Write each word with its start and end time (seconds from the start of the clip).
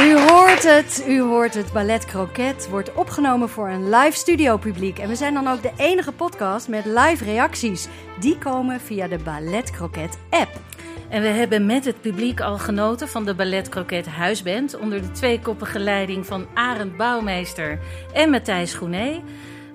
U 0.00 0.18
hoort 0.18 0.62
het, 0.62 1.04
u 1.08 1.20
hoort 1.20 1.54
het. 1.54 1.72
Ballet 1.72 2.04
Croquet 2.04 2.68
wordt 2.68 2.94
opgenomen 2.94 3.48
voor 3.48 3.68
een 3.68 3.90
live 3.90 4.16
studio 4.16 4.56
publiek. 4.56 4.98
En 4.98 5.08
we 5.08 5.14
zijn 5.14 5.34
dan 5.34 5.48
ook 5.48 5.62
de 5.62 5.72
enige 5.76 6.12
podcast 6.12 6.68
met 6.68 6.84
live 6.84 7.24
reacties. 7.24 7.88
Die 8.20 8.38
komen 8.38 8.80
via 8.80 9.08
de 9.08 9.18
Ballet 9.18 9.70
Croquet 9.70 10.18
app. 10.30 10.60
En 11.08 11.22
we 11.22 11.28
hebben 11.28 11.66
met 11.66 11.84
het 11.84 12.00
publiek 12.00 12.40
al 12.40 12.58
genoten 12.58 13.08
van 13.08 13.24
de 13.24 13.34
Ballet 13.34 13.68
Croquet 13.68 14.06
Huisband... 14.06 14.78
onder 14.78 15.00
de 15.02 15.10
tweekoppige 15.10 15.78
leiding 15.78 16.26
van 16.26 16.46
Arend 16.54 16.96
Bouwmeester 16.96 17.78
en 18.12 18.30
Matthijs 18.30 18.74
Groené. 18.74 19.22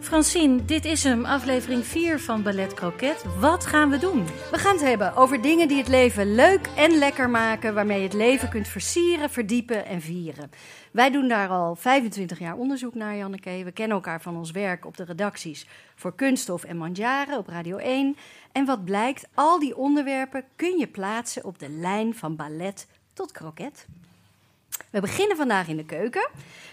Francine, 0.03 0.65
dit 0.65 0.85
is 0.85 1.03
hem, 1.03 1.25
aflevering 1.25 1.85
4 1.85 2.19
van 2.19 2.43
Ballet 2.43 2.73
Croquet. 2.73 3.25
Wat 3.39 3.65
gaan 3.65 3.89
we 3.89 3.97
doen? 3.97 4.25
We 4.51 4.57
gaan 4.57 4.73
het 4.73 4.81
hebben 4.81 5.15
over 5.15 5.41
dingen 5.41 5.67
die 5.67 5.77
het 5.77 5.87
leven 5.87 6.35
leuk 6.35 6.67
en 6.75 6.97
lekker 6.97 7.29
maken... 7.29 7.73
waarmee 7.73 7.97
je 7.97 8.03
het 8.03 8.13
leven 8.13 8.49
kunt 8.49 8.67
versieren, 8.67 9.29
verdiepen 9.29 9.85
en 9.85 10.01
vieren. 10.01 10.51
Wij 10.91 11.11
doen 11.11 11.27
daar 11.27 11.49
al 11.49 11.75
25 11.75 12.39
jaar 12.39 12.55
onderzoek 12.55 12.93
naar, 12.93 13.15
Janneke. 13.15 13.63
We 13.63 13.71
kennen 13.71 13.95
elkaar 13.95 14.21
van 14.21 14.37
ons 14.37 14.51
werk 14.51 14.85
op 14.85 14.97
de 14.97 15.03
redacties... 15.03 15.67
voor 15.95 16.15
Kunststof 16.15 16.63
en 16.63 16.77
Mandjaren 16.77 17.37
op 17.37 17.47
Radio 17.47 17.77
1... 17.77 18.15
En 18.51 18.65
wat 18.65 18.85
blijkt, 18.85 19.27
al 19.33 19.59
die 19.59 19.77
onderwerpen 19.77 20.43
kun 20.55 20.77
je 20.77 20.87
plaatsen 20.87 21.43
op 21.43 21.59
de 21.59 21.69
lijn 21.69 22.15
van 22.15 22.35
ballet 22.35 22.87
tot 23.13 23.31
kroket. 23.31 23.87
We 24.89 25.01
beginnen 25.01 25.37
vandaag 25.37 25.67
in 25.67 25.77
de 25.77 25.85
keuken. 25.85 26.29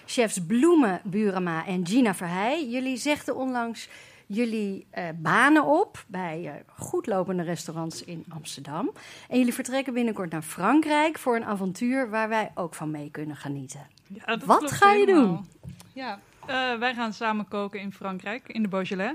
Chefs 0.06 0.38
Bloemen 0.46 1.00
Burema 1.04 1.66
en 1.66 1.86
Gina 1.86 2.14
Verheij. 2.14 2.68
Jullie 2.68 2.96
zegden 2.96 3.36
onlangs 3.36 3.88
jullie 4.26 4.86
eh, 4.90 5.08
banen 5.16 5.64
op 5.64 6.04
bij 6.06 6.46
eh, 6.46 6.52
goedlopende 6.66 7.42
restaurants 7.42 8.04
in 8.04 8.24
Amsterdam. 8.28 8.90
En 9.28 9.38
jullie 9.38 9.54
vertrekken 9.54 9.92
binnenkort 9.94 10.30
naar 10.30 10.42
Frankrijk 10.42 11.18
voor 11.18 11.36
een 11.36 11.44
avontuur 11.44 12.10
waar 12.10 12.28
wij 12.28 12.50
ook 12.54 12.74
van 12.74 12.90
mee 12.90 13.10
kunnen 13.10 13.36
genieten. 13.36 13.86
Ja, 14.06 14.38
Wat 14.44 14.72
ga 14.72 14.92
je 14.92 14.98
helemaal. 14.98 15.26
doen? 15.26 15.46
Ja, 15.92 16.18
eh, 16.46 16.78
wij 16.78 16.94
gaan 16.94 17.12
samen 17.12 17.48
koken 17.48 17.80
in 17.80 17.92
Frankrijk, 17.92 18.48
in 18.48 18.62
de 18.62 18.68
Beaujolais. 18.68 19.14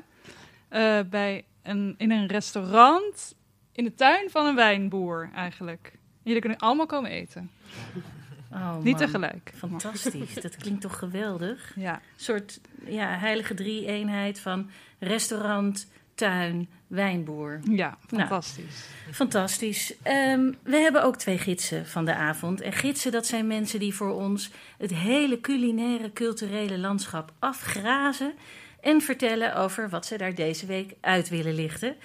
Eh, 0.68 1.00
bij 1.10 1.46
een, 1.64 1.96
in 1.98 2.12
een 2.12 2.28
restaurant 2.28 3.36
in 3.72 3.84
de 3.84 3.94
tuin 3.94 4.30
van 4.30 4.46
een 4.46 4.56
wijnboer 4.56 5.30
eigenlijk. 5.36 5.94
Jullie 6.24 6.42
kunnen 6.42 6.60
allemaal 6.60 6.86
komen 6.86 7.12
eten. 7.12 7.52
Oh, 8.56 8.76
Niet 8.84 8.98
man. 8.98 9.06
tegelijk. 9.06 9.52
Fantastisch, 9.56 10.34
dat 10.34 10.56
klinkt 10.64 10.82
toch 10.82 10.98
geweldig? 11.00 11.72
Ja, 11.76 11.94
Een 11.94 12.00
soort 12.16 12.60
ja, 12.86 13.18
heilige 13.18 13.54
drie-eenheid 13.54 14.40
van 14.40 14.70
restaurant, 15.00 15.88
tuin, 16.16 16.70
wijnboer. 16.88 17.60
ja 17.72 17.98
Nou. 18.10 18.22
fantastisch. 18.28 18.86
Fantastisch. 19.12 19.94
Ehm, 20.02 20.52
we 20.64 20.76
hebben 20.78 21.04
ook 21.04 21.16
twee 21.18 21.38
gidsen 21.38 21.86
van 21.88 22.06
de 22.06 22.16
avond. 22.16 22.62
En 22.62 22.74
gidsen, 22.74 23.12
dat 23.12 23.26
zijn 23.26 23.48
mensen 23.48 23.80
die 23.80 23.94
voor 23.94 24.14
ons 24.14 24.52
het 24.78 24.94
hele 24.94 25.42
culinaire, 25.42 26.14
culturele 26.14 26.78
landschap 26.78 27.32
afgrazen. 27.40 28.34
En 28.82 29.02
vertellen 29.02 29.56
over 29.56 29.90
wat 29.90 30.06
ze 30.06 30.18
daar 30.18 30.36
deze 30.36 30.66
week 30.66 30.94
uit 31.02 31.30
willen 31.30 31.54
lichten. 31.54 31.96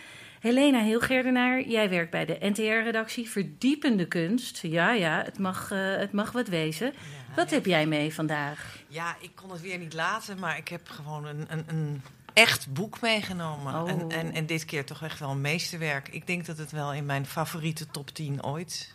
Helena 0.41 0.83
Hilgerdenaar, 0.83 1.63
jij 1.63 1.89
werkt 1.91 2.11
bij 2.11 2.25
de 2.25 2.37
NTR-redactie 2.41 3.29
Verdiepende 3.31 4.07
Kunst. 4.07 4.59
Ja, 4.63 4.93
ja, 4.93 5.23
het 5.25 5.39
mag, 5.39 5.71
eh, 5.71 5.97
het 5.97 6.13
mag 6.13 6.33
wat 6.33 6.49
wezen. 6.49 6.93
Wat 7.37 7.51
heb 7.51 7.67
jij 7.67 7.87
mee 7.87 8.15
vandaag? 8.15 8.77
Ja, 8.89 9.17
ik 9.21 9.31
kon 9.35 9.51
het 9.51 9.61
weer 9.61 9.79
niet 9.79 9.95
laten, 9.95 10.39
maar 10.39 10.57
ik 10.57 10.69
heb 10.69 10.89
gewoon 10.89 11.27
een, 11.27 11.47
een, 11.49 11.65
een 11.67 12.03
echt 12.33 12.73
boek 12.73 13.01
meegenomen. 13.01 13.83
Oh. 13.83 13.91
En, 13.91 14.11
en, 14.11 14.33
en 14.33 14.47
dit 14.47 14.65
keer 14.65 14.85
toch 14.85 15.03
echt 15.03 15.19
wel 15.19 15.31
een 15.31 15.41
meesterwerk. 15.41 16.09
Ik 16.09 16.27
denk 16.27 16.47
dat 16.47 16.59
het 16.59 16.71
wel 16.71 16.93
in 16.93 17.07
mijn 17.07 17.27
favoriete 17.27 17.87
top 17.87 18.11
10 18.11 18.45
ooit 18.45 18.95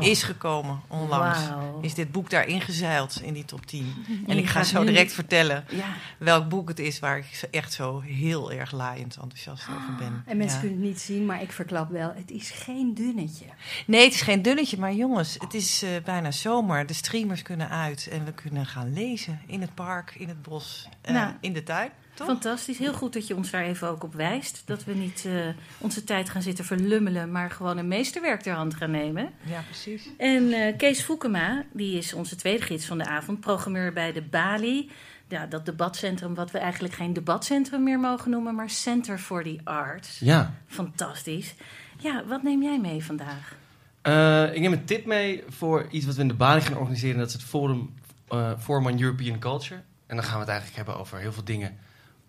is 0.00 0.22
gekomen. 0.22 0.80
Onlangs 0.88 1.38
is 1.80 1.94
dit 1.94 2.12
boek 2.12 2.30
daar 2.30 2.46
ingezeild 2.46 3.20
in 3.22 3.32
die 3.34 3.44
top 3.44 3.66
10. 3.66 3.94
En 4.26 4.38
ik 4.38 4.46
ga 4.48 4.62
zo 4.64 4.84
direct 4.84 5.12
vertellen 5.12 5.64
Ja, 5.70 5.86
welk 6.18 6.48
boek 6.48 6.68
het 6.68 6.78
is 6.78 6.98
waar 6.98 7.18
ik 7.18 7.48
echt 7.50 7.72
zo 7.72 8.00
heel 8.00 8.52
erg 8.52 8.72
laaiend 8.72 9.16
enthousiast 9.16 9.66
over 9.68 9.94
ben. 9.98 10.22
En 10.26 10.36
mensen 10.36 10.56
Ja. 10.56 10.62
kunnen 10.62 10.78
het 10.80 10.88
niet 10.88 11.00
zien, 11.00 11.26
maar 11.26 11.42
ik 11.42 11.52
verklap 11.52 11.90
wel, 11.90 12.12
het 12.16 12.30
is 12.30 12.50
geen 12.50 12.94
dunnetje. 12.94 13.44
Nee, 13.86 14.04
het 14.04 14.14
is 14.14 14.20
geen 14.22 14.42
dunnetje, 14.42 14.78
maar 14.78 14.92
jongens, 14.94 15.34
het 15.38 15.54
is 15.54 15.82
eh, 15.82 15.90
bijna 16.04 16.30
zomer. 16.30 16.86
De 16.86 16.92
streamers 16.94 17.42
kunnen 17.42 17.68
uit 17.68 18.08
en 18.12 18.24
we 18.24 18.32
kunnen 18.32 18.66
gaan 18.66 18.92
lezen 18.92 19.40
in 19.46 19.60
het 19.60 19.74
park, 19.74 20.14
in 20.18 20.28
het 20.28 20.42
bos, 20.42 20.88
Nou, 21.04 21.32
in 21.40 21.52
de 21.52 21.62
tuin. 21.62 21.90
Toch? 22.14 22.26
fantastisch. 22.26 22.78
Heel 22.78 22.92
goed 22.94 23.12
dat 23.12 23.26
je 23.26 23.36
ons 23.36 23.50
daar 23.50 23.62
even 23.62 23.88
ook 23.88 24.02
op 24.04 24.14
wijst. 24.14 24.62
Dat 24.64 24.84
we 24.84 24.94
niet 24.94 25.24
eh, 25.26 25.32
onze 25.78 26.04
tijd 26.04 26.30
gaan 26.30 26.42
zitten 26.42 26.64
verlummelen, 26.64 27.32
maar 27.32 27.50
gewoon 27.50 27.78
een 27.78 27.88
meesterwerk 27.88 28.40
ter 28.40 28.54
hand 28.54 28.74
gaan 28.74 28.90
nemen. 28.90 29.30
Ja, 29.42 29.60
precies. 29.60 30.08
En 30.16 30.52
eh, 30.52 30.76
Kees 30.76 31.04
Voekema, 31.04 31.64
die 31.72 31.98
is 31.98 32.12
onze 32.12 32.36
tweede 32.36 32.62
gids 32.62 32.86
van 32.86 32.98
de 32.98 33.06
avond, 33.06 33.40
programmeur 33.40 33.92
bij 33.92 34.12
de 34.12 34.22
Bali. 34.22 34.90
Ja, 35.28 35.46
dat 35.46 35.66
debatcentrum, 35.66 36.34
wat 36.34 36.50
we 36.50 36.58
eigenlijk 36.58 36.94
geen 36.94 37.12
debatcentrum 37.12 37.82
meer 37.82 38.00
mogen 38.00 38.30
noemen, 38.30 38.54
maar 38.54 38.70
Center 38.70 39.18
for 39.18 39.42
the 39.42 39.60
Arts. 39.64 40.18
Ja, 40.18 40.54
Fantastisch. 40.66 41.54
Ja, 41.98 42.24
wat 42.26 42.42
neem 42.42 42.62
jij 42.62 42.78
mee 42.80 43.04
vandaag? 43.04 43.54
Eh, 44.02 44.54
ik 44.54 44.60
neem 44.60 44.72
een 44.72 44.84
tip 44.84 45.06
mee 45.06 45.44
voor 45.48 45.86
iets 45.90 46.06
wat 46.06 46.14
we 46.14 46.20
in 46.20 46.28
de 46.28 46.34
Bali 46.34 46.60
gaan 46.60 46.76
organiseren. 46.76 47.18
Dat 47.18 47.26
is 47.26 47.32
het 47.32 47.42
Forum, 47.42 47.94
eh 48.28 48.52
Forum 48.58 48.86
on 48.86 49.00
European 49.00 49.38
Culture. 49.38 49.80
En 50.06 50.16
dan 50.16 50.24
gaan 50.24 50.34
we 50.34 50.40
het 50.40 50.48
eigenlijk 50.48 50.76
hebben 50.76 50.96
over 50.96 51.18
heel 51.18 51.32
veel 51.32 51.44
dingen. 51.44 51.76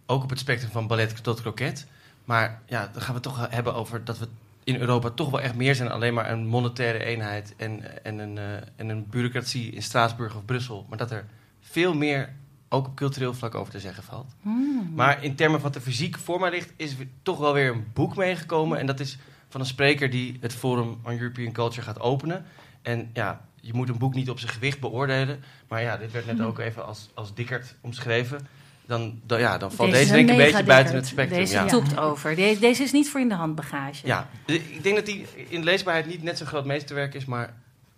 Ook 0.06 0.24
op 0.24 0.30
het 0.30 0.40
spectrum 0.40 0.72
van 0.72 0.88
ballet 0.88 1.24
tot 1.24 1.42
kroket. 1.42 1.86
Maar 2.26 2.62
ja, 2.66 2.90
dan 2.94 3.02
gaan 3.02 3.16
we 3.16 3.22
het 3.22 3.24
toch 3.24 3.48
hebben 3.50 3.76
over 3.76 4.04
dat 4.04 4.20
we 4.20 4.28
in 4.68 4.80
Europa 4.80 5.10
toch 5.10 5.30
wel 5.30 5.42
echt 5.42 5.56
meer 5.56 5.76
zijn 5.76 5.88
dan 5.88 5.98
alleen 5.98 6.14
maar 6.14 6.32
een 6.32 6.48
monetaire 6.48 7.04
eenheid 7.04 7.54
en, 7.58 8.04
en, 8.04 8.20
een, 8.20 8.38
eh, 8.38 8.54
en 8.76 8.90
een 8.90 9.08
bureaucratie 9.10 9.72
in 9.72 9.84
Straatsburg 9.84 10.36
of 10.36 10.46
Brussel. 10.46 10.86
Maar 10.90 10.98
dat 10.98 11.12
er 11.12 11.26
veel 11.60 11.94
meer 11.94 12.34
ook 12.70 12.88
op 12.88 12.96
cultureel 12.96 13.34
vlak 13.34 13.56
over 13.56 13.72
te 13.72 13.80
zeggen 13.80 14.04
valt. 14.04 14.36
Hmm. 14.42 14.92
Maar 14.96 15.24
in 15.24 15.36
termen 15.36 15.60
van 15.60 15.72
wat 15.72 15.80
er 15.80 15.88
fysiek 15.88 16.18
voor 16.18 16.40
mij 16.40 16.50
ligt, 16.50 16.74
is 16.76 17.00
er 17.00 17.08
toch 17.22 17.38
wel 17.40 17.54
weer 17.54 17.72
een 17.72 17.86
boek 17.94 18.16
meegekomen. 18.16 18.80
En 18.80 18.86
dat 18.86 19.00
is 19.00 19.18
van 19.50 19.62
een 19.62 19.68
spreker 19.68 20.10
die 20.10 20.38
het 20.42 20.54
Forum 20.54 21.00
on 21.04 21.20
European 21.20 21.52
Culture 21.52 21.82
gaat 21.82 22.00
openen. 22.00 22.46
En 22.82 23.10
ja, 23.14 23.46
je 23.62 23.74
moet 23.74 23.90
een 23.90 23.98
boek 23.98 24.14
niet 24.14 24.30
op 24.30 24.40
zijn 24.40 24.52
gewicht 24.52 24.80
beoordelen. 24.80 25.44
Maar 25.68 25.82
ja, 25.82 25.98
dit 25.98 26.12
werd 26.12 26.26
net 26.26 26.42
ook 26.42 26.60
even 26.60 26.86
als, 26.86 27.10
als 27.14 27.34
dikkerd 27.34 27.76
omschreven. 27.82 28.48
Dan, 28.88 29.22
dan, 29.26 29.40
ja, 29.40 29.58
dan 29.58 29.72
valt 29.72 29.92
Deze 29.92 30.12
denk 30.12 30.30
ik 30.30 30.30
een 30.30 30.44
beetje 30.44 30.64
buiten 30.64 30.96
het 30.96 31.08
spectrum. 31.08 31.40
Deze 31.40 31.54
ja. 31.54 31.66
toept 31.66 31.98
over. 31.98 32.36
Deze, 32.36 32.60
deze 32.60 32.84
is 32.84 32.92
niet 32.92 33.10
voor 33.10 33.20
in 33.20 33.30
de 33.30 33.36
hand 33.36 33.56
bagage. 33.56 34.08
Ja, 34.08 34.30
ik 34.46 34.84
denk 34.84 34.96
dat 34.96 35.06
die 35.06 35.26
in 35.50 35.64
leesbaarheid 35.64 36.06
niet 36.06 36.24
net 36.24 36.38
zo'n 36.38 36.48
groot 36.48 36.66
meesterwerk 36.66 37.14
is, 37.14 37.26
maar 37.26 37.54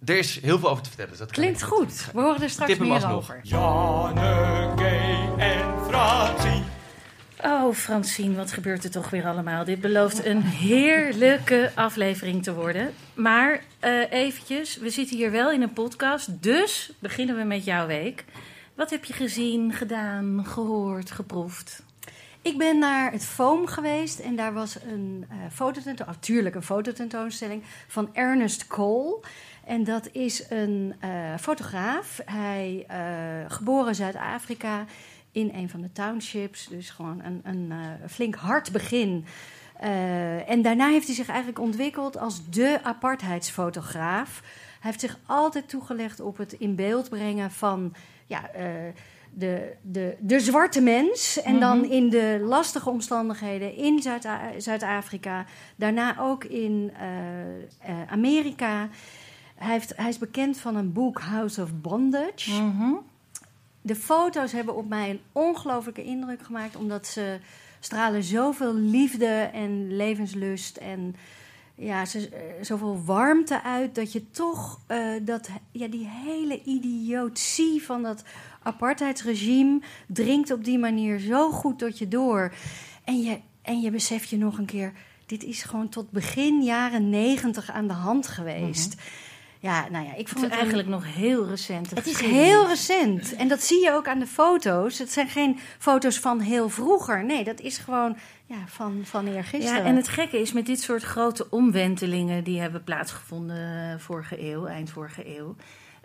er 0.06 0.18
is 0.18 0.40
heel 0.42 0.60
veel 0.60 0.70
over 0.70 0.84
te 0.84 0.90
vertellen. 0.90 1.12
Dus 1.12 1.20
dat 1.20 1.32
kan 1.32 1.44
Klinkt 1.44 1.64
goed. 1.64 2.06
We 2.14 2.22
horen 2.22 2.42
er 2.42 2.50
straks 2.50 2.72
Tip 2.72 2.80
hem 2.80 2.88
meer 2.88 3.12
over. 3.12 3.40
Janneke 3.44 4.86
en 5.38 5.66
Francine. 5.88 6.64
Oh, 7.44 7.74
Francine, 7.74 8.36
wat 8.36 8.52
gebeurt 8.52 8.84
er 8.84 8.92
toch 8.92 9.10
weer 9.10 9.26
allemaal? 9.26 9.66
Dit 9.66 9.82
belooft 9.82 10.26
een 10.26 10.42
heerlijke 10.42 11.72
aflevering 11.76 12.44
te 12.44 12.54
worden. 12.54 12.94
Maar 13.14 13.62
eh 13.80 14.12
eventjes, 14.12 14.78
we 14.78 14.90
zitten 14.90 15.18
hier 15.18 15.32
wel 15.32 15.52
in 15.52 15.62
een 15.62 15.74
podcast, 15.74 16.44
dus 16.44 16.92
beginnen 17.00 17.36
we 17.36 17.44
met 17.44 17.66
jouw 17.66 17.88
week. 17.88 18.26
Wat 18.80 18.90
heb 18.90 19.06
je 19.06 19.14
gezien, 19.14 19.74
gedaan, 19.74 20.46
gehoord, 20.46 21.12
geproefd? 21.12 21.84
Ik 22.42 22.58
ben 22.58 22.80
naar 22.80 23.12
het 23.12 23.26
FOAM 23.26 23.68
geweest 23.68 24.20
en 24.20 24.36
daar 24.36 24.54
was 24.54 24.82
een 24.82 25.26
eh 25.30 25.38
fototentoonstelling, 25.52 26.16
natuurlijk 26.16 26.56
een 26.56 26.64
fototentoonstelling 26.64 27.64
van 27.88 28.10
Ernest 28.14 28.68
Cole. 28.68 29.20
En 29.66 29.84
dat 29.84 30.10
is 30.12 30.50
een 30.50 30.96
eh, 31.00 31.10
fotograaf. 31.40 32.22
Hij, 32.26 32.86
eh, 32.88 33.52
geboren 33.52 33.96
Zuid-Afrika, 33.96 34.86
in 35.32 35.52
een 35.54 35.70
van 35.70 35.82
de 35.82 35.92
townships. 35.92 36.68
Dus 36.68 36.90
gewoon 36.90 37.22
een, 37.24 37.42
een 37.44 37.74
flink 38.10 38.36
hard 38.36 38.72
begin. 38.72 39.26
En 40.48 40.62
daarna 40.62 40.88
heeft 40.88 41.06
hij 41.06 41.16
zich 41.16 41.28
eigenlijk 41.28 41.60
ontwikkeld 41.60 42.18
als 42.18 42.50
de 42.50 42.80
apartheidsfotograaf. 42.84 44.42
Hij 44.80 44.92
heeft 44.92 45.00
zich 45.00 45.20
altijd 45.26 45.70
toegelegd 45.70 46.20
op 46.20 46.38
het 46.38 46.54
in 46.54 46.76
beeld 46.76 47.10
brengen 47.10 47.52
van 47.52 47.94
ja, 48.30 48.52
eh, 48.52 48.66
de, 49.34 49.74
de, 49.82 50.16
de 50.20 50.40
zwarte 50.40 50.82
mens. 50.82 51.42
En 51.42 51.60
dan 51.60 51.86
in 51.86 52.10
de 52.10 52.40
lastige 52.42 52.90
omstandigheden 52.90 53.76
in 53.76 54.02
Zuid-A- 54.02 54.52
Zuid-Afrika. 54.58 55.46
Daarna 55.76 56.20
ook 56.20 56.44
in 56.44 56.92
eh, 57.00 57.90
eh, 57.90 58.12
Amerika. 58.12 58.90
Hij, 59.56 59.72
heeft, 59.72 59.94
hij 59.96 60.10
is 60.10 60.18
bekend 60.18 60.58
van 60.58 60.76
een 60.76 60.94
boek 60.94 61.20
House 61.20 61.62
of 61.62 61.70
Bondage. 61.74 62.62
Mhm. 62.62 62.94
De 63.82 63.96
foto's 63.96 64.52
hebben 64.52 64.76
op 64.76 64.90
mij 64.90 65.10
een 65.10 65.22
ongelofelijke 65.32 66.04
indruk 66.04 66.42
gemaakt, 66.42 66.76
omdat 66.76 67.08
ze 67.08 67.40
stralen 67.80 68.24
zoveel 68.24 68.74
liefde 68.74 69.50
en 69.54 69.96
levenslust 69.96 70.78
en 70.78 71.16
ja, 71.80 72.02
eh, 72.14 72.22
zoveel 72.62 73.02
warmte 73.06 73.64
uit 73.64 73.96
dat 73.96 74.12
je 74.12 74.32
toch 74.32 74.80
eh, 74.88 75.00
dat, 75.22 75.50
ja, 75.72 75.88
die 75.88 76.08
hele 76.08 76.62
idiotie 76.64 77.84
van 77.84 78.04
dat 78.04 78.24
apartheidsregime 78.64 79.82
dringt 80.08 80.52
op 80.52 80.64
die 80.64 80.78
manier 80.80 81.20
zo 81.20 81.52
goed 81.52 81.80
tot 81.80 81.98
je 81.98 82.08
door. 82.08 82.54
En 83.04 83.22
je, 83.22 83.40
en 83.62 83.82
je 83.82 83.92
beseft 83.92 84.30
je 84.30 84.38
nog 84.38 84.58
een 84.58 84.66
keer, 84.66 84.94
dit 85.26 85.44
is 85.44 85.64
gewoon 85.64 85.90
tot 85.90 86.12
begin 86.12 86.62
jaren 86.64 87.10
negentig 87.10 87.72
aan 87.72 87.88
de 87.88 87.94
hand 87.94 88.28
geweest. 88.28 88.96
Ja, 89.62 89.88
nou 89.90 90.06
ja, 90.06 90.16
ik 90.16 90.28
vond 90.28 90.42
het 90.42 90.52
een- 90.52 90.58
eigenlijk 90.58 90.88
nog 90.90 91.14
heel 91.16 91.48
recent. 91.48 91.90
het 91.90 92.08
is 92.08 92.20
heel 92.20 92.68
recent. 92.68 93.36
En 93.36 93.48
dat 93.48 93.64
zie 93.64 93.84
je 93.84 93.92
ook 93.92 94.08
aan 94.08 94.20
de 94.20 94.28
foto's. 94.28 94.98
Het 94.98 95.12
zijn 95.12 95.28
geen 95.28 95.60
foto's 95.80 96.20
van 96.20 96.40
heel 96.40 96.70
vroeger. 96.70 97.26
Nee, 97.26 97.44
dat 97.44 97.60
is 97.62 97.78
gewoon 97.78 98.18
ja, 98.50 98.68
van, 98.68 99.02
van 99.04 99.28
eergisteren. 99.28 99.82
Ja, 99.82 99.86
en 99.86 99.96
het 99.96 100.08
gekke 100.08 100.40
is 100.40 100.54
met 100.54 100.66
dit 100.66 100.82
soort 100.82 101.04
grote 101.04 101.50
omwentelingen 101.50 102.44
die 102.44 102.60
hebben 102.60 102.84
plaatsgevonden 102.84 103.92
eh, 103.92 104.00
vorige 104.00 104.52
eeuw, 104.52 104.66
eind 104.66 104.90
vorige 104.90 105.38
eeuw. 105.38 105.56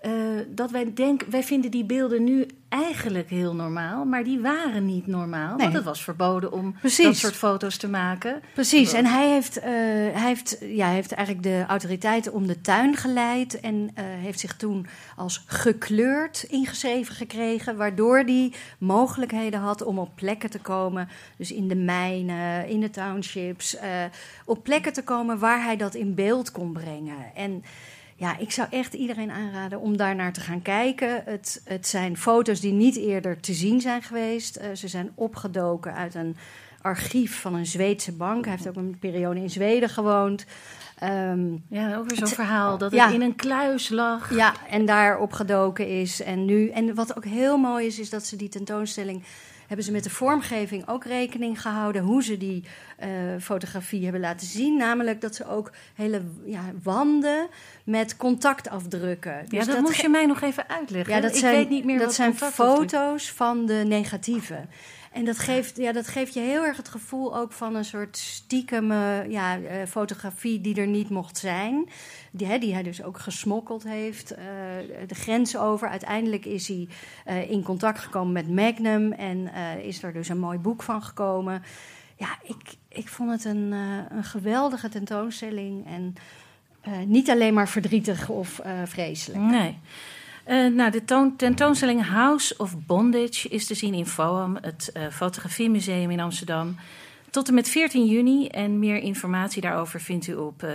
Eh, 0.04 0.12
dat 0.48 0.70
wij 0.70 0.92
denken, 0.94 1.30
wij 1.30 1.42
vinden 1.42 1.70
die 1.70 1.84
beelden 1.84 2.24
nu 2.24 2.46
eigenlijk 2.68 3.30
heel 3.30 3.54
normaal, 3.54 4.04
maar 4.04 4.24
die 4.24 4.40
waren 4.40 4.86
niet 4.86 5.06
normaal. 5.06 5.48
Nee. 5.48 5.58
Want 5.58 5.72
het 5.72 5.84
was 5.84 6.04
verboden 6.04 6.52
om 6.52 6.76
Precies. 6.80 7.04
dat 7.04 7.16
soort 7.16 7.36
foto's 7.36 7.76
te 7.76 7.88
maken. 7.88 8.42
Precies, 8.54 8.92
en 8.92 9.06
hij 9.06 9.28
heeft, 9.28 9.58
eh, 9.58 9.70
hij, 9.70 10.26
heeft, 10.26 10.56
ja, 10.60 10.84
hij 10.84 10.94
heeft 10.94 11.12
eigenlijk 11.12 11.46
de 11.46 11.64
autoriteiten 11.68 12.32
om 12.32 12.46
de 12.46 12.60
tuin 12.60 12.96
geleid 12.96 13.60
en 13.60 13.90
eh, 13.94 14.04
heeft 14.06 14.40
zich 14.40 14.56
toen 14.56 14.86
als 15.16 15.44
gekleurd 15.46 16.42
ingeschreven 16.48 17.14
gekregen, 17.14 17.76
waardoor 17.76 18.18
hij 18.18 18.52
mogelijkheden 18.78 19.60
had 19.60 19.82
om 19.82 19.98
op 19.98 20.10
plekken 20.14 20.50
te 20.50 20.60
komen, 20.60 21.08
dus 21.36 21.52
in 21.52 21.68
de 21.68 21.76
mijnen, 21.76 22.68
in 22.68 22.80
de 22.80 22.90
townships, 22.90 23.76
op 24.44 24.62
plekken 24.62 24.92
te 24.92 25.04
komen 25.04 25.38
waar 25.38 25.64
hij 25.64 25.76
dat 25.76 25.94
in 25.94 26.14
beeld 26.14 26.52
kon 26.52 26.72
brengen. 26.72 27.34
En 27.34 27.62
ja, 28.24 28.36
ik 28.38 28.50
zou 28.50 28.68
echt 28.70 28.94
iedereen 28.94 29.30
aanraden 29.30 29.80
om 29.80 29.96
daar 29.96 30.14
naar 30.14 30.32
te 30.32 30.40
gaan 30.40 30.62
kijken. 30.62 31.22
Het, 31.24 31.60
het 31.64 31.86
zijn 31.86 32.16
foto's 32.16 32.60
die 32.60 32.72
niet 32.72 32.96
eerder 32.96 33.40
te 33.40 33.52
zien 33.54 33.80
zijn 33.80 34.02
geweest. 34.02 34.56
Eh, 34.56 34.68
ze 34.74 34.88
zijn 34.88 35.10
opgedoken 35.14 35.94
uit 35.94 36.14
een 36.14 36.36
archief 36.82 37.40
van 37.40 37.54
een 37.54 37.66
Zweedse 37.66 38.12
bank. 38.12 38.44
Hij 38.44 38.54
heeft 38.54 38.68
ook 38.68 38.76
een 38.76 38.96
periode 39.00 39.40
in 39.40 39.50
Zweden 39.50 39.88
gewoond. 39.88 40.44
Ehm, 40.98 41.52
Ja, 41.68 41.96
over 41.96 42.16
zo'n 42.16 42.26
verhaal 42.28 42.78
dat 42.78 42.92
Ja. 42.92 43.04
het 43.04 43.14
in 43.14 43.22
een 43.22 43.36
kluis 43.36 43.88
lag. 43.88 44.34
ja, 44.34 44.52
en 44.70 44.84
daar 44.86 45.18
opgedoken 45.18 45.88
is. 46.00 46.22
En 46.22 46.44
nu, 46.44 46.68
en 46.68 46.94
wat 46.94 47.16
ook 47.16 47.24
heel 47.24 47.56
mooi 47.56 47.86
is, 47.86 47.98
is 47.98 48.10
dat 48.10 48.24
ze 48.24 48.36
die 48.36 48.48
tentoonstelling 48.48 49.22
hebben 49.66 49.84
ze 49.86 49.92
met 49.92 50.04
de 50.04 50.10
vormgeving 50.10 50.88
ook 50.88 51.04
rekening 51.04 51.60
gehouden 51.60 52.02
hoe 52.02 52.22
ze 52.22 52.36
die 52.36 52.64
eh, 52.96 53.08
fotografie 53.40 54.02
hebben 54.02 54.20
laten 54.20 54.46
zien. 54.46 54.76
Namelijk 54.76 55.20
dat 55.20 55.34
ze 55.34 55.48
ook 55.48 55.70
hele 55.94 56.20
ja, 56.44 56.62
wanden 56.82 57.48
met 57.84 58.16
contactafdrukken. 58.16 59.32
Ja, 59.48 59.58
Dus 59.58 59.66
dat, 59.66 59.80
moest 59.80 60.00
je 60.00 60.08
mij 60.08 60.26
nog 60.26 60.40
even 60.40 60.68
uitleggen. 60.68 61.14
ja, 61.14 61.20
dat 61.20 61.30
ik 61.30 61.36
zijn, 61.36 61.54
weet 61.54 61.68
niet 61.68 61.84
meer 61.84 61.98
dat 61.98 62.06
wat 62.06 62.14
zijn 62.14 62.34
foto's 62.34 63.30
van 63.30 63.66
de 63.66 63.84
negatieven. 63.86 64.68
En 65.14 65.24
dat 65.24 65.38
geeft, 65.38 65.76
ja, 65.76 65.92
dat 65.92 66.08
geeft 66.08 66.34
je 66.34 66.40
heel 66.40 66.64
erg 66.64 66.76
het 66.76 66.88
gevoel 66.88 67.36
ook 67.36 67.52
van 67.52 67.74
een 67.74 67.84
soort 67.84 68.16
stiekeme 68.16 69.24
ja, 69.28 69.58
eh, 69.58 69.86
fotografie 69.86 70.60
die 70.60 70.74
er 70.74 70.86
niet 70.86 71.08
mocht 71.08 71.38
zijn. 71.38 71.88
Die, 72.30 72.46
hè, 72.46 72.58
die 72.58 72.72
hij 72.72 72.82
dus 72.82 73.02
ook 73.02 73.18
gesmokkeld 73.18 73.82
heeft. 73.82 74.30
eh, 74.30 74.44
de 75.06 75.14
grens 75.14 75.56
over. 75.56 75.88
Uiteindelijk 75.88 76.44
is 76.44 76.68
hij 76.68 76.88
eh, 77.24 77.50
in 77.50 77.62
contact 77.62 77.98
gekomen 77.98 78.32
met 78.32 78.48
Magnum. 78.48 79.12
En 79.12 79.52
is 79.82 80.02
er 80.02 80.12
dus 80.12 80.28
een 80.28 80.38
mooi 80.38 80.58
boek 80.58 80.82
van 80.82 81.02
gekomen. 81.02 81.62
Ja, 82.16 82.38
ik, 82.42 82.76
ik 82.88 83.08
vond 83.08 83.30
het 83.30 83.44
een, 83.44 83.72
een 84.10 84.24
geweldige 84.24 84.88
tentoonstelling. 84.88 85.86
En 85.86 86.14
niet 87.06 87.30
alleen 87.30 87.54
maar 87.54 87.68
verdrietig 87.68 88.28
of 88.28 88.60
vreselijk. 88.84 89.42
Nee. 89.42 89.78
Eh, 90.44 90.66
nou, 90.66 90.90
de 90.90 91.04
toon- 91.04 91.36
tentoonstelling 91.36 92.06
House 92.08 92.54
of 92.58 92.74
Bondage 92.86 93.48
is 93.48 93.66
te 93.66 93.74
zien 93.74 93.94
in 93.94 94.06
FOAM, 94.06 94.58
het 94.60 94.90
eh, 94.92 95.02
Fotografiemuseum 95.12 96.10
in 96.10 96.20
Amsterdam. 96.20 96.76
Tot 97.30 97.48
en 97.48 97.54
met 97.54 97.68
14 97.68 98.06
juni. 98.06 98.46
En 98.48 98.78
meer 98.78 98.96
informatie 98.96 99.62
daarover 99.62 100.00
vindt 100.00 100.26
u 100.26 100.34
op 100.34 100.62
eh, 100.62 100.70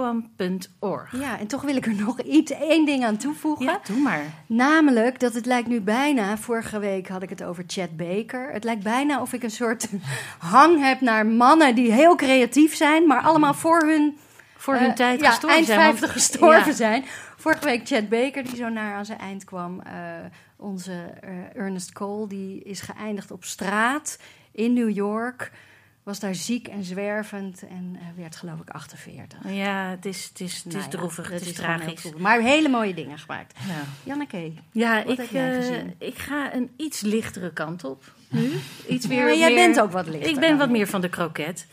www.foam.org. 0.00 1.20
Ja, 1.20 1.38
en 1.38 1.46
toch 1.46 1.62
wil 1.62 1.76
ik 1.76 1.86
er 1.86 1.94
nog 1.94 2.20
iets, 2.20 2.50
één 2.52 2.84
ding 2.86 3.04
aan 3.04 3.16
toevoegen. 3.16 3.64
Ja, 3.64 3.80
doe 3.86 3.98
maar. 3.98 4.22
Namelijk 4.46 5.20
dat 5.20 5.34
het 5.34 5.46
lijkt 5.46 5.68
nu 5.68 5.80
bijna, 5.80 6.36
vorige 6.38 6.78
week 6.78 7.08
had 7.08 7.22
ik 7.22 7.28
het 7.30 7.42
over 7.42 7.64
Chad 7.66 7.96
Baker. 7.96 8.52
Het 8.52 8.64
lijkt 8.64 8.82
bijna 8.82 9.20
of 9.20 9.32
ik 9.32 9.42
een 9.42 9.50
soort 9.50 9.88
hang 10.38 10.80
heb 10.84 11.00
naar 11.00 11.26
mannen 11.26 11.74
die 11.74 11.92
heel 11.92 12.14
creatief 12.16 12.74
zijn, 12.76 13.06
maar 13.06 13.20
allemaal 13.22 13.54
voor 13.54 13.80
hun, 13.80 14.18
Voor 14.56 14.74
hun 14.74 14.94
tijd 14.94 15.20
ja, 15.20 15.28
gestorven 15.28 15.56
eind 15.56 15.66
zijn. 15.68 15.78
want- 15.78 15.98
50 15.98 16.12
gestorven 16.22 16.70
Ja. 16.70 16.76
zijn. 16.76 17.04
Vorige 17.40 17.64
week 17.64 17.86
Chad 17.86 18.08
Baker, 18.08 18.44
die 18.44 18.56
zo 18.56 18.68
naar 18.68 18.94
aan 18.94 19.04
zijn 19.04 19.18
eind 19.18 19.44
kwam. 19.44 19.80
Eh, 19.80 19.92
onze 20.56 20.92
eh, 21.20 21.56
Ernest 21.56 21.92
Cole, 21.92 22.26
die 22.28 22.62
is 22.62 22.80
geëindigd 22.80 23.30
op 23.30 23.44
straat 23.44 24.18
in 24.52 24.72
New 24.72 24.90
York. 24.90 25.50
Was 26.02 26.20
daar 26.20 26.34
ziek 26.34 26.68
en 26.68 26.84
zwervend 26.84 27.62
en 27.68 27.96
eh, 28.00 28.02
werd 28.16 28.36
geloof 28.36 28.60
ik 28.60 28.70
48. 28.70 29.38
Ja, 29.48 29.88
het 29.90 30.06
is, 30.06 30.24
het 30.28 30.40
is, 30.40 30.56
het 30.56 30.66
is 30.66 30.72
Nou 30.72 30.84
ja, 30.84 30.88
droevig, 30.90 31.30
het 31.30 31.40
is, 31.46 31.52
tragisch. 31.52 32.12
Maar 32.18 32.40
hele 32.40 32.68
mooie 32.68 32.94
dingen 32.94 33.18
gemaakt. 33.18 33.58
Ja. 33.68 33.82
Janneke, 34.04 34.52
Ja, 34.72 35.02
Wat 35.02 35.12
ik, 35.12 35.18
heb 35.18 35.30
jij 35.30 35.50
eh, 35.50 35.56
gezien? 35.56 35.94
ik 35.98 36.18
ga 36.18 36.54
een 36.54 36.70
iets 36.76 37.00
lichtere 37.00 37.52
kant 37.52 37.84
op 37.84 38.02
nu. 38.28 38.50
Iets 38.88 39.06
weer, 39.06 39.22
maar 39.22 39.36
jij 39.36 39.54
meer- 39.54 39.64
bent 39.66 39.80
ook 39.80 39.92
wat 39.92 40.06
lichter. 40.06 40.30
Ik 40.30 40.40
ben 40.40 40.58
wat 40.58 40.70
meer 40.70 40.86
van 40.86 41.00
de 41.00 41.08
kroket. 41.08 41.66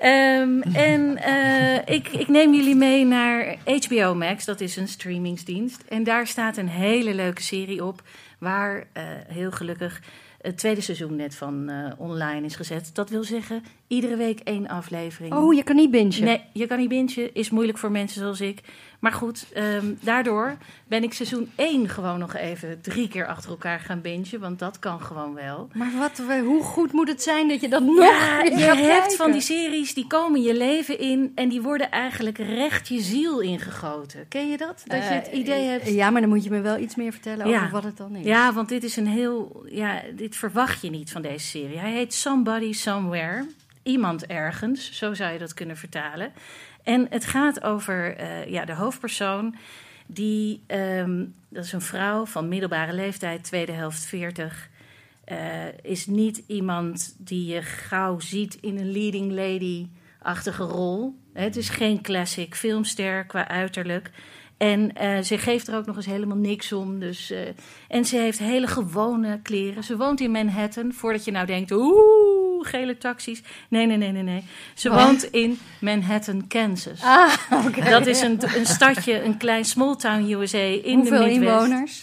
Ehm, 0.00 0.60
en 0.60 1.16
eh, 1.16 1.94
ik, 1.94 2.08
ik 2.08 2.28
neem 2.28 2.54
jullie 2.54 2.74
mee 2.74 3.04
naar 3.04 3.56
HBO 3.64 4.14
Max, 4.14 4.44
dat 4.44 4.60
is 4.60 4.76
een 4.76 4.88
streamingsdienst. 4.88 5.82
En 5.88 6.04
daar 6.04 6.26
staat 6.26 6.56
een 6.56 6.68
hele 6.68 7.14
leuke 7.14 7.42
serie 7.42 7.84
op, 7.84 8.02
waar 8.38 8.86
eh, 8.92 9.04
heel 9.28 9.50
gelukkig 9.50 10.00
het 10.40 10.58
tweede 10.58 10.80
seizoen 10.80 11.16
net 11.16 11.34
van 11.34 11.68
eh, 11.68 11.92
online 11.96 12.46
is 12.46 12.56
gezet. 12.56 12.90
Dat 12.94 13.10
wil 13.10 13.24
zeggen, 13.24 13.62
iedere 13.86 14.16
week 14.16 14.40
één 14.40 14.68
aflevering. 14.68 15.34
Oh, 15.34 15.54
je 15.54 15.62
kan 15.62 15.76
niet 15.76 15.90
bingen. 15.90 16.24
Nee, 16.24 16.40
je 16.52 16.66
kan 16.66 16.78
niet 16.78 16.88
bingen, 16.88 17.34
is 17.34 17.50
moeilijk 17.50 17.78
voor 17.78 17.90
mensen 17.90 18.20
zoals 18.20 18.40
ik. 18.40 18.60
Maar 19.00 19.12
goed, 19.12 19.46
ehm, 19.54 19.92
daardoor 20.00 20.56
ben 20.88 21.02
ik 21.02 21.12
seizoen 21.12 21.50
1 21.56 21.88
gewoon 21.88 22.18
nog 22.18 22.34
even 22.36 22.80
drie 22.80 23.08
keer 23.08 23.26
achter 23.26 23.50
elkaar 23.50 23.80
gaan 23.80 24.00
bingen. 24.00 24.40
Want 24.40 24.58
dat 24.58 24.78
kan 24.78 25.00
gewoon 25.00 25.34
wel. 25.34 25.68
Maar 25.74 25.90
wat, 25.98 26.22
hoe 26.44 26.62
goed 26.62 26.92
moet 26.92 27.08
het 27.08 27.22
zijn 27.22 27.48
dat 27.48 27.60
je 27.60 27.68
dat 27.68 27.82
nog 27.82 27.96
Ja, 28.04 28.42
je 28.42 28.50
hebt 28.50 28.80
kijken? 28.80 29.16
van 29.16 29.32
die 29.32 29.40
series 29.40 29.94
die 29.94 30.06
komen 30.06 30.42
je 30.42 30.56
leven 30.56 30.98
in 30.98 31.32
en 31.34 31.48
die 31.48 31.60
worden 31.62 31.90
eigenlijk 31.90 32.38
recht 32.38 32.88
je 32.88 33.00
ziel 33.00 33.40
ingegoten. 33.40 34.28
Ken 34.28 34.48
je 34.50 34.56
dat? 34.56 34.82
Dat 34.86 34.96
je 35.02 35.04
het 35.14 35.28
Eh, 35.30 35.38
idee 35.38 35.66
hebt. 35.66 35.88
Ja, 35.88 36.10
maar 36.10 36.20
dan 36.20 36.30
moet 36.30 36.44
je 36.44 36.50
me 36.50 36.60
wel 36.60 36.78
iets 36.78 36.94
meer 36.94 37.12
vertellen 37.12 37.48
Ja. 37.48 37.56
over 37.58 37.70
wat 37.70 37.84
het 37.84 37.96
dan 37.96 38.16
is. 38.16 38.24
Ja, 38.24 38.52
want 38.52 38.68
dit 38.68 38.84
is 38.84 38.96
een 38.96 39.06
heel. 39.06 39.62
Ja, 39.70 40.02
dit 40.16 40.36
verwacht 40.36 40.82
je 40.82 40.90
niet 40.90 41.12
van 41.12 41.22
deze 41.22 41.46
serie. 41.46 41.78
Hij 41.78 41.92
heet 41.92 42.14
Somebody 42.14 42.72
Somewhere. 42.72 43.46
Iemand 43.82 44.26
ergens, 44.26 44.92
zo 44.92 45.14
zou 45.14 45.32
je 45.32 45.38
dat 45.38 45.54
kunnen 45.54 45.76
vertalen. 45.76 46.32
En 46.82 47.06
het 47.10 47.24
gaat 47.24 47.62
over 47.62 48.16
eh, 48.16 48.46
ja, 48.46 48.64
de 48.64 48.74
hoofdpersoon. 48.74 49.54
Die, 50.06 50.62
ehm, 50.66 51.24
dat 51.48 51.64
is 51.64 51.72
een 51.72 51.80
vrouw 51.80 52.26
van 52.26 52.48
middelbare 52.48 52.92
leeftijd, 52.92 53.44
tweede 53.44 53.72
helft 53.72 54.04
40. 54.04 54.68
eh, 55.24 55.38
is 55.82 56.06
niet 56.06 56.42
iemand 56.46 57.14
die 57.18 57.46
je 57.46 57.62
gauw 57.62 58.18
ziet 58.18 58.58
in 58.60 58.78
een 58.78 58.92
leading 58.92 59.32
lady-achtige 59.32 60.62
rol. 60.62 61.14
Het 61.32 61.56
is 61.56 61.68
geen 61.68 62.02
classic 62.02 62.54
filmster 62.54 63.26
qua 63.26 63.48
uiterlijk. 63.48 64.10
En 64.56 64.92
eh, 64.92 65.20
ze 65.20 65.38
geeft 65.38 65.68
er 65.68 65.76
ook 65.76 65.86
nog 65.86 65.96
eens 65.96 66.06
helemaal 66.06 66.36
niks 66.36 66.72
om. 66.72 66.98
Dus, 66.98 67.32
en 67.88 68.04
ze 68.04 68.16
heeft 68.16 68.38
hele 68.38 68.66
gewone 68.66 69.40
kleren. 69.42 69.84
Ze 69.84 69.96
woont 69.96 70.20
in 70.20 70.30
Manhattan. 70.30 70.92
Voordat 70.92 71.24
je 71.24 71.30
nou 71.30 71.46
denkt, 71.46 71.70
oeh, 71.70 72.39
oeh, 72.60 72.68
gele 72.68 72.98
taxis. 72.98 73.42
Nee, 73.68 73.86
nee, 73.86 73.96
nee, 73.96 74.12
nee, 74.12 74.22
nee. 74.22 74.44
Ze 74.74 74.90
woont 74.90 75.22
in 75.22 75.58
Manhattan, 75.80 76.46
Kansas. 76.46 77.02
Ah, 77.02 77.32
oké. 77.66 77.90
Dat 77.90 78.06
is 78.06 78.20
een, 78.20 78.40
een 78.56 78.66
stadje, 78.66 79.22
een 79.22 79.36
klein 79.36 79.64
small 79.64 79.96
town 79.96 80.30
USA 80.30 80.58
in 80.58 80.94
Hoeveel 80.94 81.18
de 81.18 81.24
Midwest. 81.26 81.62
inwoners? 81.64 82.02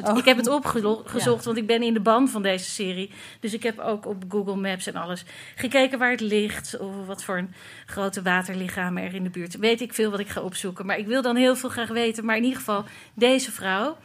50.000. 0.00 0.04
Oh. 0.04 0.18
Ik 0.18 0.24
heb 0.24 0.36
het 0.36 0.48
opgezocht, 0.48 1.44
want 1.44 1.56
ik 1.56 1.66
ben 1.66 1.82
in 1.82 1.94
de 1.94 2.00
ban 2.00 2.28
van 2.28 2.42
deze 2.42 2.70
serie. 2.70 3.10
Dus 3.40 3.52
ik 3.52 3.62
heb 3.62 3.78
ook 3.78 4.06
op 4.06 4.24
Google 4.28 4.56
Maps 4.56 4.86
en 4.86 4.96
alles 4.96 5.24
gekeken 5.54 5.98
waar 5.98 6.10
het 6.10 6.20
ligt. 6.20 6.78
Of 6.78 7.06
wat 7.06 7.24
voor 7.24 7.38
een 7.38 7.54
grote 7.86 8.22
waterlichamen 8.22 9.02
er 9.02 9.14
in 9.14 9.22
de 9.22 9.30
buurt. 9.30 9.56
Weet 9.58 9.80
ik 9.80 9.94
veel 9.94 10.10
wat 10.10 10.20
ik 10.20 10.28
ga 10.28 10.40
opzoeken. 10.40 10.86
Maar 10.86 10.98
ik 10.98 11.06
wil 11.06 11.22
dan 11.22 11.36
heel 11.36 11.56
veel 11.56 11.68
graag 11.68 11.88
weten. 11.88 12.24
Maar 12.24 12.36
in 12.36 12.42
ieder 12.42 12.58
geval, 12.58 12.84
deze 13.14 13.52
vrouw... 13.52 13.96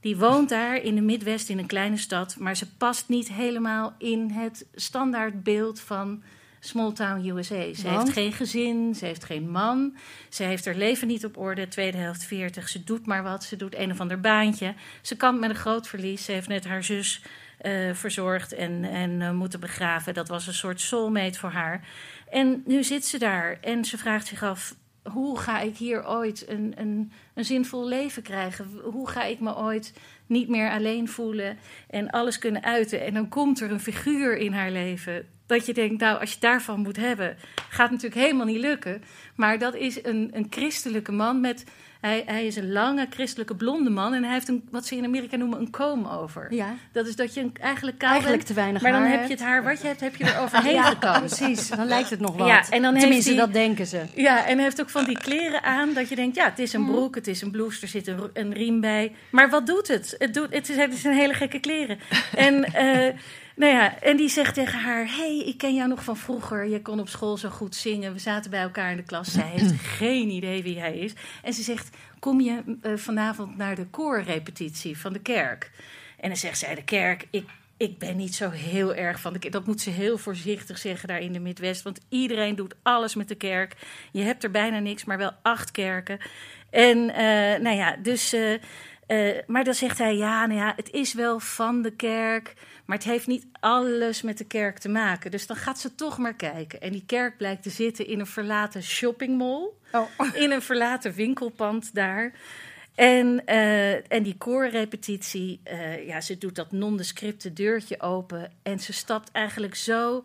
Die 0.00 0.16
woont 0.16 0.48
daar 0.48 0.76
in 0.76 0.94
de 0.94 1.00
Midwest 1.00 1.48
in 1.48 1.58
een 1.58 1.66
kleine 1.66 1.96
stad, 1.96 2.36
maar 2.38 2.56
ze 2.56 2.76
past 2.76 3.08
niet 3.08 3.32
helemaal 3.32 3.94
in 3.98 4.30
het 4.30 4.66
standaardbeeld 4.74 5.80
van 5.80 6.22
small 6.60 6.92
town 6.92 7.26
USA. 7.28 7.74
Ze 7.74 7.82
Want? 7.82 8.02
heeft 8.02 8.12
geen 8.12 8.32
gezin, 8.32 8.94
ze 8.94 9.04
heeft 9.04 9.24
geen 9.24 9.50
man, 9.50 9.96
ze 10.28 10.42
heeft 10.42 10.64
haar 10.64 10.74
leven 10.74 11.08
niet 11.08 11.24
op 11.24 11.36
orde, 11.36 11.68
tweede 11.68 11.98
helft 11.98 12.24
40. 12.24 12.68
Ze 12.68 12.84
doet 12.84 13.06
maar 13.06 13.22
wat, 13.22 13.44
ze 13.44 13.56
doet 13.56 13.76
een 13.76 13.90
of 13.90 14.00
ander 14.00 14.20
baantje. 14.20 14.74
Ze 15.02 15.16
kampt 15.16 15.40
met 15.40 15.50
een 15.50 15.56
groot 15.56 15.88
verlies. 15.88 16.24
Ze 16.24 16.32
heeft 16.32 16.48
net 16.48 16.66
haar 16.66 16.84
zus 16.84 17.22
eh, 17.58 17.94
verzorgd 17.94 18.52
en, 18.52 18.84
en 18.84 19.22
eh, 19.22 19.30
moeten 19.30 19.60
begraven. 19.60 20.14
Dat 20.14 20.28
was 20.28 20.46
een 20.46 20.54
soort 20.54 20.80
soulmate 20.80 21.38
voor 21.38 21.50
haar. 21.50 21.88
En 22.30 22.62
nu 22.66 22.84
zit 22.84 23.04
ze 23.04 23.18
daar 23.18 23.58
en 23.60 23.84
ze 23.84 23.98
vraagt 23.98 24.26
zich 24.26 24.42
af: 24.42 24.74
hoe 25.12 25.38
ga 25.38 25.60
ik 25.60 25.76
hier 25.76 26.08
ooit 26.08 26.48
een, 26.48 26.72
een, 26.76 27.12
een 27.34 27.44
zinvol 27.44 27.88
leven 27.88 28.22
krijgen? 28.22 28.66
Hoe 28.82 29.08
ga 29.08 29.24
ik 29.24 29.40
me 29.40 29.56
ooit 29.56 29.92
niet 30.26 30.48
meer 30.48 30.70
alleen 30.70 31.08
voelen 31.08 31.58
en 31.90 32.10
alles 32.10 32.38
kunnen 32.38 32.62
uiten? 32.62 33.04
En 33.04 33.14
dan 33.14 33.28
komt 33.28 33.60
er 33.60 33.70
een 33.70 33.80
figuur 33.80 34.36
in 34.36 34.52
haar 34.52 34.70
leven. 34.70 35.26
Dat 35.46 35.66
je 35.66 35.74
denkt, 35.74 36.00
nou, 36.00 36.20
als 36.20 36.32
je 36.32 36.40
daarvan 36.40 36.80
moet 36.80 36.96
hebben, 36.96 37.36
gaat 37.68 37.90
natuurlijk 37.90 38.20
helemaal 38.20 38.46
niet 38.46 38.60
lukken. 38.60 39.02
Maar 39.34 39.58
dat 39.58 39.74
is 39.74 40.04
een, 40.04 40.30
een 40.32 40.46
christelijke 40.50 41.12
man 41.12 41.40
met. 41.40 41.64
Hij, 42.00 42.22
hij 42.26 42.46
is 42.46 42.56
een 42.56 42.72
lange 42.72 43.06
christelijke 43.10 43.54
blonde 43.54 43.90
man 43.90 44.14
en 44.14 44.24
hij 44.24 44.32
heeft 44.32 44.48
een, 44.48 44.68
wat 44.70 44.86
ze 44.86 44.96
in 44.96 45.04
Amerika 45.04 45.36
noemen 45.36 45.58
een 45.60 45.70
comb 45.70 46.06
over. 46.06 46.54
Ja, 46.54 46.74
Dat 46.92 47.06
is 47.06 47.16
dat 47.16 47.34
je 47.34 47.40
een, 47.40 47.52
eigenlijk 47.60 47.98
kaal 47.98 48.08
eigenlijk 48.10 48.36
bent, 48.44 48.48
te 48.48 48.60
weinig 48.60 48.82
maar 48.82 48.92
dan 48.92 49.02
heb 49.02 49.22
je 49.24 49.30
het 49.32 49.40
haar 49.42 49.64
wat 49.64 49.80
je 49.80 49.86
hebt, 49.86 50.00
heb 50.00 50.16
je 50.16 50.24
er 50.24 50.40
overheen 50.44 50.72
Ja, 50.74 50.82
gekamd. 50.82 51.18
precies. 51.36 51.68
Dan 51.68 51.86
lijkt 51.86 52.10
het 52.10 52.20
nog 52.20 52.36
wat. 52.36 52.46
Ja, 52.48 52.62
en 52.70 52.82
dan 52.82 52.90
heeft 52.90 53.00
Tenminste, 53.04 53.30
hij- 53.30 53.38
dat 53.40 53.52
denken 53.52 53.86
ze. 53.86 54.02
Ja, 54.14 54.46
en 54.46 54.54
hij 54.54 54.62
heeft 54.64 54.80
ook 54.80 54.90
van 54.90 55.04
die 55.04 55.18
kleren 55.18 55.62
aan 55.62 55.92
dat 55.94 56.08
je 56.08 56.14
denkt, 56.16 56.36
ja, 56.36 56.44
het 56.44 56.58
is 56.58 56.72
een 56.72 56.86
broek, 56.86 57.14
het 57.14 57.26
is 57.26 57.42
een 57.42 57.50
blouse, 57.50 57.82
er 57.82 57.88
zit 57.88 58.06
een, 58.06 58.30
een 58.32 58.52
riem 58.54 58.80
bij. 58.80 59.12
Maar 59.30 59.50
wat 59.50 59.66
doet 59.66 59.88
het? 59.88 60.14
Het, 60.18 60.34
doet, 60.34 60.54
het, 60.54 60.68
is, 60.68 60.76
het 60.76 60.92
is 60.92 61.04
een 61.04 61.12
hele 61.14 61.34
gekke 61.34 61.58
kleren. 61.58 61.98
En, 62.36 62.64
eh, 62.64 63.14
nou 63.58 63.72
ja, 63.72 64.00
en 64.00 64.16
die 64.16 64.28
zegt 64.28 64.54
tegen 64.54 64.78
haar, 64.80 65.16
hey, 65.16 65.42
ik 65.46 65.58
ken 65.58 65.74
jou 65.74 65.88
nog 65.88 66.04
van 66.04 66.16
vroeger. 66.16 66.68
Je 66.68 66.82
kon 66.82 67.00
op 67.00 67.08
school 67.08 67.36
zo 67.36 67.48
goed 67.48 67.74
zingen. 67.74 68.12
We 68.12 68.18
zaten 68.18 68.50
bij 68.50 68.60
elkaar 68.60 68.90
in 68.90 68.96
de 68.96 69.02
klas. 69.02 69.32
Zij 69.32 69.46
heeft 69.46 69.72
geen 69.98 70.28
idee 70.28 70.62
wie 70.62 70.78
hij 70.78 70.98
is. 70.98 71.12
En 71.42 71.52
ze 71.52 71.62
zegt, 71.62 71.96
kom 72.18 72.40
je 72.40 72.78
eh, 72.82 72.92
vanavond 72.96 73.56
naar 73.56 73.74
de 73.74 73.86
koorrepetitie 73.86 74.98
van 74.98 75.12
de 75.12 75.18
kerk? 75.20 75.70
En 76.20 76.28
dan 76.28 76.36
zegt 76.38 76.58
zij, 76.58 76.74
de 76.74 76.84
kerk, 76.84 77.26
ik, 77.30 77.48
ik 77.76 77.98
ben 77.98 78.16
niet 78.16 78.34
zo 78.34 78.50
heel 78.50 78.94
erg 78.94 79.20
van 79.20 79.32
de 79.32 79.38
kerk. 79.38 79.52
Dat 79.52 79.66
moet 79.66 79.80
ze 79.80 79.90
heel 79.90 80.18
voorzichtig 80.18 80.78
zeggen 80.78 81.08
daar 81.08 81.20
in 81.20 81.32
de 81.32 81.40
Midwest. 81.40 81.82
Want 81.82 82.00
iedereen 82.08 82.56
doet 82.56 82.74
alles 82.82 83.14
met 83.14 83.28
de 83.28 83.34
kerk. 83.34 83.76
Je 84.12 84.22
hebt 84.22 84.44
er 84.44 84.50
bijna 84.50 84.78
niks, 84.78 85.04
maar 85.04 85.18
wel 85.18 85.32
acht 85.42 85.70
kerken. 85.70 86.18
En 86.70 87.14
eh, 87.14 87.60
nou 87.60 87.76
ja, 87.76 87.96
dus... 88.02 88.32
eh, 88.32 88.60
maar 89.46 89.64
dan 89.64 89.74
zegt 89.74 89.98
hij, 89.98 90.16
ja, 90.16 90.46
nou 90.46 90.60
ja, 90.60 90.72
het 90.76 90.90
is 90.90 91.14
wel 91.14 91.40
van 91.40 91.82
de 91.82 91.90
kerk, 91.90 92.54
maar 92.88 92.96
het 92.96 93.06
heeft 93.06 93.26
niet 93.26 93.46
alles 93.60 94.22
met 94.22 94.38
de 94.38 94.44
kerk 94.44 94.78
te 94.78 94.88
maken. 94.88 95.30
Dus 95.30 95.46
dan 95.46 95.56
gaat 95.56 95.78
ze 95.78 95.94
toch 95.94 96.18
maar 96.18 96.34
kijken. 96.34 96.80
En 96.80 96.92
die 96.92 97.02
kerk 97.06 97.36
blijkt 97.36 97.62
te 97.62 97.70
zitten 97.70 98.06
in 98.06 98.20
een 98.20 98.26
verlaten 98.26 98.82
shoppingmall, 98.82 99.68
Oh. 99.92 100.34
in 100.42 100.50
een 100.50 100.62
verlaten 100.62 101.12
winkelpand 101.12 101.94
daar. 101.94 102.32
En, 102.94 103.46
eh, 103.46 104.12
en 104.12 104.22
die 104.22 104.36
koorrepetitie, 104.36 105.60
eh, 105.62 106.06
ja, 106.06 106.20
ze 106.20 106.38
doet 106.38 106.54
dat 106.54 106.72
nondescripte 106.72 107.52
deurtje 107.52 108.00
open. 108.00 108.52
En 108.62 108.78
ze 108.78 108.92
stapt 108.92 109.30
eigenlijk 109.32 109.74
zo 109.74 110.24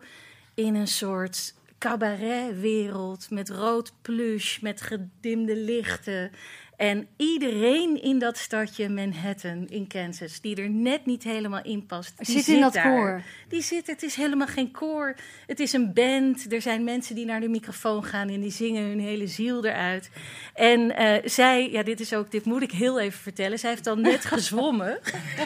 in 0.54 0.74
een 0.74 0.88
soort 0.88 1.54
cabaretwereld 1.78 3.30
met 3.30 3.50
rood 3.50 3.92
plush, 4.02 4.58
met 4.58 4.80
gedimde 4.80 5.56
lichten. 5.56 6.30
En 6.76 7.06
iedereen 7.16 8.02
in 8.02 8.18
dat 8.18 8.38
stadje 8.38 8.88
Manhattan 8.88 9.66
in 9.68 9.86
Kansas, 9.86 10.40
die 10.40 10.56
er 10.56 10.70
net 10.70 11.06
niet 11.06 11.22
helemaal 11.22 11.62
in 11.62 11.86
past, 11.86 12.26
die 12.26 12.26
Zit 12.26 12.54
in 12.54 12.60
dat 12.60 12.72
daar. 12.72 12.84
koor. 12.84 13.22
Die 13.48 13.62
zit, 13.62 13.86
het 13.86 14.02
is 14.02 14.14
helemaal 14.14 14.46
geen 14.46 14.70
koor. 14.70 15.14
Het 15.46 15.60
is 15.60 15.72
een 15.72 15.92
band. 15.92 16.52
Er 16.52 16.62
zijn 16.62 16.84
mensen 16.84 17.14
die 17.14 17.24
naar 17.24 17.40
de 17.40 17.48
microfoon 17.48 18.04
gaan 18.04 18.28
en 18.28 18.40
die 18.40 18.50
zingen 18.50 18.88
hun 18.88 19.00
hele 19.00 19.26
ziel 19.26 19.64
eruit. 19.64 20.10
En 20.54 20.96
eh, 20.96 21.22
zij, 21.24 21.70
ja, 21.70 21.82
dit 21.82 22.00
is 22.00 22.14
ook, 22.14 22.30
dit 22.30 22.44
moet 22.44 22.62
ik 22.62 22.72
heel 22.72 23.00
even 23.00 23.20
vertellen. 23.20 23.58
Zij 23.58 23.70
heeft 23.70 23.84
dan 23.84 24.00
net 24.00 24.24
gezwommen. 24.34 24.98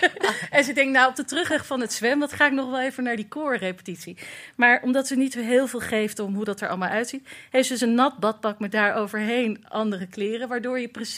en 0.50 0.64
ze 0.64 0.72
denkt, 0.72 0.92
nou, 0.92 1.08
op 1.08 1.16
de 1.16 1.24
terugweg 1.24 1.66
van 1.66 1.80
het 1.80 1.92
zwembad 1.92 2.32
ga 2.32 2.46
ik 2.46 2.52
nog 2.52 2.70
wel 2.70 2.80
even 2.80 3.04
naar 3.04 3.16
die 3.16 3.28
koorrepetitie. 3.28 4.16
Maar 4.56 4.82
omdat 4.82 5.06
ze 5.06 5.16
niet 5.16 5.34
heel 5.34 5.66
veel 5.66 5.80
geeft 5.80 6.18
om 6.18 6.34
hoe 6.34 6.44
dat 6.44 6.60
er 6.60 6.68
allemaal 6.68 6.88
uitziet, 6.88 7.28
heeft 7.50 7.66
ze 7.66 7.72
dus 7.72 7.82
een 7.82 7.94
nat 7.94 8.18
badpak 8.18 8.58
met 8.58 8.72
daar 8.72 8.94
overheen 8.94 9.64
andere 9.68 10.06
kleren, 10.06 10.48
waardoor 10.48 10.80
je 10.80 10.88
precies 10.88 11.17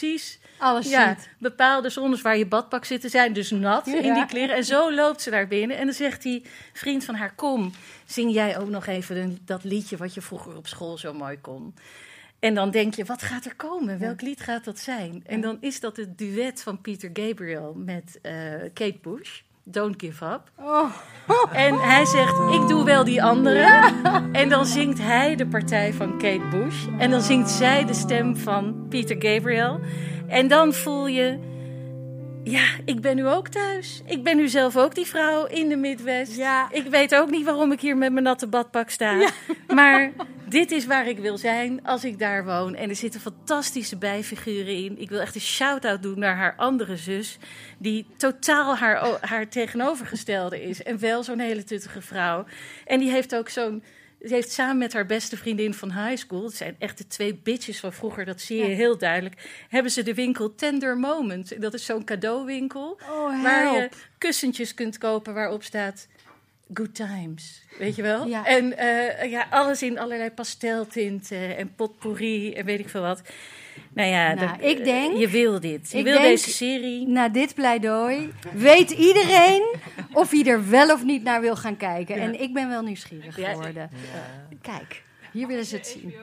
Alles 0.57 0.89
ja, 0.89 1.15
ziet. 1.15 1.29
bepaalde 1.37 1.89
zones 1.89 2.21
waar 2.21 2.37
je 2.37 2.45
badpak 2.45 2.85
zitten 2.85 3.09
zijn 3.09 3.33
dus 3.33 3.49
nat 3.49 3.87
in 3.87 4.13
die 4.13 4.25
kleren. 4.25 4.55
En 4.55 4.63
zo 4.63 4.93
loopt 4.93 5.21
ze 5.21 5.29
daar 5.29 5.47
binnen. 5.47 5.77
En 5.77 5.85
dan 5.85 5.95
zegt 5.95 6.21
die 6.21 6.45
vriend 6.73 7.03
van 7.03 7.15
haar, 7.15 7.35
kom, 7.35 7.71
zing 8.05 8.33
jij 8.33 8.59
ook 8.59 8.69
nog 8.69 8.85
even 8.87 9.39
dat 9.45 9.63
liedje 9.63 9.97
wat 9.97 10.13
je 10.13 10.21
vroeger 10.21 10.57
op 10.57 10.67
school 10.67 10.97
zo 10.97 11.13
mooi 11.13 11.39
kon. 11.41 11.73
En 12.39 12.53
dan 12.53 12.71
denk 12.71 12.93
je, 12.93 13.05
wat 13.05 13.21
gaat 13.21 13.45
er 13.45 13.55
komen? 13.55 13.99
Welk 13.99 14.21
lied 14.21 14.41
gaat 14.41 14.63
dat 14.63 14.79
zijn? 14.79 15.23
En 15.25 15.41
dan 15.41 15.57
is 15.59 15.79
dat 15.79 15.97
het 15.97 16.17
duet 16.17 16.63
van 16.63 16.81
Peter 16.81 17.09
Gabriel 17.13 17.73
met 17.77 18.19
eh, 18.21 18.33
Kate 18.73 18.97
Bush. 19.01 19.41
Don't 19.63 20.01
give 20.01 20.25
up. 20.25 20.41
Oh. 20.59 20.91
En 21.51 21.75
hij 21.79 22.05
zegt, 22.05 22.37
ik 22.51 22.67
doe 22.67 22.83
wel 22.83 23.03
die 23.03 23.23
andere. 23.23 23.91
En 24.31 24.49
dan 24.49 24.65
zingt 24.65 24.99
hij 24.99 25.35
de 25.35 25.47
partij 25.47 25.93
van 25.93 26.11
Kate 26.11 26.47
Bush. 26.49 26.85
En 26.97 27.11
dan 27.11 27.21
zingt 27.21 27.49
zij 27.49 27.85
de 27.85 27.93
stem 27.93 28.37
van 28.37 28.85
Peter 28.89 29.15
Gabriel. 29.19 29.79
En 30.27 30.47
dan 30.47 30.73
voel 30.73 31.07
je, 31.07 31.39
ja, 32.43 32.65
ik 32.85 33.01
ben 33.01 33.15
nu 33.15 33.27
ook 33.27 33.47
thuis. 33.47 34.01
Ik 34.05 34.23
ben 34.23 34.37
nu 34.37 34.47
zelf 34.47 34.77
ook 34.77 34.95
die 34.95 35.05
vrouw 35.05 35.45
in 35.45 35.69
de 35.69 35.75
Midwest. 35.75 36.35
Ja. 36.35 36.71
Ik 36.71 36.85
weet 36.85 37.15
ook 37.15 37.29
niet 37.29 37.45
waarom 37.45 37.71
ik 37.71 37.81
hier 37.81 37.97
met 37.97 38.11
mijn 38.11 38.23
natte 38.23 38.47
badpak 38.47 38.89
sta. 38.89 39.19
Maar 39.67 40.11
dit 40.47 40.71
is 40.71 40.85
waar 40.85 41.07
ik 41.07 41.19
wil 41.19 41.37
zijn 41.37 41.83
als 41.83 42.03
ik 42.03 42.19
daar 42.19 42.45
woon. 42.45 42.75
En 42.75 42.89
er 42.89 42.95
zitten 42.95 43.21
fantastische 43.21 43.97
bijfiguren 43.97 44.75
in. 44.75 44.99
Ik 44.99 45.09
wil 45.09 45.19
echt 45.19 45.35
een 45.35 45.41
shout-out 45.41 46.03
doen 46.03 46.19
naar 46.19 46.35
haar 46.35 46.53
andere 46.57 46.97
zus. 46.97 47.37
Die 47.77 48.05
totaal 48.17 48.77
haar, 48.77 49.17
haar 49.21 49.47
tegenovergestelde 49.47 50.63
is. 50.63 50.83
En 50.83 50.99
wel 50.99 51.23
zo'n 51.23 51.39
hele 51.39 51.63
tuttige 51.63 52.01
vrouw. 52.01 52.45
En 52.85 52.99
die 52.99 53.11
heeft 53.11 53.35
ook 53.35 53.49
zo'n... 53.49 53.83
Ze 54.27 54.33
heeft 54.33 54.51
samen 54.51 54.77
met 54.77 54.93
haar 54.93 55.05
beste 55.05 55.37
vriendin 55.37 55.73
van 55.73 55.91
high 55.91 56.17
school, 56.17 56.43
het 56.43 56.55
zijn 56.55 56.75
echt 56.79 56.97
de 56.97 57.07
twee 57.07 57.35
bitches 57.35 57.79
van 57.79 57.93
vroeger, 57.93 58.25
dat 58.25 58.41
zie 58.41 58.57
je 58.57 58.69
Ja. 58.69 58.75
heel 58.75 58.97
duidelijk, 58.97 59.65
hebben 59.69 59.91
ze 59.91 60.03
de 60.03 60.13
winkel 60.13 60.55
Tender 60.55 60.97
Moment. 60.97 61.61
Dat 61.61 61.73
is 61.73 61.85
zo'n 61.85 62.03
cadeauwinkel 62.03 62.99
Oh, 63.09 63.43
waar 63.43 63.73
je 63.75 63.89
kussentjes 64.17 64.73
kunt 64.73 64.97
kopen 64.97 65.33
waarop 65.33 65.63
staat 65.63 66.07
Good 66.73 66.95
Times, 66.95 67.61
weet 67.77 67.95
je 67.95 68.01
wel? 68.01 68.27
Ja. 68.27 68.45
En 68.45 68.77
eh, 68.77 69.31
ja, 69.31 69.47
alles 69.49 69.81
in 69.83 69.99
allerlei 69.99 70.29
pasteltinten 70.31 71.57
en 71.57 71.75
potpourri 71.75 72.53
en 72.53 72.65
weet 72.65 72.79
ik 72.79 72.89
veel 72.89 73.01
wat. 73.01 73.21
Nou 73.93 74.09
ja, 74.09 74.33
Nou, 74.33 74.47
dat- 74.47 74.69
ik 74.69 74.83
denk- 74.83 75.17
je 75.17 75.27
wil 75.27 75.59
dit. 75.59 75.91
Je 75.91 75.97
ik 75.97 76.03
wil 76.03 76.13
denk- 76.13 76.25
deze 76.25 76.49
serie. 76.49 77.07
Na 77.07 77.29
dit 77.29 77.55
pleidooi 77.55 78.31
weet 78.53 78.91
iedereen 78.91 79.75
of 80.13 80.31
hij 80.31 80.43
er 80.45 80.69
wel 80.69 80.93
of 80.93 81.03
niet 81.03 81.23
naar 81.23 81.41
wil 81.41 81.55
gaan 81.55 81.77
kijken. 81.77 82.15
Ja. 82.15 82.21
En 82.21 82.41
ik 82.41 82.53
ben 82.53 82.69
wel 82.69 82.81
nieuwsgierig 82.81 83.37
Ja. 83.37 83.49
geworden. 83.49 83.89
Kijk, 84.61 85.03
hier 85.31 85.47
willen 85.47 85.65
ze 85.65 85.75
het 85.75 85.87
zien. 85.87 86.13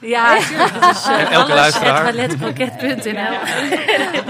Ja, 0.00 0.34
natuurlijk. 0.34 0.72
Dus, 0.80 1.06
eh, 1.06 1.20
En 1.20 1.26
elke 1.26 1.34
alles 1.34 1.48
luisteraar. 1.54 2.14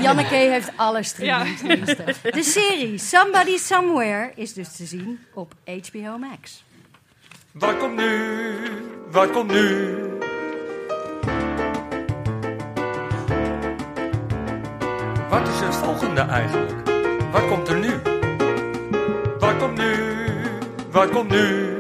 Janneke 0.03 0.35
heeft 0.35 0.71
alle 0.77 1.03
streamingsdiensten. 1.03 2.05
De 2.23 2.43
serie 2.43 2.99
Somebody 2.99 3.57
Somewhere 3.57 4.33
is 4.35 4.53
dus 4.53 4.77
te 4.77 4.85
zien 4.85 5.19
op 5.35 5.55
HBO 5.67 6.19
Max. 6.19 6.65
Wat 7.53 7.77
komt 7.77 7.97
nu? 7.97 8.55
Wat 9.11 9.31
komt 9.31 9.51
nu? 9.51 9.95
Volgende 15.99 16.21
eigenlijk? 16.21 16.89
Wat 17.33 17.49
komt 17.49 17.69
er 17.69 17.79
nu? 17.79 17.91
Wat 19.39 19.57
komt 19.57 19.77
nu? 19.79 19.95
Wat 20.91 21.11
komt 21.11 21.31
nu? 21.31 21.73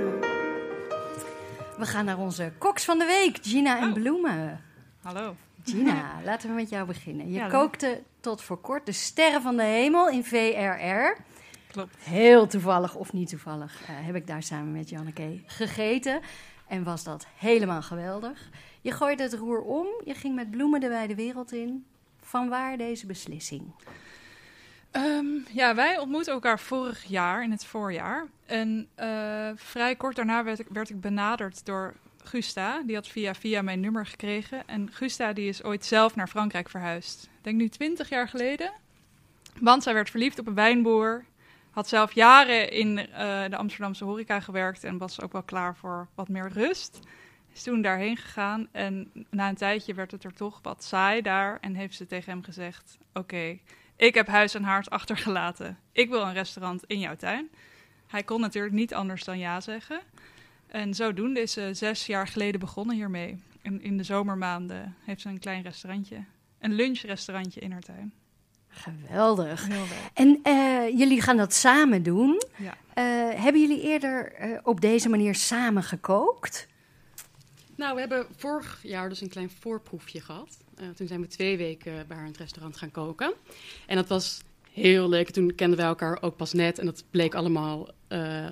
We 1.78 1.86
gaan 1.86 2.04
naar 2.04 2.18
onze 2.18 2.52
koks 2.58 2.84
van 2.84 2.98
de 2.98 3.04
week, 3.04 3.38
Gina 3.42 3.78
en 3.80 3.88
Oh. 3.88 3.94
Bloemen. 3.94 4.60
Hallo. 5.02 5.36
Gina, 5.64 6.12
laten 6.24 6.48
we 6.48 6.54
met 6.54 6.68
jou 6.68 6.86
beginnen. 6.86 7.26
Je 7.28 7.32
Ja, 7.38 7.48
kookte 7.48 8.02
tot 8.20 8.42
voor 8.42 8.60
kort 8.60 8.86
de 8.86 8.92
sterren 8.92 9.42
van 9.42 9.56
de 9.56 9.62
hemel 9.62 10.08
in 10.08 10.24
VRR. 10.24 11.20
klopt. 11.70 11.96
Heel 11.98 12.46
toevallig 12.46 12.94
of 12.94 13.12
niet 13.12 13.28
toevallig 13.28 13.80
eh, 13.82 13.88
heb 14.06 14.14
ik 14.14 14.26
daar 14.26 14.42
samen 14.42 14.72
met 14.72 14.88
Janneke 14.88 15.40
gegeten. 15.46 16.20
En 16.68 16.84
was 16.84 17.04
dat 17.04 17.26
helemaal 17.38 17.82
geweldig. 17.82 18.48
Je 18.80 18.90
gooide 18.92 19.22
het 19.22 19.34
roer 19.34 19.60
om, 19.60 19.86
je 20.04 20.14
ging 20.14 20.34
met 20.34 20.50
bloemen 20.50 20.80
de 20.80 20.88
wijde 20.88 21.14
wereld 21.14 21.52
in. 21.52 21.84
Van 22.34 22.48
waar 22.48 22.76
deze 22.76 23.06
beslissing? 23.06 23.74
Ehm, 24.90 25.26
ja, 25.52 25.74
wij 25.74 25.98
ontmoetten 25.98 26.32
elkaar 26.32 26.60
vorig 26.60 27.04
jaar 27.04 27.42
in 27.42 27.50
het 27.50 27.64
voorjaar. 27.64 28.26
En 28.46 28.88
eh, 28.94 29.50
vrij 29.54 29.96
kort 29.96 30.16
daarna 30.16 30.44
werd 30.44 30.58
ik, 30.58 30.66
werd 30.70 30.90
ik 30.90 31.00
benaderd 31.00 31.66
door 31.66 31.94
Gusta. 32.22 32.82
Die 32.82 32.94
had 32.94 33.08
via 33.08 33.34
via 33.34 33.62
mijn 33.62 33.80
nummer 33.80 34.06
gekregen. 34.06 34.66
En 34.66 34.92
Gusta 34.92 35.32
die 35.32 35.48
is 35.48 35.62
ooit 35.62 35.84
zelf 35.84 36.14
naar 36.14 36.28
Frankrijk 36.28 36.68
verhuisd. 36.68 37.24
Ik 37.24 37.44
denk 37.44 37.56
nu 37.56 37.68
twintig 37.68 38.08
jaar 38.08 38.28
geleden. 38.28 38.72
Want 39.60 39.82
zij 39.82 39.94
werd 39.94 40.10
verliefd 40.10 40.38
op 40.38 40.46
een 40.46 40.54
wijnboer. 40.54 41.24
Had 41.70 41.88
zelf 41.88 42.12
jaren 42.12 42.70
in 42.70 42.98
eh, 42.98 43.44
de 43.50 43.56
Amsterdamse 43.56 44.04
horeca 44.04 44.40
gewerkt. 44.40 44.84
En 44.84 44.98
was 44.98 45.20
ook 45.20 45.32
wel 45.32 45.42
klaar 45.42 45.76
voor 45.76 46.08
wat 46.14 46.28
meer 46.28 46.48
rust. 46.52 46.98
Is 47.54 47.62
toen 47.62 47.82
daarheen 47.82 48.16
gegaan. 48.16 48.68
En 48.72 49.10
na 49.30 49.48
een 49.48 49.54
tijdje 49.54 49.94
werd 49.94 50.10
het 50.10 50.24
er 50.24 50.34
toch 50.34 50.58
wat 50.62 50.84
saai 50.84 51.22
daar. 51.22 51.58
En 51.60 51.74
heeft 51.74 51.96
ze 51.96 52.06
tegen 52.06 52.32
hem 52.32 52.42
gezegd... 52.42 52.98
Oké, 53.12 53.58
ik 53.96 54.14
heb 54.14 54.26
huis 54.26 54.54
en 54.54 54.62
haard 54.62 54.90
achtergelaten. 54.90 55.78
Ik 55.92 56.08
wil 56.08 56.22
een 56.22 56.32
restaurant 56.32 56.84
in 56.86 56.98
jouw 56.98 57.16
tuin. 57.16 57.48
Hij 58.06 58.22
kon 58.22 58.40
natuurlijk 58.40 58.74
niet 58.74 58.94
anders 58.94 59.24
dan 59.24 59.38
ja 59.38 59.60
zeggen. 59.60 60.00
En 60.66 60.94
zodoende 60.94 61.40
is 61.40 61.52
ze 61.52 61.70
zes 61.72 62.06
jaar 62.06 62.28
geleden 62.28 62.60
begonnen 62.60 62.96
hiermee. 62.96 63.42
En 63.62 63.82
in 63.82 63.96
de 63.96 64.02
zomermaanden 64.02 64.96
heeft 65.04 65.20
ze 65.20 65.28
een 65.28 65.38
klein 65.38 65.62
restaurantje. 65.62 66.24
Een 66.58 66.72
lunchrestaurantje 66.72 67.60
in 67.60 67.72
haar 67.72 67.80
tuin. 67.80 68.12
Geweldig. 68.68 69.68
En 70.14 70.40
eh, 70.42 70.88
jullie 70.98 71.20
gaan 71.20 71.36
dat 71.36 71.52
samen 71.52 72.02
doen. 72.02 72.42
Ja. 72.56 72.74
Eh, 72.94 73.04
hebben 73.42 73.60
jullie 73.60 73.82
eerder 73.82 74.32
eh, 74.32 74.58
op 74.62 74.80
deze 74.80 75.08
manier 75.08 75.34
samen 75.34 75.82
gekookt? 75.82 76.68
Nou, 77.76 77.94
we 77.94 78.00
hebben 78.00 78.26
vorig 78.36 78.78
jaar 78.82 79.08
dus 79.08 79.20
een 79.20 79.28
klein 79.28 79.50
voorproefje 79.50 80.20
gehad. 80.20 80.56
Eh, 80.76 80.88
toen 80.88 81.06
zijn 81.06 81.20
we 81.20 81.26
twee 81.26 81.56
weken 81.56 81.92
bij 82.06 82.16
haar 82.16 82.26
in 82.26 82.32
het 82.32 82.40
restaurant 82.40 82.76
gaan 82.76 82.90
koken. 82.90 83.32
En 83.86 83.96
dat 83.96 84.08
was 84.08 84.42
heel 84.72 85.08
leuk. 85.08 85.30
Toen 85.30 85.54
kenden 85.54 85.78
wij 85.78 85.86
elkaar 85.86 86.22
ook 86.22 86.36
pas 86.36 86.52
net. 86.52 86.78
En 86.78 86.86
dat 86.86 87.04
bleek 87.10 87.34
allemaal 87.34 87.88
eh, 88.08 88.46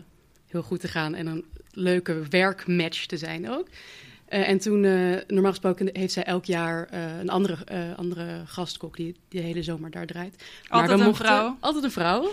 heel 0.47 0.63
goed 0.63 0.81
te 0.81 0.89
gaan. 0.89 1.15
En 1.15 1.27
een 1.27 1.45
leuke 1.71 2.23
werkmatch 2.29 3.07
te 3.07 3.17
zijn 3.17 3.51
ook. 3.51 3.67
Eh, 4.25 4.49
en 4.49 4.59
toen, 4.59 4.81
normaal 5.27 5.51
gesproken, 5.51 5.91
heeft 5.93 6.13
zij 6.13 6.25
elk 6.25 6.45
jaar 6.45 6.93
een 7.21 7.29
andere, 7.29 7.97
andere 7.97 8.43
gastkok 8.47 8.97
die 8.97 9.17
de 9.29 9.41
hele 9.41 9.63
zomer 9.63 9.91
daar 9.91 10.07
draait. 10.07 10.45
Altijd 10.69 11.01
we 11.01 11.07
een 11.07 11.15
vrouw. 11.15 11.57
Altijd 11.61 11.85
een 11.85 11.91
vrouw. 11.91 12.33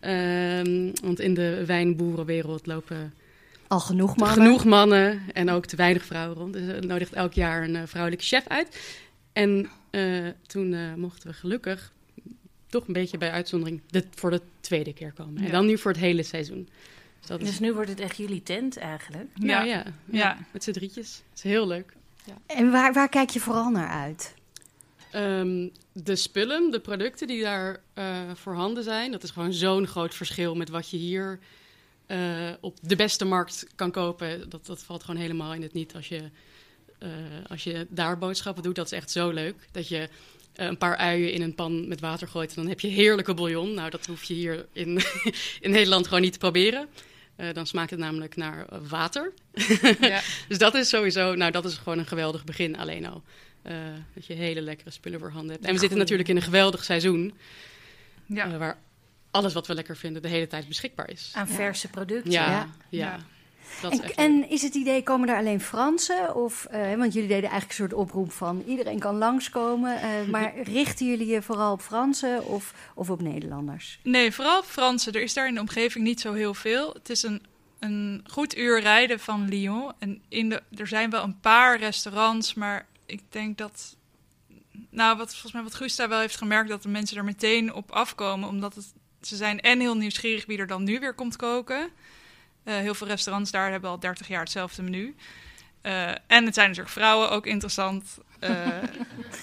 Ehm, 0.00 0.90
want 1.02 1.20
in 1.20 1.34
de 1.34 1.64
wijnboerenwereld 1.66 2.66
lopen 2.66 3.14
Al 3.68 3.80
genoeg 3.80 4.16
mannen? 4.16 4.36
genoeg 4.36 4.64
mannen 4.64 5.22
en 5.32 5.50
ook 5.50 5.66
te 5.66 5.76
weinig 5.76 6.04
vrouwen 6.04 6.36
rond. 6.36 6.52
Dus 6.52 6.66
er 6.68 6.86
nodigt 6.86 7.12
elk 7.12 7.32
jaar 7.32 7.62
een 7.62 7.76
eh, 7.76 7.82
vrouwelijke 7.86 8.24
chef 8.24 8.46
uit. 8.48 8.96
En 9.32 9.68
eh, 9.90 10.26
toen 10.46 10.74
eh, 10.74 10.94
mochten 10.94 11.28
we 11.28 11.34
gelukkig 11.34 11.92
toch 12.66 12.86
een 12.86 12.92
beetje 12.92 13.18
bij 13.18 13.30
uitzondering 13.30 13.80
de, 13.90 14.04
voor 14.14 14.30
de 14.30 14.40
tweede 14.60 14.92
keer 14.92 15.12
komen. 15.12 15.44
En 15.44 15.50
dan 15.50 15.66
nu 15.66 15.78
voor 15.78 15.90
het 15.90 16.00
hele 16.00 16.22
seizoen. 16.22 16.68
Dus 17.18 17.28
dat 17.28 17.40
is, 17.40 17.48
Dus 17.48 17.58
nu 17.58 17.72
wordt 17.72 17.88
het 17.90 18.00
echt 18.00 18.16
jullie 18.16 18.42
tent 18.42 18.76
eigenlijk. 18.76 19.28
nou 19.34 19.66
ja, 19.66 19.74
ja, 19.74 19.84
Ja. 20.04 20.38
met 20.50 20.64
z'n 20.64 20.70
drietjes. 20.72 21.22
Het 21.28 21.38
is 21.38 21.42
heel 21.42 21.66
leuk. 21.66 21.92
En 22.46 22.70
waar, 22.70 22.92
waar 22.92 23.08
kijk 23.08 23.30
je 23.30 23.40
vooral 23.40 23.70
naar 23.70 23.88
uit? 23.88 24.34
Ehm, 25.10 25.68
de 25.92 26.16
spullen, 26.16 26.70
de 26.70 26.80
producten 26.80 27.26
die 27.26 27.42
daar 27.42 27.80
eh, 27.94 28.20
voorhanden 28.34 28.82
zijn, 28.84 29.12
dat 29.12 29.22
is 29.22 29.30
gewoon 29.30 29.52
zo'n 29.52 29.86
groot 29.86 30.14
verschil 30.14 30.54
met 30.54 30.68
wat 30.68 30.90
je 30.90 30.96
hier 30.96 31.38
eh, 32.06 32.50
op 32.60 32.78
de 32.82 32.96
beste 32.96 33.24
markt 33.24 33.66
kan 33.74 33.90
kopen. 33.90 34.50
Dat, 34.50 34.66
dat 34.66 34.82
valt 34.82 35.04
gewoon 35.04 35.20
helemaal 35.20 35.54
in 35.54 35.62
het 35.62 35.72
niet 35.72 35.94
als 35.94 36.08
je, 36.08 36.30
eh, 36.98 37.10
als 37.48 37.64
je 37.64 37.86
daar 37.90 38.18
boodschappen 38.18 38.62
doet. 38.62 38.74
Dat 38.74 38.86
is 38.86 38.92
echt 38.92 39.10
zo 39.10 39.30
leuk. 39.30 39.68
Dat 39.70 39.88
je 39.88 40.08
eh, 40.52 40.66
een 40.66 40.78
paar 40.78 40.96
uien 40.96 41.32
in 41.32 41.42
een 41.42 41.54
pan 41.54 41.88
met 41.88 42.00
water 42.00 42.28
gooit 42.28 42.48
en 42.48 42.56
dan 42.56 42.66
heb 42.66 42.80
je 42.80 42.88
heerlijke 42.88 43.34
bouillon. 43.34 43.74
Nou, 43.74 43.90
dat 43.90 44.06
hoef 44.06 44.24
je 44.24 44.34
hier 44.34 44.66
in, 44.72 45.00
in 45.60 45.70
Nederland 45.70 46.06
gewoon 46.06 46.22
niet 46.22 46.32
te 46.32 46.38
proberen. 46.38 46.88
Dan 47.52 47.66
smaakt 47.66 47.90
het 47.90 47.98
namelijk 47.98 48.36
naar 48.36 48.66
water. 48.88 49.32
Ja. 50.00 50.20
Dus 50.48 50.58
dat 50.58 50.74
is 50.74 50.88
sowieso, 50.88 51.34
nou 51.34 51.50
dat 51.50 51.64
is 51.64 51.74
gewoon 51.74 51.98
een 51.98 52.06
geweldig 52.06 52.44
begin 52.44 52.76
alleen 52.76 53.06
al. 53.06 53.22
Dat 54.14 54.26
je 54.26 54.34
hele 54.34 54.60
lekkere 54.60 54.90
spullen 54.90 55.20
voor 55.20 55.30
handen 55.30 55.52
hebt. 55.52 55.64
En 55.64 55.72
we 55.72 55.78
zitten 55.78 55.98
natuurlijk 55.98 56.28
in 56.28 56.36
een 56.36 56.42
geweldig 56.42 56.84
seizoen. 56.84 57.34
Ja. 58.26 58.58
waar 58.58 58.78
alles 59.34 59.52
wat 59.52 59.66
we 59.66 59.74
lekker 59.74 59.96
vinden 59.96 60.22
de 60.22 60.28
hele 60.28 60.46
tijd 60.46 60.68
beschikbaar 60.68 61.10
is. 61.10 61.30
Aan 61.34 61.48
verse 61.48 61.88
producten. 61.88 62.30
Ja, 62.30 62.50
ja. 62.50 62.68
ja. 62.88 63.06
Ja. 63.06 63.18
Dat 63.82 63.92
is 63.92 63.98
En, 63.98 64.04
echt 64.04 64.14
en 64.14 64.50
is 64.50 64.62
het 64.62 64.74
idee, 64.74 65.02
komen 65.02 65.28
er 65.28 65.36
alleen 65.36 65.60
Fransen? 65.60 66.34
Of, 66.34 66.64
eh, 66.64 66.94
want 66.94 67.12
jullie 67.12 67.28
deden 67.28 67.50
eigenlijk 67.50 67.70
een 67.70 67.88
soort 67.88 67.92
oproep 68.00 68.32
van 68.32 68.62
iedereen 68.66 68.98
kan 68.98 69.16
langskomen. 69.16 70.00
eh, 70.00 70.08
maar 70.30 70.60
richten 70.62 71.06
jullie 71.06 71.26
je 71.26 71.42
vooral 71.42 71.72
op 71.72 71.80
Fransen 71.80 72.44
of, 72.46 72.74
of 72.94 73.10
op 73.10 73.22
Nederlanders? 73.22 73.98
Nee, 74.02 74.32
vooral 74.32 74.62
Fransen. 74.62 75.12
Er 75.12 75.22
is 75.22 75.34
daar 75.34 75.48
in 75.48 75.54
de 75.54 75.60
omgeving 75.60 76.04
niet 76.04 76.20
zo 76.20 76.32
heel 76.32 76.54
veel. 76.54 76.92
Het 76.92 77.10
is 77.10 77.22
een, 77.22 77.42
een 77.78 78.24
goed 78.30 78.56
uur 78.56 78.80
rijden 78.80 79.20
van 79.20 79.48
Lyon. 79.48 79.92
En 79.98 80.22
in 80.28 80.48
de, 80.48 80.62
er 80.76 80.86
zijn 80.86 81.10
wel 81.10 81.22
een 81.22 81.40
paar 81.40 81.78
restaurants, 81.78 82.54
maar 82.54 82.86
ik 83.06 83.20
denk 83.28 83.58
dat... 83.58 83.96
Nou, 84.90 85.16
wat, 85.16 85.30
volgens 85.30 85.52
mij 85.52 85.62
wat 85.62 85.74
Gusta 85.74 86.08
wel 86.08 86.20
heeft 86.20 86.36
gemerkt, 86.36 86.68
dat 86.68 86.82
de 86.82 86.88
mensen 86.88 87.16
er 87.16 87.24
meteen 87.24 87.72
op 87.74 87.92
afkomen. 87.92 88.48
Omdat 88.48 88.74
het, 88.74 88.92
ze 89.26 89.36
zijn 89.36 89.60
en 89.60 89.80
heel 89.80 89.96
nieuwsgierig 89.96 90.46
wie 90.46 90.58
er 90.58 90.66
dan 90.66 90.84
nu 90.84 90.98
weer 91.00 91.14
komt 91.14 91.36
koken. 91.36 91.88
Eh, 92.64 92.74
heel 92.76 92.94
veel 92.94 93.06
restaurants 93.06 93.50
daar 93.50 93.70
hebben 93.70 93.90
al 93.90 93.98
30 93.98 94.28
jaar 94.28 94.40
hetzelfde 94.40 94.82
menu. 94.82 95.14
Eh, 95.80 96.08
en 96.08 96.44
het 96.44 96.54
zijn 96.54 96.68
natuurlijk 96.68 96.94
vrouwen 96.94 97.30
ook 97.30 97.46
interessant. 97.46 98.18
Eh, 98.38 98.66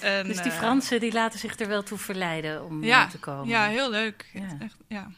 en, 0.00 0.26
Dus 0.26 0.42
die 0.42 0.52
Fransen 0.52 1.00
die 1.00 1.12
laten 1.12 1.38
zich 1.38 1.58
er 1.58 1.68
wel 1.68 1.82
toe 1.82 1.98
verleiden 1.98 2.64
om 2.64 2.84
Ja, 2.84 3.06
te 3.06 3.18
komen. 3.18 3.48
Ja, 3.48 3.66
heel 3.66 3.90
leuk. 3.90 4.30
Ja. 4.32 4.56
Echt, 4.60 4.76
ja. 4.88 5.10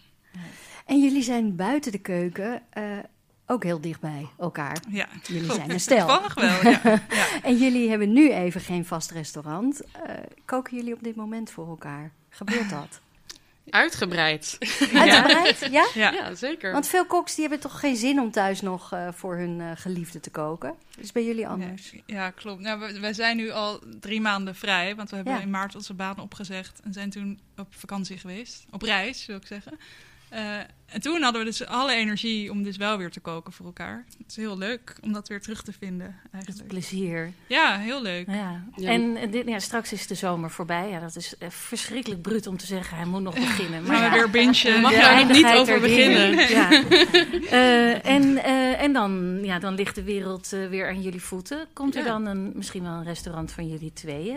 En 0.86 1.02
jullie 1.02 1.22
zijn 1.22 1.56
buiten 1.56 1.92
de 1.92 1.98
keuken 1.98 2.62
eh, 2.70 2.82
ook 3.46 3.62
heel 3.62 3.80
dichtbij 3.80 4.26
elkaar. 4.38 4.76
ja. 4.88 5.06
Jullie 5.22 5.52
zijn 5.52 5.70
een 5.72 5.80
stel. 5.80 6.06
Toevallig 6.06 6.34
wel, 6.34 6.72
ja. 6.72 6.80
ja. 7.10 7.42
En 7.42 7.56
jullie 7.56 7.88
hebben 7.88 8.12
nu 8.12 8.32
even 8.32 8.60
geen 8.60 8.84
vast 8.84 9.10
restaurant. 9.10 9.80
Eh, 9.80 10.14
koken 10.44 10.76
jullie 10.76 10.94
op 10.94 11.02
dit 11.02 11.16
moment 11.16 11.50
voor 11.50 11.68
elkaar? 11.68 12.10
Gebeurt 12.28 12.70
dat? 12.70 13.00
Uitgebreid. 13.70 14.56
Uitgebreid? 14.94 15.68
Ja? 15.70 15.86
Ja. 15.94 16.12
Ja, 16.12 16.34
zeker. 16.34 16.72
Want 16.72 16.86
veel 16.86 17.06
koks 17.06 17.34
die 17.34 17.40
hebben 17.48 17.60
toch 17.60 17.80
geen 17.80 17.96
zin 17.96 18.20
om 18.20 18.30
thuis 18.30 18.60
nog 18.60 18.92
eh, 18.92 19.08
voor 19.12 19.36
hun 19.36 19.60
eh, 19.60 19.70
geliefde 19.74 20.20
te 20.20 20.30
koken. 20.30 20.74
Is 20.98 21.12
bij 21.12 21.24
jullie 21.24 21.48
anders? 21.48 21.90
Ja, 21.92 22.00
ja, 22.06 22.30
klopt. 22.30 22.60
Nou, 22.60 22.80
we, 22.80 23.00
wij 23.00 23.12
zijn 23.12 23.36
nu 23.36 23.50
al 23.50 23.80
drie 24.00 24.20
maanden 24.20 24.54
vrij, 24.54 24.94
want 24.94 25.10
we 25.10 25.16
hebben 25.16 25.34
Ja. 25.34 25.40
in 25.40 25.50
maart 25.50 25.74
onze 25.74 25.94
baan 25.94 26.18
opgezegd 26.18 26.80
en 26.84 26.92
zijn 26.92 27.10
toen 27.10 27.40
op 27.56 27.66
vakantie 27.70 28.18
geweest. 28.18 28.64
Op 28.70 28.82
reis, 28.82 29.24
zou 29.24 29.38
ik 29.38 29.46
zeggen. 29.46 29.78
Eh, 30.34 30.58
en 30.86 31.00
toen 31.00 31.22
hadden 31.22 31.40
we 31.40 31.46
dus 31.46 31.66
alle 31.66 31.94
energie 31.94 32.50
om 32.50 32.62
dus 32.62 32.76
wel 32.76 32.98
weer 32.98 33.10
te 33.10 33.20
koken 33.20 33.52
voor 33.52 33.66
elkaar. 33.66 34.04
Het 34.18 34.28
is 34.28 34.36
heel 34.36 34.58
leuk 34.58 34.96
om 35.00 35.12
dat 35.12 35.28
weer 35.28 35.40
terug 35.40 35.62
te 35.62 35.72
vinden, 35.72 36.16
eigenlijk. 36.32 36.68
plezier. 36.68 37.32
Ja, 37.46 37.78
heel 37.78 38.02
leuk. 38.02 38.26
Ja. 38.26 38.64
Ja. 38.76 38.90
En 38.90 39.16
eh, 39.16 39.32
dit, 39.32 39.46
ja, 39.46 39.58
straks 39.58 39.92
is 39.92 40.06
de 40.06 40.14
zomer 40.14 40.50
voorbij. 40.50 40.88
Ja, 40.88 41.00
dat 41.00 41.16
is 41.16 41.38
eh, 41.38 41.50
verschrikkelijk 41.50 42.22
bruut 42.22 42.46
om 42.46 42.56
te 42.56 42.66
zeggen. 42.66 42.96
Hij 42.96 43.06
moet 43.06 43.22
nog 43.22 43.34
beginnen. 43.34 43.84
Gaan 43.84 43.96
we 43.96 44.04
ja, 44.04 44.12
weer 44.12 44.30
bingen. 44.30 44.80
Mag 44.80 44.90
je 44.90 44.98
daar 44.98 45.26
nog 45.26 45.36
niet 45.36 45.46
over 45.46 45.80
beginnen? 45.80 46.48
Ja. 46.48 46.68
Eh, 47.50 48.06
en 48.06 48.44
eh, 48.44 48.82
en 48.82 48.92
dan, 48.92 49.38
ja, 49.42 49.58
dan 49.58 49.74
ligt 49.74 49.94
de 49.94 50.02
wereld 50.02 50.48
weer 50.48 50.88
aan 50.88 51.02
jullie 51.02 51.22
voeten. 51.22 51.66
Komt 51.72 51.96
er 51.96 52.04
dan 52.04 52.26
een, 52.26 52.52
misschien 52.54 52.82
wel 52.82 52.92
een 52.92 53.04
restaurant 53.04 53.52
van 53.52 53.68
jullie 53.68 53.92
tweeën 53.92 54.36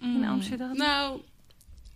in 0.00 0.08
Mm. 0.08 0.24
Amsterdam? 0.24 0.76
Nou, 0.76 1.20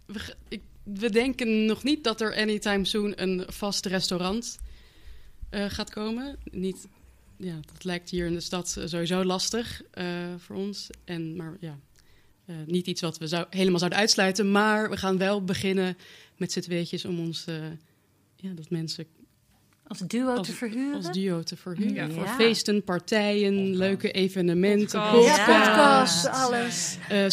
we, 0.07 0.35
ik, 0.49 0.61
we 0.85 1.11
denken 1.11 1.65
nog 1.65 1.83
niet 1.83 2.05
dat 2.05 2.21
er 2.21 2.37
anytime 2.37 2.85
soon 2.85 3.13
een 3.23 3.45
vast 3.47 3.87
restaurant 3.87 4.59
eh, 5.51 5.65
gaat 5.69 5.91
komen. 5.91 6.37
Niet, 6.51 6.87
ja, 7.37 7.55
dat 7.73 7.85
lijkt 7.85 8.11
hier 8.11 8.27
in 8.27 8.33
de 8.33 8.41
stad 8.41 8.77
eh, 8.79 8.87
sowieso 8.87 9.25
lastig 9.25 9.83
eh, 9.91 10.07
voor 10.39 10.57
ons. 10.57 10.89
En, 11.05 11.37
maar 11.37 11.57
ja, 11.61 11.79
eh, 12.47 12.55
niet 12.67 12.87
iets 12.87 13.01
wat 13.01 13.19
we 13.19 13.27
zou, 13.27 13.47
helemaal 13.51 13.79
zouden 13.79 13.99
uitsluiten. 13.99 14.51
Maar 14.53 14.91
we 14.91 14.97
gaan 14.97 15.19
wel 15.19 15.45
beginnen 15.45 15.97
met 16.37 16.53
z'n 16.53 16.61
tweetjes 16.61 17.05
om 17.05 17.19
ons... 17.21 17.45
eh, 17.47 17.55
ja, 18.37 18.51
dat 18.55 18.71
mensen 18.71 19.07
Als 19.87 19.99
duo 19.99 20.35
als- 20.37 20.47
te 20.47 20.53
verhuren? 20.53 20.95
als 20.95 21.13
duo 21.13 21.43
te 21.43 21.57
verhuren. 21.57 21.95
Ja. 21.95 22.11
Voor 22.11 22.25
Ja. 22.25 22.35
feesten, 22.35 22.83
partijen, 22.85 23.77
leuke 23.77 24.11
evenementen, 24.13 25.01
Podcast. 25.11 25.37
Ja, 25.37 25.45
podcasts, 25.45 26.27
alles. 26.27 26.99
eh, 27.09 27.27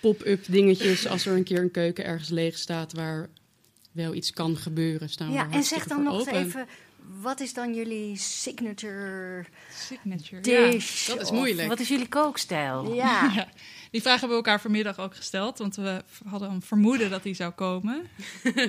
pop-up 0.00 0.44
dingetjes. 0.48 1.06
Als 1.06 1.26
er 1.26 1.36
een 1.36 1.44
keer 1.44 1.58
een 1.60 1.70
keuken 1.70 2.04
ergens 2.04 2.28
leeg 2.28 2.58
staat 2.58 2.92
waar 2.92 3.28
wel 3.92 4.14
iets 4.14 4.30
kan 4.32 4.56
gebeuren, 4.56 5.08
staan 5.08 5.28
we 5.28 5.32
Ja, 5.34 5.50
en 5.50 5.62
zeg 5.64 5.86
dan 5.86 6.02
nog 6.02 6.14
open. 6.20 6.34
even, 6.34 6.66
wat 7.20 7.40
is 7.40 7.54
dan 7.54 7.74
jullie 7.74 8.16
signature 8.16 9.44
Signature. 9.74 10.40
dish? 10.42 11.06
dat 11.06 11.20
is 11.20 11.30
moeilijk. 11.30 11.68
Wat 11.68 11.80
is 11.80 11.88
jullie 11.88 12.08
kookstijl? 12.08 12.94
Ja, 12.94 13.32
Ja. 13.34 13.48
Die 13.90 14.00
vraag 14.00 14.20
hebben 14.20 14.38
we 14.38 14.44
elkaar 14.44 14.60
vanmiddag 14.60 14.98
ook 14.98 15.14
gesteld, 15.16 15.58
want 15.58 15.76
we 15.76 16.02
hadden 16.28 16.50
een 16.50 16.62
vermoeden 16.62 17.10
dat 17.10 17.22
die 17.22 17.34
zou 17.34 17.52
komen. 17.52 18.02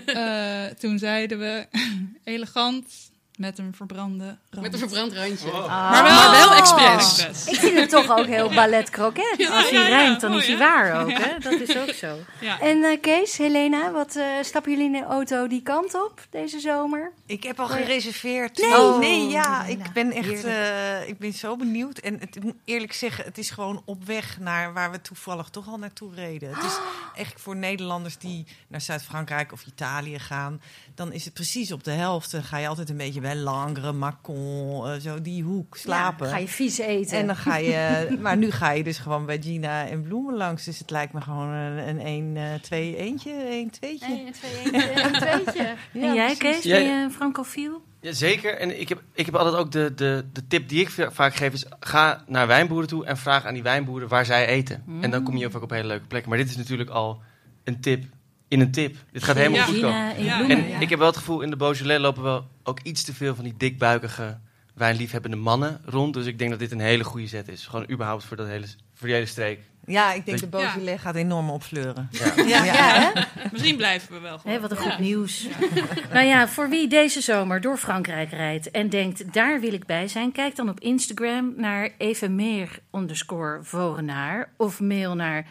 Eh, 0.06 0.65
toen 0.65 1.00
zeiden 1.00 1.39
we 1.39 1.67
elegant 2.24 3.11
met 3.41 3.58
een 3.58 3.73
verbrande 3.75 4.38
rand. 4.49 4.62
Met 4.65 4.73
een 4.73 4.80
verbrand 4.80 5.13
randje. 5.13 5.51
maar 5.51 6.04
wel, 6.04 6.13
Maar 6.13 6.32
wel 6.32 6.49
Oh. 6.49 6.58
expres. 6.58 7.45
ik 7.47 7.56
vind 7.60 7.77
het 7.77 7.89
toch 7.89 8.17
ook 8.17 8.25
heel 8.25 8.49
ballet 8.49 8.89
croquet. 8.89 9.36
Als 9.51 9.69
hij 9.69 9.71
ja, 9.71 9.82
ja, 9.82 9.88
rijmt, 9.88 10.21
dan 10.21 10.30
mooi, 10.32 10.41
is 10.43 10.47
hij 10.49 10.58
waar 10.58 11.01
ook, 11.01 11.12
hè? 11.12 11.38
Dat 11.39 11.60
is 11.60 11.77
ook 11.77 11.89
zo. 11.93 12.17
Ja. 12.39 12.60
En 12.60 12.84
eh, 12.84 13.01
Kees, 13.01 13.38
Helena, 13.38 13.91
wat 13.91 14.15
eh, 14.15 14.25
stappen 14.41 14.71
jullie 14.71 14.86
in 14.86 14.91
de 14.91 15.04
auto 15.04 15.47
die 15.47 15.62
kant 15.62 15.93
op 15.93 16.21
deze 16.30 16.60
zomer? 16.60 17.12
Ik 17.25 17.43
heb 17.43 17.60
al 17.60 17.67
Nee. 17.67 17.82
gereserveerd. 17.84 18.58
Nee. 18.58 18.69
Oh, 18.77 18.80
Oh, 18.93 18.99
nee, 18.99 19.27
ja, 19.27 19.62
Helena, 19.63 19.84
ik 19.86 19.93
ben 19.93 20.12
echt, 20.12 20.43
eh, 20.43 21.08
ik 21.08 21.17
ben 21.19 21.34
zo 21.34 21.56
benieuwd. 21.56 21.97
En 21.97 22.19
het, 22.19 22.36
ik 22.36 22.43
moet 22.43 22.56
eerlijk 22.65 22.93
zeggen, 22.93 23.23
het 23.25 23.38
is 23.38 23.49
gewoon 23.49 23.82
op 23.86 24.04
weg 24.06 24.39
naar 24.39 24.73
waar 24.73 24.91
we 24.91 25.01
toevallig 25.01 25.49
toch 25.49 25.67
al 25.67 25.77
naartoe 25.77 26.13
reden. 26.15 26.49
Het 26.56 26.63
is 26.63 26.77
echt 27.23 27.41
voor 27.41 27.56
Nederlanders 27.56 28.17
die 28.17 28.45
naar 28.67 28.82
Zuid-Frankrijk 28.82 29.51
of 29.51 29.65
Italië 29.65 30.19
gaan, 30.19 30.62
dan 30.95 31.13
is 31.13 31.25
het 31.25 31.34
precies 31.34 31.71
op 31.71 31.84
de 31.84 31.91
helft. 31.91 32.32
Dan 32.32 32.43
ga 32.43 32.58
je 32.58 32.67
altijd 32.67 32.89
een 32.89 32.97
beetje 32.97 33.21
bij 33.21 33.36
Langres, 33.36 33.91
Macon, 33.93 34.88
eh, 34.88 34.99
zo 34.99 35.21
die 35.21 35.43
hoek 35.43 35.77
slapen. 35.77 36.25
Ja, 36.27 36.34
ga 36.34 36.39
je 36.39 36.47
vies 36.47 36.77
eten? 36.77 37.17
En 37.17 37.25
dan 37.27 37.36
ga 37.36 37.58
je, 37.58 38.08
maar 38.21 38.38
nu 38.38 38.51
ga 38.51 38.71
je 38.71 38.84
dus 38.84 38.97
gewoon 38.97 39.25
bij 39.25 39.41
Gina 39.41 39.88
en 39.88 40.01
Bloemen 40.01 40.36
langs. 40.36 40.63
Dus 40.65 40.80
het 40.80 40.89
lijkt 40.89 41.13
me 41.13 41.21
gewoon 41.21 41.47
een, 41.49 41.88
een, 41.88 42.06
een 42.08 42.38
eh, 42.38 42.60
twee 42.62 42.97
eentje, 42.97 43.32
een 43.51 43.69
tweetje. 43.69 44.08
Nee, 44.08 44.25
een 44.25 44.32
twee, 44.32 44.51
eentje, 44.63 45.04
een 45.04 45.12
tweetje. 45.43 45.75
Ja, 45.91 46.01
en 46.08 46.13
jij, 46.13 46.36
precies. 46.36 46.38
Kees, 46.38 46.63
Jij- 46.63 46.84
ben 46.84 46.97
je 46.97 47.04
een 47.04 47.12
francofiel? 47.12 47.82
Ja, 48.01 48.13
zeker. 48.13 48.58
En 48.58 48.80
ik 48.80 48.89
heb, 48.89 49.01
ik 49.13 49.25
heb 49.25 49.36
altijd 49.36 49.56
ook 49.56 49.71
de, 49.71 49.93
de, 49.95 50.25
de 50.34 50.47
tip 50.47 50.69
die 50.69 50.80
ik 50.82 50.89
va- 50.89 51.12
vaak 51.12 51.36
geef 51.36 51.54
is... 51.54 51.65
ga 51.80 52.23
naar 52.27 52.47
wijnboeren 52.47 52.88
toe 52.88 53.06
en 53.06 53.17
vraag 53.17 53.45
aan 53.45 53.54
die 53.54 53.63
wijnboeren 53.63 54.08
waar 54.08 54.25
zij 54.25 54.45
eten. 54.47 54.84
En 55.01 55.12
dan 55.12 55.23
kom 55.23 55.38
je 55.38 55.49
vaak 55.51 55.62
op 55.62 55.69
hele 55.69 55.88
leuke 55.88 56.08
plekken. 56.08 56.30
Maar 56.30 56.39
dit 56.39 56.49
is 56.49 56.56
natuurlijk 56.58 56.89
al 56.89 57.21
een 57.63 57.80
tip 57.82 58.04
in 58.52 58.60
een 58.60 58.72
tip. 58.72 58.96
Dit 59.12 59.24
gaat 59.24 59.36
helemaal 59.36 59.58
Ja. 59.58 59.66
goed 59.66 59.80
komen. 59.80 60.24
Ja. 60.24 60.50
En 60.50 60.82
ik 60.82 60.90
heb 60.90 61.00
wel 61.00 61.08
het 61.08 61.18
gevoel, 61.18 61.42
in 61.42 61.50
de 61.50 61.56
Beaujolais 61.56 62.00
lopen 62.00 62.24
wel 62.24 62.48
ook 62.64 62.80
iets 62.84 63.04
te 63.04 63.14
veel 63.14 63.36
van 63.36 63.44
die 63.44 63.54
dikbuikige 63.58 64.38
wijnliefhebbende 64.76 65.38
mannen 65.38 65.82
rond. 65.86 66.14
Dus 66.14 66.26
ik 66.26 66.38
denk 66.38 66.50
dat 66.50 66.60
dit 66.60 66.72
een 66.72 66.80
hele 66.80 67.04
goede 67.04 67.28
zet 67.28 67.48
is. 67.48 67.66
Gewoon 67.66 67.90
überhaupt 67.92 68.24
voor, 68.24 68.38
dat 68.38 68.48
hele, 68.48 68.66
voor 68.94 69.08
die 69.08 69.16
hele 69.16 69.28
streek. 69.28 69.60
Ja, 69.86 70.14
ik 70.14 70.26
denk 70.26 70.40
de 70.40 70.48
Ja. 70.52 70.72
Beaujolais 70.72 71.02
gaat 71.02 71.16
enorm 71.16 71.50
opfleuren. 71.50 72.10
Ja. 72.12 72.34
Ja, 72.48 72.64
Ja, 72.64 73.12
hè? 73.14 73.22
Misschien 73.52 73.76
blijven 73.76 74.14
we 74.14 74.20
wel 74.20 74.38
gewoon. 74.40 74.60
Wat 74.62 74.72
een 74.72 74.78
goed 74.78 75.00
nieuws. 75.00 75.48
nou 76.14 76.26
ja, 76.26 76.48
voor 76.48 76.70
wie 76.70 76.88
deze 76.88 77.22
zomer 77.22 77.62
door 77.62 77.78
Frankrijk 77.78 78.32
rijdt 78.32 78.72
en 78.72 78.90
denkt, 78.90 79.34
daar 79.34 79.60
wil 79.60 79.74
ik 79.74 79.86
bij 79.86 80.08
zijn, 80.08 80.32
kijk 80.32 80.56
dan 80.56 80.70
op 80.70 80.80
Instagram 80.80 81.54
naar 81.58 81.90
evenmeer 81.98 82.80
underscore 82.92 83.60
Vorenaar 83.64 84.50
of 84.58 84.80
mail 84.80 85.16
naar 85.16 85.46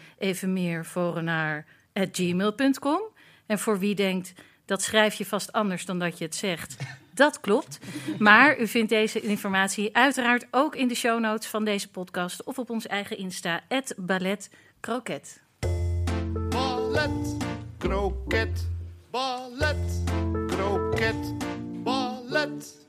evenmeervorenaar@gmail.com. 1.93 3.01
En 3.45 3.59
voor 3.59 3.79
wie 3.79 3.95
denkt, 3.95 4.33
dat 4.65 4.81
schrijf 4.81 5.13
je 5.13 5.25
vast 5.25 5.51
anders 5.51 5.85
dan 5.85 5.99
dat 5.99 6.17
je 6.17 6.23
het 6.25 6.35
zegt. 6.35 6.75
Dat 7.13 7.39
klopt. 7.39 7.79
Maar 8.19 8.59
u 8.59 8.67
vindt 8.67 8.89
deze 8.89 9.21
informatie 9.21 9.95
uiteraard 9.95 10.47
ook 10.51 10.75
in 10.75 10.87
de 10.87 10.95
show 10.95 11.19
notes 11.19 11.47
van 11.47 11.65
deze 11.65 11.89
podcast 11.89 12.43
of 12.43 12.59
op 12.59 12.69
ons 12.69 12.87
eigen 12.87 13.17
Insta, 13.17 13.61
ballet 13.97 14.49
croquet. 14.79 15.41
Ballet, 16.49 17.37
kroket, 17.77 18.67
ballet, 19.09 20.01
kroket, 20.47 21.33
ballet. 21.83 22.80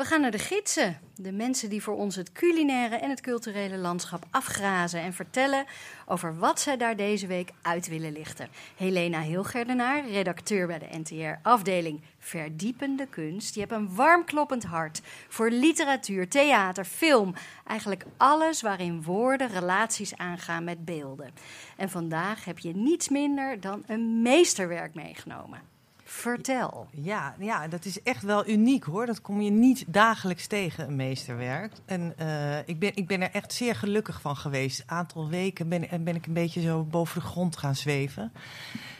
We 0.00 0.06
gaan 0.06 0.20
naar 0.20 0.30
de 0.30 0.38
gidsen. 0.38 0.98
De 1.14 1.32
mensen 1.32 1.70
die 1.70 1.82
voor 1.82 1.96
ons 1.96 2.16
het 2.16 2.32
culinaire 2.32 2.96
en 2.96 3.10
het 3.10 3.20
culturele 3.20 3.76
landschap 3.76 4.24
afgrazen 4.30 5.00
en 5.00 5.12
vertellen 5.12 5.66
over 6.06 6.38
wat 6.38 6.60
zij 6.60 6.76
daar 6.76 6.96
deze 6.96 7.26
week 7.26 7.50
uit 7.62 7.88
willen 7.88 8.12
lichten. 8.12 8.48
Helena 8.76 9.20
Hilgerdenaar, 9.20 10.08
redacteur 10.08 10.66
bij 10.66 10.78
de 10.78 10.98
NTR, 10.98 11.48
afdeling 11.48 12.00
Verdiepende 12.18 13.06
Kunst. 13.06 13.54
Je 13.54 13.60
hebt 13.60 13.72
een 13.72 13.94
warm 13.94 14.24
kloppend 14.24 14.64
hart 14.64 15.00
voor 15.28 15.50
literatuur, 15.50 16.28
theater, 16.28 16.84
film. 16.84 17.34
Eigenlijk 17.66 18.04
alles 18.16 18.62
waarin 18.62 19.02
woorden 19.02 19.48
relaties 19.48 20.16
aangaan 20.16 20.64
met 20.64 20.84
beelden. 20.84 21.30
En 21.76 21.90
vandaag 21.90 22.44
heb 22.44 22.58
je 22.58 22.74
niets 22.74 23.08
minder 23.08 23.60
dan 23.60 23.82
een 23.86 24.22
meesterwerk 24.22 24.94
meegenomen. 24.94 25.78
Vertel. 26.12 26.88
Ja, 26.90 27.34
ja, 27.38 27.68
dat 27.68 27.84
is 27.84 28.02
echt 28.02 28.22
wel 28.22 28.48
uniek 28.48 28.84
hoor. 28.84 29.06
Dat 29.06 29.20
kom 29.20 29.40
je 29.40 29.50
niet 29.50 29.84
dagelijks 29.86 30.46
tegen, 30.46 30.86
een 30.86 30.96
meesterwerk. 30.96 31.72
En 31.84 32.14
eh, 32.16 32.58
ik, 32.58 32.78
ben, 32.78 32.96
ik 32.96 33.06
ben 33.06 33.20
er 33.20 33.30
echt 33.30 33.52
zeer 33.52 33.74
gelukkig 33.74 34.20
van 34.20 34.36
geweest. 34.36 34.80
Een 34.80 34.90
aantal 34.90 35.28
weken 35.28 35.68
ben, 35.68 36.04
ben 36.04 36.14
ik 36.14 36.26
een 36.26 36.32
beetje 36.32 36.60
zo 36.60 36.82
boven 36.82 37.20
de 37.20 37.26
grond 37.26 37.56
gaan 37.56 37.76
zweven. 37.76 38.32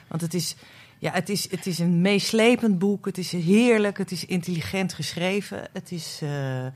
Want 0.09 0.23
het 0.23 0.35
is, 0.35 0.57
ja, 0.99 1.13
het 1.13 1.29
is, 1.29 1.51
het 1.51 1.67
is 1.67 1.79
een 1.79 2.01
meeslepend 2.01 2.79
boek. 2.79 3.05
Het 3.05 3.19
is 3.19 3.33
heerlijk. 3.33 3.99
Het 3.99 4.11
is 4.11 4.27
intelligent 4.27 4.93
geschreven. 4.93 5.69
Het 5.73 5.93
is 5.93 6.21
eh, 6.23 6.67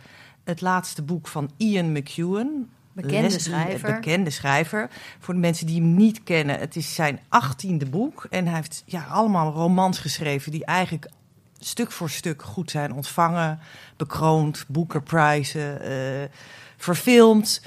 het 0.45 0.61
laatste 0.61 1.03
boek 1.03 1.29
van 1.29 1.51
Ian 1.57 1.93
McEwan. 1.93 2.69
Bekende 2.95 3.23
Leslie, 3.23 3.41
schrijver. 3.41 3.95
Bekende 3.95 4.31
schrijver. 4.31 4.91
Voor 5.19 5.35
de 5.35 5.41
mensen 5.41 5.67
die 5.67 5.81
hem 5.81 5.95
niet 5.95 6.23
kennen, 6.23 6.59
het 6.59 6.77
is 6.77 6.95
zijn 6.95 7.21
achttiende 7.29 7.87
boek. 7.87 8.27
En 8.31 8.47
hij 8.47 8.55
heeft 8.55 8.83
ja, 8.87 9.05
allemaal 9.05 9.53
romans 9.53 9.99
geschreven 9.99 10.53
die 10.53 10.65
eigenlijk 10.65 11.11
stuk 11.59 11.91
voor 11.93 12.11
stuk 12.11 12.43
goed 12.43 12.71
zijn 12.71 12.93
ontvangen, 12.93 13.59
bekroond, 13.97 14.65
Booker-prijzen, 14.69 15.83
eh, 15.83 16.29
verfilmd. 16.77 17.63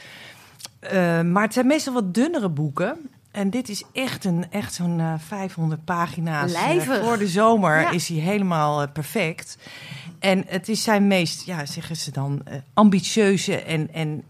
Eh, 0.80 1.22
maar 1.22 1.44
het 1.44 1.54
zijn 1.54 1.68
meestal 1.68 1.94
wat 1.94 2.14
dunnere 2.14 2.50
boeken. 2.50 3.10
En 3.32 3.50
dit 3.50 3.70
is 3.70 3.84
echt, 3.94 4.26
een, 4.26 4.46
echt 4.52 4.74
zo'n 4.74 5.00
eh, 5.00 5.14
500 5.18 5.86
pagina's. 5.86 6.54
Eh, 6.54 6.62
Lijvig. 6.62 7.04
voor 7.04 7.18
de 7.18 7.28
zomer 7.28 7.80
Ja. 7.80 7.92
is 7.92 8.08
hij 8.08 8.18
helemaal 8.18 8.88
perfect. 8.90 9.58
En 10.20 10.44
het 10.48 10.70
is 10.70 10.84
zijn 10.84 11.08
meest, 11.08 11.46
ja, 11.46 11.66
zeggen 11.66 11.96
ze 11.96 12.12
dan, 12.12 12.42
ambitieuze 12.74 13.62
en, 13.62 13.94
en 13.94 14.24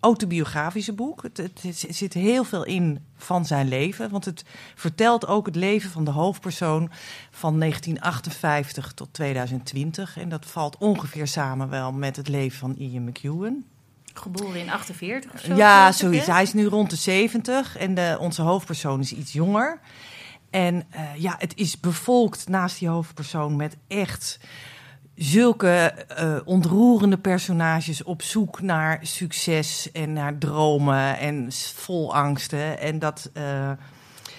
autobiografische 0.00 0.92
boek. 0.92 1.22
Het, 1.22 1.74
zit 1.88 2.12
heel 2.12 2.44
veel 2.44 2.64
in 2.64 3.04
van 3.16 3.46
zijn 3.46 3.68
leven. 3.68 4.10
Want 4.10 4.24
het 4.24 4.44
vertelt 4.74 5.26
ook 5.26 5.46
het 5.46 5.56
leven 5.56 5.90
van 5.90 6.04
de 6.04 6.10
hoofdpersoon 6.10 6.90
van 7.30 7.58
1958 7.58 8.92
tot 8.92 9.08
2020. 9.14 10.18
En 10.18 10.28
dat 10.28 10.46
valt 10.46 10.78
ongeveer 10.78 11.26
samen 11.26 11.68
wel 11.68 11.92
met 11.92 12.16
het 12.16 12.28
leven 12.28 12.58
van 12.58 12.74
Ian 12.74 13.04
McEwan. 13.04 13.64
Geboren 14.14 14.60
in 14.60 14.70
48 14.70 15.32
of 15.32 15.40
zo? 15.40 15.54
Ja, 15.54 15.92
zoiets. 15.92 16.26
Hij 16.26 16.42
is 16.42 16.52
nu 16.52 16.66
rond 16.66 16.90
de 16.90 16.96
70 16.96 17.76
en 17.76 17.94
de, 17.94 18.16
onze 18.20 18.42
hoofdpersoon 18.42 19.00
is 19.00 19.12
iets 19.12 19.32
jonger. 19.32 19.80
En 20.50 20.86
eh, 20.90 21.02
ja, 21.16 21.34
het 21.38 21.52
is 21.56 21.80
bevolkt 21.80 22.48
naast 22.48 22.78
die 22.78 22.88
hoofdpersoon 22.88 23.56
met 23.56 23.76
echt 23.88 24.38
zulke 25.14 25.68
eh, 25.68 26.36
ontroerende 26.44 27.18
personages 27.18 28.02
op 28.02 28.22
zoek 28.22 28.60
naar 28.60 28.98
succes 29.02 29.92
en 29.92 30.12
naar 30.12 30.38
dromen 30.38 31.18
en 31.18 31.52
vol 31.74 32.14
angsten. 32.14 32.78
En 32.78 32.98
dat, 32.98 33.30
eh, 33.32 33.70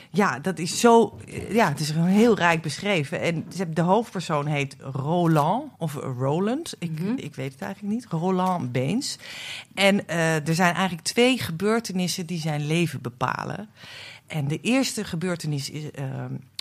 ja, 0.10 0.40
dat 0.40 0.60
is 0.60 0.80
zo, 0.80 1.20
eh, 1.28 1.54
ja, 1.54 1.70
het 1.70 1.80
is 1.80 1.90
gewoon 1.90 2.08
heel 2.08 2.36
rijk 2.36 2.62
beschreven. 2.62 3.22
En 3.22 3.46
de 3.74 3.82
hoofdpersoon 3.82 4.46
heet 4.46 4.76
Roland 4.80 5.72
of 5.78 5.94
Roland, 5.94 6.76
ik, 6.80 7.00
ik 7.16 7.36
weet 7.36 7.52
het 7.52 7.62
eigenlijk 7.62 7.94
niet, 7.94 8.06
Roland 8.06 8.72
Beens. 8.72 9.18
En 9.74 10.08
er 10.46 10.56
zijn 10.56 10.74
eigenlijk 10.74 11.04
twee 11.08 11.38
gebeurtenissen 11.38 12.26
die 12.26 12.40
zijn 12.40 12.66
leven 12.68 13.02
bepalen. 13.02 13.70
En 14.28 14.48
de 14.48 14.62
eerste 14.62 15.04
gebeurtenis 15.04 15.70
is, 15.70 15.84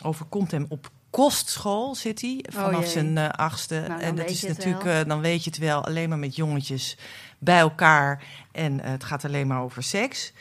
overkomt 0.03 0.51
hem 0.51 0.66
op 0.68 0.90
kostschool, 1.11 1.94
zit 1.94 2.20
hij, 2.20 2.44
vanaf 2.49 2.75
Oh 2.75 2.81
jee. 2.81 2.90
zijn 2.90 3.18
eh, 3.18 3.29
achtste. 3.29 3.85
dan 3.88 4.01
en 4.01 4.14
dat 4.14 4.31
is 4.31 4.42
natuurlijk, 4.42 4.85
eh, 4.85 5.01
dan 5.07 5.20
weet 5.20 5.44
je 5.44 5.51
het 5.51 5.59
wel, 5.59 5.85
alleen 5.85 6.09
maar 6.09 6.18
met 6.18 6.37
jongetjes 6.37 6.96
bij 7.38 7.59
elkaar. 7.59 8.23
En 8.53 8.81
eh, 8.81 8.90
het 8.90 9.05
gaat 9.05 9.25
alleen 9.25 9.46
maar 9.46 9.62
over 9.62 9.83
seks. 9.83 10.33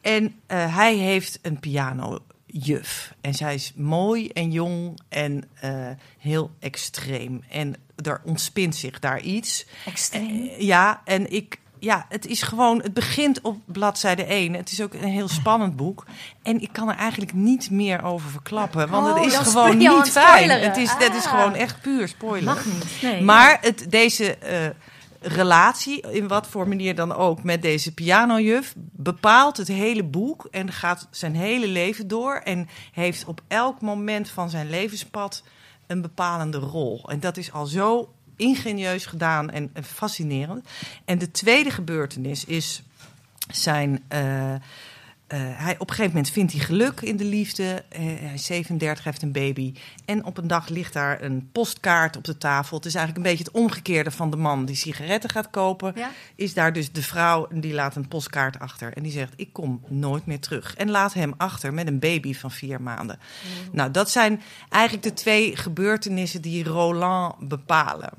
En 0.00 0.40
hij 0.46 0.94
heeft 0.94 1.38
een 1.42 1.60
pianojuf. 1.60 3.14
En 3.20 3.34
zij 3.34 3.54
is 3.54 3.72
mooi 3.76 4.28
en 4.28 4.52
jong 4.52 4.98
en 5.08 5.50
heel 6.18 6.50
extreem. 6.58 7.44
En 7.48 7.74
er 7.96 8.20
ontspint 8.24 8.76
zich 8.76 8.98
daar 8.98 9.20
iets. 9.20 9.66
Extreem. 9.86 10.50
Ja, 10.58 11.02
en 11.04 11.32
ik. 11.32 11.58
Ja, 11.84 12.06
het 12.08 12.26
is 12.26 12.42
gewoon. 12.42 12.82
Het 12.82 12.94
begint 12.94 13.40
op 13.40 13.56
bladzijde 13.64 14.24
1. 14.24 14.54
Het 14.54 14.70
is 14.72 14.80
ook 14.82 14.94
een 14.94 15.08
heel 15.08 15.28
spannend 15.28 15.76
boek. 15.76 16.04
En 16.42 16.60
ik 16.60 16.68
kan 16.72 16.88
er 16.88 16.96
eigenlijk 16.96 17.32
niet 17.32 17.70
meer 17.70 18.02
over 18.02 18.30
verklappen. 18.30 18.88
Want 18.88 19.06
Oh, 19.08 19.14
het 19.14 19.24
is 19.24 19.34
dan 19.34 19.44
gewoon 19.44 19.76
niet 19.76 20.10
fijn. 20.10 20.50
Het 20.50 20.76
is, 20.76 20.90
Het 20.98 21.14
is 21.14 21.24
Ah. 21.24 21.30
gewoon 21.30 21.54
echt 21.54 21.80
puur 21.80 22.08
spoiler. 22.08 22.44
Mag 22.44 22.64
niet. 22.64 22.84
Nee. 23.02 23.22
Maar 23.22 23.58
het, 23.60 23.86
deze 23.88 24.36
eh, 24.36 24.66
relatie, 25.20 26.00
in 26.10 26.28
wat 26.28 26.46
voor 26.46 26.68
manier 26.68 26.94
dan 26.94 27.14
ook, 27.14 27.42
met 27.42 27.62
deze 27.62 27.94
pianojuf, 27.94 28.74
bepaalt 28.76 29.56
het 29.56 29.68
hele 29.68 30.04
boek 30.04 30.48
en 30.50 30.72
gaat 30.72 31.08
zijn 31.10 31.34
hele 31.34 31.66
leven 31.68 32.08
door. 32.08 32.34
En 32.34 32.68
heeft 32.92 33.24
op 33.24 33.40
elk 33.48 33.80
moment 33.80 34.28
van 34.28 34.50
zijn 34.50 34.70
levenspad 34.70 35.42
een 35.86 36.00
bepalende 36.02 36.58
rol. 36.58 37.08
En 37.10 37.20
dat 37.20 37.36
is 37.36 37.52
al 37.52 37.66
zo 37.66 38.12
ingenieus 38.36 39.06
gedaan 39.06 39.50
en, 39.50 39.70
en 39.72 39.84
fascinerend. 39.84 40.68
En 41.04 41.18
de 41.18 41.30
tweede 41.30 41.70
gebeurtenis 41.70 42.44
is 42.44 42.82
zijn. 43.52 44.04
eh, 44.08 44.54
eh, 45.26 45.38
hij, 45.40 45.74
op 45.78 45.88
een 45.88 45.94
gegeven 45.94 46.16
moment 46.16 46.30
vindt 46.30 46.52
hij 46.52 46.60
geluk 46.60 47.00
in 47.00 47.16
de 47.16 47.24
liefde. 47.24 47.84
Eh, 47.88 48.00
hij 48.00 48.34
is 48.34 48.46
37, 48.46 49.04
heeft 49.04 49.22
een 49.22 49.32
baby. 49.32 49.74
En 50.04 50.24
op 50.24 50.38
een 50.38 50.46
dag 50.46 50.68
ligt 50.68 50.92
daar 50.92 51.22
een 51.22 51.48
postkaart 51.52 52.16
op 52.16 52.24
de 52.24 52.38
tafel. 52.38 52.76
Het 52.76 52.86
is 52.86 52.94
eigenlijk 52.94 53.26
een 53.26 53.32
beetje 53.32 53.50
het 53.50 53.62
omgekeerde 53.62 54.10
van 54.10 54.30
de 54.30 54.36
man 54.36 54.64
die 54.64 54.76
sigaretten 54.76 55.30
gaat 55.30 55.50
kopen. 55.50 55.92
Ja? 55.96 56.10
Is 56.34 56.54
daar 56.54 56.72
dus 56.72 56.92
de 56.92 57.02
vrouw 57.02 57.46
en 57.46 57.60
die 57.60 57.74
laat 57.74 57.96
een 57.96 58.08
postkaart 58.08 58.58
achter. 58.58 58.92
En 58.92 59.02
die 59.02 59.12
zegt: 59.12 59.32
Ik 59.36 59.52
kom 59.52 59.82
nooit 59.88 60.26
meer 60.26 60.40
terug. 60.40 60.74
En 60.74 60.90
laat 60.90 61.14
hem 61.14 61.34
achter 61.36 61.74
met 61.74 61.86
een 61.86 61.98
baby 61.98 62.34
van 62.34 62.50
vier 62.50 62.82
maanden. 62.82 63.18
Nou, 63.72 63.90
dat 63.90 64.10
zijn 64.10 64.42
eigenlijk 64.68 65.04
de 65.04 65.12
twee 65.12 65.56
gebeurtenissen 65.56 66.42
die 66.42 66.64
Roland 66.64 67.48
bepalen. 67.48 68.12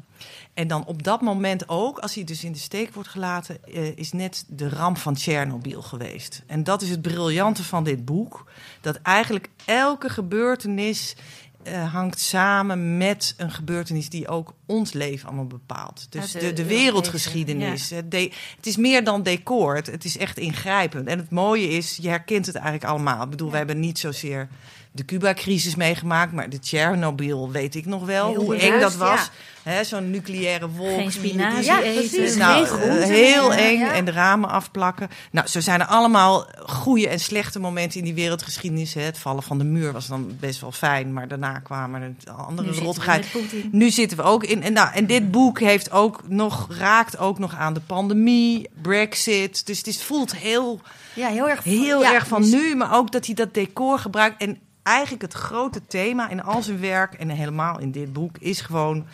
En 0.56 0.68
dan 0.68 0.86
op 0.86 1.04
dat 1.04 1.22
moment 1.22 1.70
ook, 1.70 1.98
als 2.00 2.16
hij 2.16 2.24
dus 2.24 2.44
in 2.44 2.52
de 2.52 2.58
steek 2.58 2.94
wordt 2.94 3.10
gelaten, 3.10 3.64
eh, 3.64 3.98
is 3.98 4.12
net 4.12 4.46
de 4.48 4.70
ramp 4.70 4.98
van 4.98 5.14
Tsjernobyl 5.14 5.82
geweest. 5.82 6.44
En 6.48 6.64
dat 6.64 6.82
is 6.82 6.90
het 6.90 7.02
briljante 7.02 7.64
van 7.64 7.84
dit 7.84 8.06
boek. 8.06 8.46
Dat 8.82 8.96
eigenlijk 8.96 9.50
elke 9.66 10.10
gebeurtenis 10.10 11.16
eh, 11.64 11.94
hangt 11.94 12.20
samen 12.20 12.98
met 12.98 13.34
een 13.38 13.52
gebeurtenis 13.52 14.10
die 14.10 14.28
ook 14.28 14.54
ons 14.66 14.94
leven 14.94 15.28
allemaal 15.28 15.48
bepaalt. 15.48 16.08
Dus 16.10 16.32
de 16.32 16.54
de, 16.54 16.66
wereldgeschiedenis. 16.66 17.90
Het, 17.90 18.12
de- 18.12 18.32
het 18.56 18.66
is 18.66 18.78
meer 18.78 19.04
dan 19.04 19.24
decor, 19.24 19.76
het, 19.76 19.86
het 19.88 20.06
is 20.06 20.18
echt 20.18 20.38
ingrijpend. 20.38 21.08
En 21.08 21.18
het 21.18 21.30
mooie 21.30 21.68
is, 21.68 21.98
je 22.02 22.10
herkent 22.10 22.46
het 22.46 22.56
eigenlijk 22.56 22.86
allemaal. 22.86 23.24
Ik 23.24 23.30
bedoel, 23.30 23.52
we 23.52 23.58
hebben 23.58 23.80
niet 23.80 24.00
zozeer 24.00 24.48
de 24.96 25.06
Cuba-crisis 25.06 25.76
meegemaakt, 25.76 26.32
maar 26.32 26.50
de 26.50 26.60
Tsjernobyl 26.60 27.52
weet 27.52 27.76
ik 27.76 27.86
nog 27.86 28.06
wel. 28.06 28.30
Heel 28.30 28.44
hoe 28.44 28.56
eng 28.56 28.80
dat 28.80 28.96
was. 28.96 29.20
ja. 29.20 29.30
Hè, 29.72 29.84
Zo'n 29.84 30.10
nucleaire 30.12 30.70
wolk. 30.70 31.00
Geen 31.00 31.12
spinazie 31.12 31.64
Ja, 31.64 31.82
eten. 31.82 32.38
nou, 32.38 32.54
geen 32.56 32.66
groenten 32.66 33.02
eh, 33.02 33.08
heel 33.08 33.54
eng 33.54 33.80
ja. 33.80 33.94
en 33.94 34.06
de 34.06 34.12
ramen 34.12 34.50
afplakken. 34.50 35.10
Nou, 35.32 35.48
zo 35.48 35.60
zijn 35.60 35.80
er 35.80 35.86
allemaal 35.86 36.48
goede 36.66 37.08
en 37.08 37.20
slechte 37.20 37.60
momenten 37.60 38.00
in 38.00 38.06
die 38.06 38.14
wereldgeschiedenis. 38.14 38.94
Hè. 38.94 39.02
Het 39.02 39.18
vallen 39.18 39.44
van 39.44 39.58
de 39.58 39.64
muur 39.64 39.92
was 39.92 40.08
dan 40.08 40.38
best 40.40 40.62
wel 40.62 40.72
fijn, 40.72 41.14
maar 41.14 41.28
daarna 41.28 41.60
kwamen 41.60 42.02
er 42.26 42.32
andere 42.32 42.72
Nu 42.72 42.78
rottigheid. 42.78 43.28
Nu 43.72 43.90
zitten 43.90 44.18
we 44.18 44.24
ook 44.24 44.44
in. 44.44 44.64
En, 44.64 44.74
nou, 44.74 44.90
en 44.94 45.06
dit 45.06 45.32
boek 45.32 45.60
heeft 45.60 45.92
ook 45.92 46.22
nog, 46.28 46.68
raakt 46.70 47.18
ook 47.18 47.40
nog 47.40 47.56
aan 47.56 47.74
de 47.74 47.82
pandemie, 47.86 48.70
Brexit. 48.82 49.66
Dus 49.66 49.78
het 49.78 49.88
is, 49.88 50.04
voelt 50.04 50.36
heel, 50.36 50.80
Ja, 51.14 51.28
heel 51.28 51.50
erg, 51.50 51.64
heel 51.64 52.02
ja, 52.02 52.14
erg 52.14 52.28
van 52.28 52.42
dus- 52.42 52.52
nu, 52.52 52.76
maar 52.76 52.96
ook 52.96 53.12
dat 53.12 53.26
hij 53.26 53.36
dat 53.36 53.54
decor 53.54 54.00
gebruikt. 54.00 54.42
En 54.42 54.60
eigenlijk 54.86 55.22
het 55.22 55.34
grote 55.34 55.86
thema 55.88 56.30
in 56.30 56.44
al 56.44 56.62
zijn 56.62 56.80
werk 56.80 57.14
en 57.14 57.30
helemaal 57.30 57.80
in 57.80 57.92
dit 57.92 58.14
boek 58.14 58.38
is 58.38 58.62
gewoon 58.62 59.06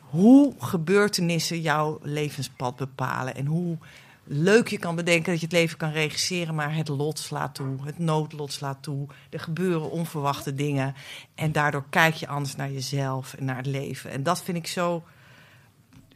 hoe 0.00 0.54
gebeurtenissen 0.58 1.60
jouw 1.60 1.98
levenspad 2.02 2.76
bepalen. 2.76 3.34
En 3.34 3.46
hoe 3.46 3.78
leuk 4.24 4.68
je 4.68 4.78
kan 4.78 4.94
bedenken 4.94 5.30
dat 5.30 5.40
je 5.40 5.46
het 5.46 5.54
leven 5.54 5.78
kan 5.78 5.90
regisseren, 5.90 6.54
maar 6.54 6.74
het 6.74 6.88
lot 6.88 7.18
slaat 7.18 7.54
toe. 7.54 7.76
Het 7.84 7.98
noodlot 7.98 8.52
slaat 8.52 8.82
toe. 8.82 9.06
Er 9.30 9.40
gebeuren 9.40 9.90
onverwachte 9.90 10.54
dingen. 10.54 10.94
En 11.34 11.52
daardoor 11.52 11.84
kijk 11.90 12.14
je 12.14 12.28
anders 12.28 12.56
naar 12.56 12.72
jezelf 12.72 13.34
en 13.34 13.44
naar 13.44 13.56
het 13.56 13.66
leven. 13.66 14.10
En 14.10 14.22
dat 14.22 14.42
vind 14.42 14.56
ik 14.56 14.66
zo 14.66 15.04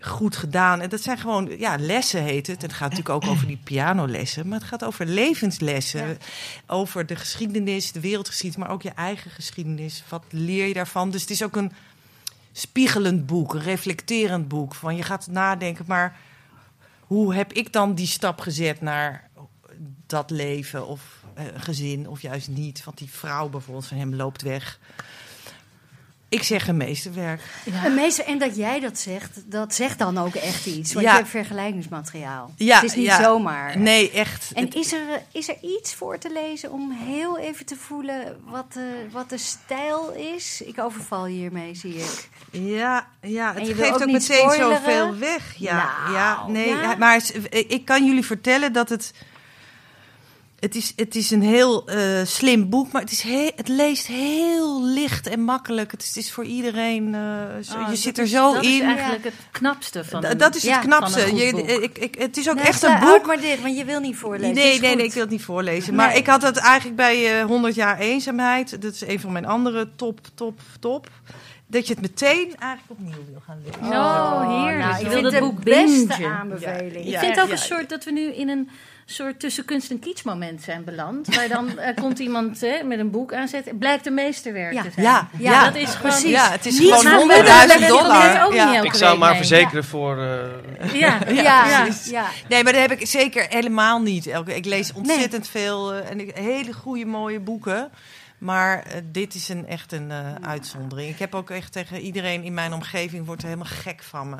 goed 0.07 0.37
gedaan. 0.37 0.81
En 0.81 0.89
dat 0.89 1.01
zijn 1.03 1.19
gewoon, 1.19 1.59
ja, 1.59 1.77
lessen 1.79 2.23
heet 2.23 2.47
het. 2.47 2.63
Het 2.63 2.73
gaat 2.73 2.91
natuurlijk 2.91 3.25
ook 3.25 3.31
over 3.31 3.47
die 3.47 3.61
pianolessen, 3.65 4.49
maar 4.49 4.59
het 4.59 4.69
gaat 4.69 4.85
over 4.85 5.07
levenslessen. 5.07 6.19
Over 6.67 7.07
de 7.07 7.17
geschiedenis, 7.17 7.93
de 7.93 8.01
wereldgeschiedenis, 8.01 8.67
maar 8.67 8.75
ook 8.75 8.83
je 8.83 8.91
eigen 8.91 9.31
geschiedenis. 9.31 10.05
Wat 10.09 10.25
leer 10.31 10.67
je 10.67 10.75
daarvan? 10.75 11.11
Dus 11.11 11.21
het 11.21 11.31
is 11.31 11.43
ook 11.43 11.57
een 11.57 11.73
spiegelend 12.53 13.27
boek, 13.27 13.55
een 13.55 13.63
reflecterend 13.63 14.49
boek. 14.49 14.75
Van 14.75 14.97
je 14.97 15.03
gaat 15.03 15.27
nadenken, 15.27 15.85
maar 15.89 16.17
hoe 17.01 17.35
heb 17.35 17.53
ik 17.53 17.73
dan 17.73 17.95
die 17.95 18.07
stap 18.07 18.41
gezet 18.41 18.81
naar 18.81 19.31
dat 20.07 20.31
leven 20.31 20.87
of 20.87 21.25
eh, 21.35 21.45
gezin 21.57 22.09
of 22.09 22.23
juist 22.23 22.49
niet? 22.49 22.85
Want 22.85 22.99
die 22.99 23.11
vrouw 23.11 23.49
bijvoorbeeld 23.49 23.87
van 23.87 23.99
hem 23.99 24.15
loopt 24.15 24.43
weg. 24.43 24.79
Ik 26.37 26.43
zeg 26.43 26.69
een 26.69 26.77
meesterwerk. 26.77 27.41
Een 27.85 27.95
meester, 27.95 28.25
en 28.25 28.39
dat 28.39 28.57
jij 28.57 28.81
dat 28.81 28.99
zegt, 28.99 29.31
dat 29.51 29.75
zegt 29.75 29.99
dan 29.99 30.19
ook 30.19 30.35
echt 30.35 30.67
iets. 30.67 30.93
Want 30.93 31.05
Ja. 31.07 31.11
je 31.13 31.17
hebt 31.19 31.31
vergelijkingsmateriaal. 31.31 32.51
Ja, 32.57 32.75
het 32.75 32.85
is 32.85 32.95
niet 32.95 33.07
ja. 33.07 33.23
zomaar. 33.23 33.79
Nee, 33.79 34.11
echt. 34.11 34.51
En 34.55 34.73
is 34.73 34.93
er, 34.93 35.23
is 35.33 35.49
er 35.49 35.57
iets 35.63 35.95
voor 35.95 36.19
te 36.19 36.31
lezen 36.33 36.73
om 36.73 36.91
heel 36.91 37.39
even 37.39 37.67
te 37.67 37.77
voelen 37.77 38.37
wat 38.45 38.73
de, 38.73 39.07
wat 39.13 39.31
de 39.31 39.39
stijl 39.39 40.13
is? 40.13 40.63
Ik 40.65 40.81
overval 40.81 41.27
je 41.27 41.35
hiermee, 41.35 41.75
zie 41.75 41.95
ik. 41.97 42.29
Ja, 42.51 43.07
ja 43.21 43.55
het 43.55 43.67
geeft 43.67 43.81
ook 43.81 43.95
ook 43.95 43.99
niet 44.07 44.29
meteen 44.29 44.51
spoileren? 44.51 44.77
zoveel 44.77 45.17
weg. 45.17 45.55
Ja, 45.59 45.75
Nou, 46.05 46.13
ja 46.17 46.47
nee. 46.49 46.69
ja? 46.69 46.95
Maar 46.97 47.23
ik 47.51 47.85
kan 47.85 48.07
jullie 48.07 48.25
vertellen 48.25 48.73
dat 48.73 48.89
het. 48.89 49.13
Het 50.61 50.75
is, 50.75 50.93
het 50.97 51.15
is 51.15 51.31
een 51.31 51.43
heel 51.43 51.87
eh, 51.89 52.25
slim 52.25 52.69
boek, 52.69 52.93
maar 52.93 53.03
het, 53.03 53.11
is 53.11 53.23
he- 53.23 53.51
het 53.57 53.69
leest 53.69 54.07
heel 54.07 54.83
licht 54.85 55.27
en 55.27 55.41
makkelijk. 55.41 55.91
Het 55.91 56.03
is, 56.03 56.09
het 56.09 56.17
is 56.17 56.33
voor 56.33 56.45
iedereen. 56.45 57.15
eh, 57.15 57.21
zo- 57.63 57.75
Oh, 57.75 57.81
je 57.81 57.87
dat 57.87 57.97
zit 57.99 58.19
er 58.19 58.25
is- 58.25 58.31
zo 58.31 58.53
dat 58.55 58.65
in. 58.65 58.71
is 58.73 58.81
eigenlijk 58.81 59.25
het 59.25 59.35
knapste 59.51 60.05
van 60.05 60.25
een- 60.25 60.39
dat 60.39 60.55
is 60.55 60.63
ja, 60.63 60.77
het 60.77 60.85
knapste. 60.87 61.35
Je, 61.37 61.47
ik, 61.83 61.99
ik, 61.99 62.15
het 62.19 62.37
is 62.37 62.49
ook 62.49 62.55
Nee, 62.55 62.65
echt 62.65 62.83
een 62.83 62.99
boek. 63.01 63.27
maar 63.27 63.41
dit, 63.41 63.61
want 63.63 63.77
je 63.77 63.85
wil 63.85 64.01
niet 64.01 64.17
voorlezen. 64.17 64.55
Nee, 64.55 64.73
Het 64.73 64.81
nee, 64.83 64.95
nee, 64.97 65.05
ik 65.07 65.13
wil 65.13 65.23
het 65.23 65.31
niet 65.31 65.43
voorlezen. 65.45 65.95
Maar 65.95 66.09
Nee. 66.09 66.17
ik 66.19 66.27
had 66.27 66.43
het 66.43 66.57
eigenlijk 66.57 66.97
bij 66.97 67.41
eh 67.41 67.45
100 67.47 67.75
jaar 67.75 67.99
eenzaamheid. 67.99 68.83
Dat 68.83 68.93
is 68.95 69.01
een 69.07 69.21
van 69.21 69.33
mijn 69.33 69.47
andere 69.47 69.89
top, 69.97 70.21
top, 70.35 70.61
top. 70.81 71.11
Dat 71.67 71.87
je 71.87 71.93
het 71.93 72.03
meteen 72.03 72.55
eigenlijk 72.59 72.91
opnieuw 73.01 73.25
wil 73.31 73.43
gaan 73.47 73.59
lezen. 73.65 73.97
Oh, 73.97 74.41
heerlijk. 74.65 74.79
Nou, 74.85 74.95
Je 74.95 75.01
ik 75.01 75.03
wil 75.07 75.11
vind 75.11 75.23
dat 75.23 75.33
de 75.33 75.39
boek 75.41 75.65
beste 75.65 76.07
bingen. 76.07 76.33
aanbeveling. 76.39 77.05
Ik 77.05 77.11
Ja, 77.11 77.21
vind 77.21 77.41
ook 77.41 77.47
ja. 77.47 77.53
een 77.53 77.59
soort 77.59 77.89
dat 77.89 78.05
we 78.05 78.11
nu 78.13 78.21
in 78.35 78.49
een 78.49 78.69
soort 79.09 79.41
tussen 79.41 79.65
kunst 79.65 79.91
en 79.91 79.99
kitsch 79.99 80.25
moment 80.25 80.63
zijn 80.63 80.85
beland. 80.85 81.35
Waar 81.35 81.49
dan 81.49 81.79
eh, 81.79 81.95
komt 81.97 82.19
iemand 82.19 82.61
hè, 82.61 82.83
met 82.83 82.99
een 82.99 83.11
boek 83.11 83.33
aanzetten. 83.35 83.79
Blijkt 83.79 84.07
een 84.07 84.15
meesterwerk 84.15 84.73
Ja. 84.73 84.83
te 84.83 84.91
zijn. 84.91 85.07
Ja, 85.07 85.29
Ja, 85.39 85.51
ja, 85.51 85.65
dat 85.65 85.75
is 85.75 85.89
gewoon- 85.95 86.11
precies. 86.11 86.31
Ja, 86.31 86.51
het 86.51 86.67
is 86.67 86.79
Niets 86.79 87.03
gewoon 87.03 87.27
maar 87.27 87.37
100.000 87.37 87.81
met- 87.81 87.89
dollar. 87.89 88.45
ook 88.47 88.53
Ja. 88.55 88.65
niet 88.67 88.75
elke 88.75 88.87
Ik 88.87 88.95
zou 88.95 89.19
maar 89.19 89.29
mee. 89.29 89.37
verzekeren 89.39 89.85
voor... 89.85 90.19
eh, 90.23 90.95
Ja, 91.01 91.19
Ja, 91.29 91.69
ja. 91.69 91.83
precies. 91.83 92.11
Ja. 92.11 92.27
Nee, 92.49 92.63
maar 92.65 92.73
dat 92.73 92.89
heb 92.89 93.01
ik 93.01 93.07
zeker 93.07 93.47
helemaal 93.49 94.01
niet. 94.01 94.27
Elke, 94.27 94.55
ik 94.57 94.65
lees 94.65 94.93
ontzettend 94.93 95.49
veel 95.49 95.95
eh, 95.95 96.11
en 96.11 96.21
ik- 96.21 96.37
hele 96.37 96.73
goede, 96.73 97.05
mooie 97.05 97.41
boeken. 97.41 97.91
Maar 98.39 98.85
dit 99.13 99.35
is 99.35 99.49
een, 99.49 99.67
echt 99.67 99.93
een 99.93 100.11
eh, 100.11 100.35
uitzondering. 100.49 101.11
Ik 101.11 101.19
heb 101.19 101.35
ook 101.35 101.51
echt 101.51 101.73
tegen 101.73 102.01
iedereen 102.01 102.43
in 102.43 102.55
mijn 102.55 102.73
omgeving 102.73 103.27
wordt 103.27 103.43
er 103.43 103.49
helemaal 103.49 103.71
gek 103.83 104.03
van 104.03 104.31
me. 104.31 104.37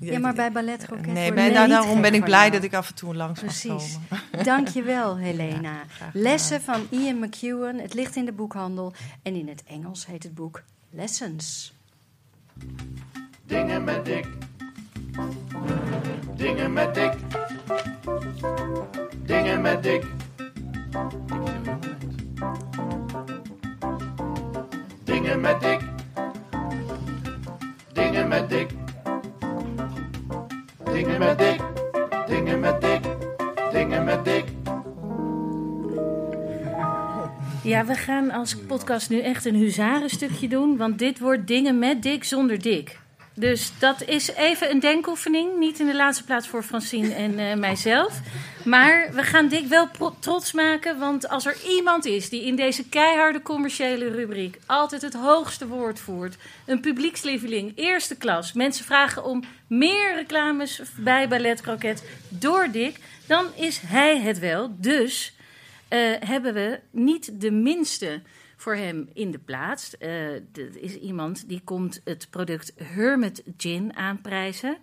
Ja, 0.00 0.18
maar 0.18 0.34
bij 0.34 0.52
Ballet 0.52 0.86
Croquet 0.86 1.06
Nee, 1.12 1.32
bij- 1.32 1.48
we 1.48 1.54
nou, 1.54 1.68
daarom 1.68 2.00
ben 2.00 2.14
ik 2.14 2.24
blij 2.24 2.38
jou. 2.40 2.50
dat 2.50 2.62
ik 2.62 2.74
af 2.74 2.88
en 2.88 2.94
toe 2.94 3.14
langs 3.14 3.42
mag 3.42 3.50
Precies. 3.60 3.98
komen. 3.98 4.44
Dankjewel, 4.44 5.16
Helena. 5.26 5.72
Ja. 5.72 6.10
Lessen 6.12 6.62
van 6.62 6.86
Ian 6.90 7.18
McEwan. 7.18 7.78
Het 7.78 7.94
ligt 7.94 8.16
in 8.16 8.24
de 8.24 8.32
boekhandel. 8.32 8.92
En 9.22 9.34
in 9.34 9.48
het 9.48 9.62
Engels 9.66 10.06
heet 10.06 10.22
het 10.22 10.34
boek 10.34 10.62
Lessons. 10.90 11.72
Dingen 13.46 13.84
met 13.84 14.04
dik. 14.04 14.26
Dingen 16.36 16.72
met 16.72 16.94
dik. 16.94 17.12
Dingen 19.26 19.60
met 19.60 19.82
dik. 19.82 20.04
Dingen 25.04 25.40
met 25.40 25.60
dik. 25.60 25.80
Dingen 27.92 28.28
met 28.28 28.48
dik. 28.48 28.70
Dingen 31.04 31.18
met 31.18 31.38
dik. 31.38 31.60
Dingen 32.26 32.60
met 32.60 32.80
dik. 32.80 33.00
Dingen 33.72 34.04
met 34.04 34.24
dik. 34.24 34.44
Ja, 37.62 37.84
we 37.84 37.94
gaan 37.94 38.30
als 38.30 38.56
podcast 38.56 39.10
nu 39.10 39.20
echt 39.20 39.44
een 39.44 39.54
huzarenstukje 39.54 40.48
doen. 40.48 40.76
Want 40.76 40.98
dit 40.98 41.18
wordt 41.18 41.46
dingen 41.46 41.78
met 41.78 42.02
dik 42.02 42.24
zonder 42.24 42.62
dik. 42.62 42.98
Dus 43.34 43.72
dat 43.78 44.02
is 44.02 44.30
even 44.30 44.70
een 44.70 44.80
denkoefening. 44.80 45.58
Niet 45.58 45.80
in 45.80 45.86
de 45.86 45.96
laatste 45.96 46.24
plaats 46.24 46.48
voor 46.48 46.62
Francine 46.62 47.14
en 47.14 47.38
eh, 47.38 47.56
mijzelf. 47.56 48.20
Maar 48.64 49.12
we 49.12 49.22
gaan 49.22 49.48
Dick 49.48 49.66
wel 49.66 49.90
trots 50.18 50.52
maken. 50.52 50.98
Want 50.98 51.28
als 51.28 51.46
er 51.46 51.56
iemand 51.66 52.04
is 52.04 52.28
die 52.28 52.44
in 52.44 52.56
deze 52.56 52.88
keiharde 52.88 53.42
commerciële 53.42 54.10
rubriek 54.10 54.58
altijd 54.66 55.02
het 55.02 55.14
hoogste 55.14 55.66
woord 55.66 56.00
voert. 56.00 56.36
Een 56.66 56.80
publiekslieveling, 56.80 57.72
eerste 57.74 58.16
klas. 58.16 58.52
Mensen 58.52 58.84
vragen 58.84 59.24
om 59.24 59.42
meer 59.66 60.14
reclames 60.14 60.82
bij 60.96 61.28
Ballet 61.28 61.60
Croquet 61.60 62.04
door 62.28 62.68
Dick. 62.70 62.98
Dan 63.26 63.46
is 63.56 63.78
hij 63.78 64.20
het 64.20 64.38
wel. 64.38 64.74
Dus 64.78 65.34
eh, 65.88 66.00
hebben 66.18 66.54
we 66.54 66.80
niet 66.90 67.40
de 67.40 67.50
minste 67.50 68.22
voor 68.56 68.74
hem 68.74 69.08
in 69.12 69.30
de 69.30 69.38
plaats. 69.38 69.98
Eh 69.98 70.10
dat 70.52 70.74
is 70.74 70.94
iemand 70.94 71.48
die 71.48 71.60
komt 71.64 72.00
het 72.04 72.26
product 72.30 72.72
Hermit 72.76 73.42
Gin 73.56 73.96
aanprijzen. 73.96 74.76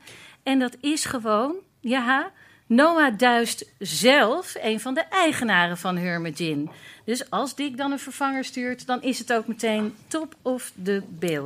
En 0.43 0.59
dat 0.59 0.77
is 0.79 1.05
gewoon, 1.05 1.55
ja, 1.79 2.31
Noah 2.75 3.17
Duist 3.17 3.65
zelf, 3.79 4.53
een 4.61 4.79
van 4.79 4.93
de 4.93 5.03
eigenaren 5.09 5.77
van 5.77 5.97
Hermit 5.97 6.37
Gin. 6.37 6.69
Dus 7.05 7.29
als 7.29 7.55
Dick 7.55 7.77
dan 7.77 7.91
een 7.91 7.99
vervanger 7.99 8.43
stuurt, 8.43 8.87
dan 8.87 9.01
is 9.01 9.19
het 9.19 9.33
ook 9.33 9.47
meteen 9.47 9.93
top 10.07 10.35
of 10.41 10.71
the 10.83 11.01
bill. 11.09 11.43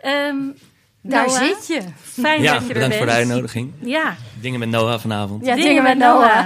Ehm, 0.00 0.36
Daar 1.00 1.26
Noah, 1.26 1.38
zit 1.42 1.66
je. 1.66 1.80
Fijn 2.02 2.42
Ja, 2.42 2.52
dat 2.52 2.62
je 2.62 2.68
er 2.68 2.74
bedankt 2.74 2.96
voor 2.96 3.06
de 3.06 3.12
bent. 3.12 3.18
uitnodiging. 3.28 3.72
Ja, 3.82 4.16
Dingen 4.40 4.58
met 4.58 4.68
Noah 4.68 5.00
vanavond. 5.00 5.44
Ja, 5.44 5.54
dingen 5.54 5.82
met 5.82 5.98
Noah. 5.98 6.44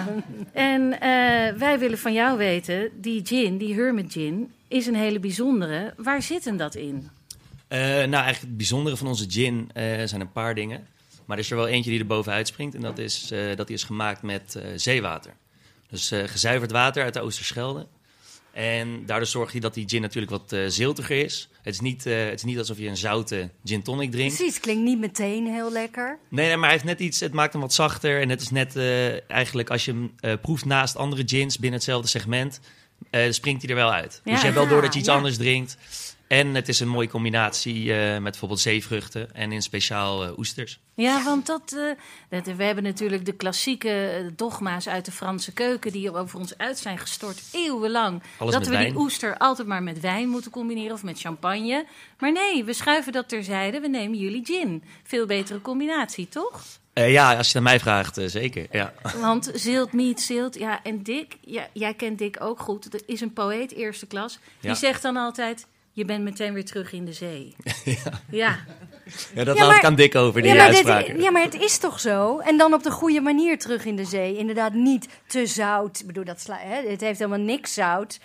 En 0.53 1.01
eh, 1.01 1.59
wij 1.59 1.79
willen 1.79 1.99
van 1.99 2.13
jou 2.13 2.39
weten, 2.39 2.91
die 3.01 3.21
gin, 3.27 3.59
die 3.59 3.75
Hermit 3.75 4.13
gin, 4.13 4.53
is 4.69 4.87
een 4.87 4.95
hele 4.95 5.19
bijzondere. 5.21 5.95
Waar 5.97 6.23
zit 6.23 6.45
hem 6.45 6.57
dat 6.57 6.75
in? 6.75 7.09
Eh, 7.69 7.79
nou, 7.81 7.97
eigenlijk 7.97 8.41
het 8.41 8.57
bijzondere 8.57 8.97
van 8.97 9.07
onze 9.07 9.27
gin 9.31 9.71
eh, 9.75 9.85
zijn 10.05 10.21
een 10.21 10.33
paar 10.33 10.55
dingen. 10.55 10.87
Maar 11.27 11.37
er 11.37 11.43
is 11.43 11.51
er 11.51 11.57
wel 11.57 11.69
eentje 11.69 11.91
die 11.91 12.01
er 12.01 12.07
bovenuit 12.07 12.47
springt. 12.49 12.75
En 12.75 12.81
dat 12.81 12.99
is 12.99 13.31
eh, 13.31 13.57
dat 13.57 13.67
die 13.67 13.77
is 13.77 13.83
gemaakt 13.85 14.23
met 14.23 14.55
eh, 14.55 14.65
zeewater. 14.77 15.35
Dus 15.89 16.11
eh, 16.11 16.23
gezuiverd 16.27 16.71
water 16.71 17.05
uit 17.05 17.15
de 17.15 17.21
Oosterschelde. 17.21 17.87
En 18.53 19.07
daardoor 19.07 19.27
zorgt 19.27 19.53
hij 19.53 19.61
dat 19.61 19.75
die 19.75 19.89
gin 19.89 20.01
natuurlijk 20.01 20.33
wat 20.33 20.57
ziltiger 20.67 21.17
is. 21.25 21.49
Het 21.63 21.75
is, 21.75 21.81
niet, 21.81 22.05
het 22.05 22.35
is 22.35 22.43
niet 22.43 22.59
alsof 22.59 22.79
je 22.79 22.89
een 22.89 22.97
zoute 22.97 23.51
gin 23.65 23.83
tonic 23.83 24.11
drinkt. 24.11 24.37
Precies, 24.37 24.61
klinkt 24.61 24.83
niet 24.83 24.99
meteen 24.99 25.47
heel 25.47 25.73
lekker. 25.73 26.19
Nee, 26.29 26.47
nee, 26.47 26.57
maar 26.57 26.65
hij 26.65 26.73
heeft 26.73 26.85
net 26.85 27.01
iets, 27.01 27.21
het 27.21 27.33
maakt 27.33 27.53
hem 27.53 27.63
wat 27.63 27.73
zachter. 27.73 28.21
En 28.21 28.29
het 28.29 28.41
is 28.41 28.51
net 28.51 28.77
eigenlijk 29.29 29.71
als 29.71 29.85
je 29.85 29.93
hem 29.93 30.39
proeft 30.41 30.65
naast 30.65 30.97
andere 30.97 31.23
gins 31.27 31.59
binnen 31.59 31.79
hetzelfde 31.79 32.09
segment, 32.09 32.61
springt 33.31 33.63
hij 33.63 33.71
er 33.71 33.77
wel 33.77 33.93
uit. 33.93 34.21
Ja. 34.25 34.31
dus 34.31 34.41
je 34.41 34.47
hebt 34.47 34.59
wel 34.59 34.69
door 34.69 34.83
dat 34.83 34.93
je 34.93 34.99
iets 34.99 35.09
Ja. 35.09 35.15
anders 35.15 35.37
drinkt. 35.37 35.77
En 36.33 36.55
het 36.55 36.69
is 36.69 36.81
een 36.81 36.89
mooie 36.89 37.09
combinatie 37.09 37.93
eh, 37.95 38.13
met 38.13 38.23
bijvoorbeeld 38.23 38.61
zeevruchten 38.61 39.35
en 39.35 39.53
in 39.53 39.63
speciaal 39.63 40.25
eh, 40.25 40.39
oesters. 40.39 40.81
Ja, 40.95 41.23
want 41.25 41.47
dat, 41.47 41.73
eh, 41.77 42.43
dat, 42.45 42.57
we 42.57 42.65
hebben 42.65 42.85
natuurlijk 42.85 43.25
de 43.25 43.33
klassieke 43.33 44.31
dogma's 44.37 44.89
uit 44.89 45.05
de 45.05 45.13
Franse 45.13 45.53
keuken 45.53 45.93
die 45.93 46.15
over 46.15 46.39
ons 46.39 46.59
uit 46.59 46.79
zijn 46.79 46.99
gestort 46.99 47.43
eeuwenlang. 47.53 48.23
Alles 48.39 48.55
dat 48.55 48.65
we 48.67 48.71
wijn. 48.71 48.93
die 48.93 48.99
oester 48.99 49.37
altijd 49.39 49.69
maar 49.69 49.83
met 49.83 50.01
wijn 50.01 50.29
moeten 50.29 50.51
combineren 50.51 50.93
of 50.93 51.03
met 51.03 51.21
champagne. 51.21 51.87
Maar 52.19 52.33
nee, 52.33 52.65
we 52.65 52.73
schuiven 52.73 53.13
dat 53.13 53.29
terzijde. 53.29 53.81
We 53.81 53.89
nemen 53.89 54.19
jullie 54.19 54.45
gin. 54.45 54.83
Veel 55.03 55.27
betere 55.27 55.61
combinatie, 55.61 56.29
toch? 56.29 56.63
Ja, 56.95 57.37
als 57.37 57.53
je 57.53 57.59
aan 57.59 57.65
mij 57.65 57.81
vraagt, 57.81 58.21
zeker. 58.27 58.67
Ja. 58.71 58.95
Want 59.21 59.51
zilt, 59.55 59.93
meat, 59.93 60.21
zilt. 60.21 60.59
Ja, 60.59 60.83
en 60.83 61.03
Dick, 61.03 61.37
ja, 61.41 61.69
jij 61.73 61.95
kent 61.95 62.19
Dick 62.19 62.37
ook 62.41 62.61
goed. 62.61 62.93
Dat 62.93 63.03
is 63.07 63.21
een 63.21 63.33
poëet 63.33 63.73
eerste 63.73 64.07
klas. 64.07 64.39
Die 64.61 64.71
Ja. 64.71 64.77
zegt 64.77 65.03
dan 65.03 65.17
altijd... 65.17 65.67
Je 65.95 66.05
bent 66.05 66.23
meteen 66.25 66.53
weer 66.53 66.65
terug 66.65 66.93
in 66.93 67.05
de 67.05 67.13
zee. 67.13 67.57
ja. 68.31 68.59
ja, 69.35 69.45
dat 69.45 69.57
Ja, 69.57 69.63
laat 69.63 69.67
maar- 69.69 69.77
ik 69.77 69.85
aan 69.85 69.95
Dick 69.95 70.15
over, 70.15 70.43
die 70.43 70.53
Ja 70.55 70.67
uitspraken. 70.67 71.21
ja, 71.21 71.31
maar 71.31 71.43
het 71.43 71.55
is 71.55 71.79
toch 71.79 72.01
zo? 72.01 72.39
En 72.39 72.57
dan 72.59 72.75
op 72.75 72.83
de 72.83 72.91
goede 72.91 73.21
manier 73.21 73.59
terug 73.59 73.85
in 73.85 73.97
de 73.97 74.05
zee. 74.05 74.37
Inderdaad, 74.37 74.73
niet 74.73 75.09
te 75.27 75.47
zout. 75.47 76.01
Ik 76.01 76.07
bedoel, 76.07 76.25
dat 76.25 76.41
sla, 76.41 76.59
hè? 76.59 76.89
het 76.91 77.01
heeft 77.01 77.19
helemaal 77.19 77.45
niks 77.45 77.75
zout. 77.75 78.21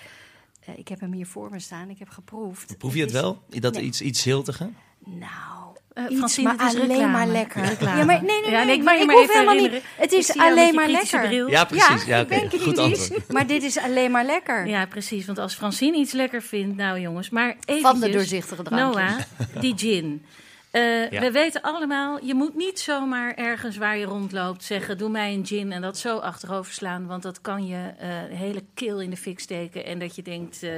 Eh, 0.66 0.78
ik 0.78 0.88
heb 0.88 1.00
hem 1.00 1.12
hier 1.14 1.28
voor 1.28 1.50
me 1.52 1.60
staan, 1.60 1.90
ik 1.90 2.00
heb 2.00 2.10
geproefd. 2.10 2.78
Proef 2.78 2.94
je 2.94 3.00
het 3.00 3.10
is- 3.14 3.16
wel? 3.22 3.44
Dat 3.50 3.74
Nee. 3.74 3.84
iets, 3.84 4.02
iets? 4.02 4.26
Nou, 4.26 5.77
Eh, 5.98 6.04
iets, 6.10 6.18
Francine, 6.18 6.48
maar 6.54 6.66
het 6.66 6.74
is 6.74 6.80
alleen 6.82 6.88
reclame. 6.90 7.12
maar 7.12 7.28
lekker. 7.28 7.62
Reclame. 7.66 7.98
Ja, 8.00 8.06
maar 8.06 8.24
nee, 8.24 8.42
nee, 8.42 8.52
Ja, 8.52 8.64
nee, 8.64 8.76
ik 8.76 8.84
maar 8.84 9.02
ik 9.02 9.10
hoef 9.10 9.22
even 9.22 9.34
helemaal 9.34 9.56
niet. 9.70 9.84
Het 9.96 10.12
is 10.12 10.38
alleen 10.38 10.76
maar 10.76 10.90
lekker. 10.90 11.28
bril. 11.28 11.50
Ja, 11.50 11.66
precies. 11.66 12.06
Ja, 12.06 12.18
ik 12.18 12.28
ben 12.28 12.60
Goed 12.62 12.78
antwoord. 12.78 13.30
maar 13.34 13.48
dit 13.48 13.64
is 13.64 13.78
alleen 13.78 14.12
maar 14.12 14.26
lekker. 14.26 14.68
Ja, 14.68 14.86
precies. 14.86 15.26
Want 15.26 15.38
als 15.38 15.54
Francine 15.54 15.98
iets 15.98 16.12
lekker 16.12 16.42
vindt, 16.42 16.76
nou 16.76 17.00
jongens, 17.00 17.30
maar 17.30 17.48
eventjes... 17.50 17.82
Van 17.82 18.00
de 18.00 18.10
doorzichtige 18.10 18.64
drankjes. 18.64 18.96
Noah, 18.96 19.62
die 19.62 19.74
gin. 19.78 20.26
Eh, 20.72 20.82
Ja. 21.12 21.20
We 21.22 21.32
weten 21.32 21.62
allemaal, 21.62 22.20
je 22.26 22.34
moet 22.34 22.56
niet 22.56 22.80
zomaar 22.80 23.34
ergens 23.36 23.78
waar 23.78 23.98
je 23.98 24.06
rondloopt 24.06 24.64
zeggen... 24.64 24.98
doe 24.98 25.10
mij 25.10 25.34
een 25.34 25.46
gin 25.46 25.72
en 25.72 25.82
dat 25.82 25.98
zo 25.98 26.18
achterover 26.18 26.74
slaan. 26.74 27.06
Want 27.06 27.24
dat 27.24 27.42
kan 27.42 27.68
je 27.68 27.92
eh, 28.00 28.10
de 28.30 28.36
hele 28.36 28.64
keel 28.74 29.02
in 29.02 29.10
de 29.10 29.18
fik 29.18 29.40
steken. 29.40 29.86
En 29.86 30.00
dat 30.00 30.16
je 30.16 30.22
denkt, 30.22 30.64
eh, 30.64 30.72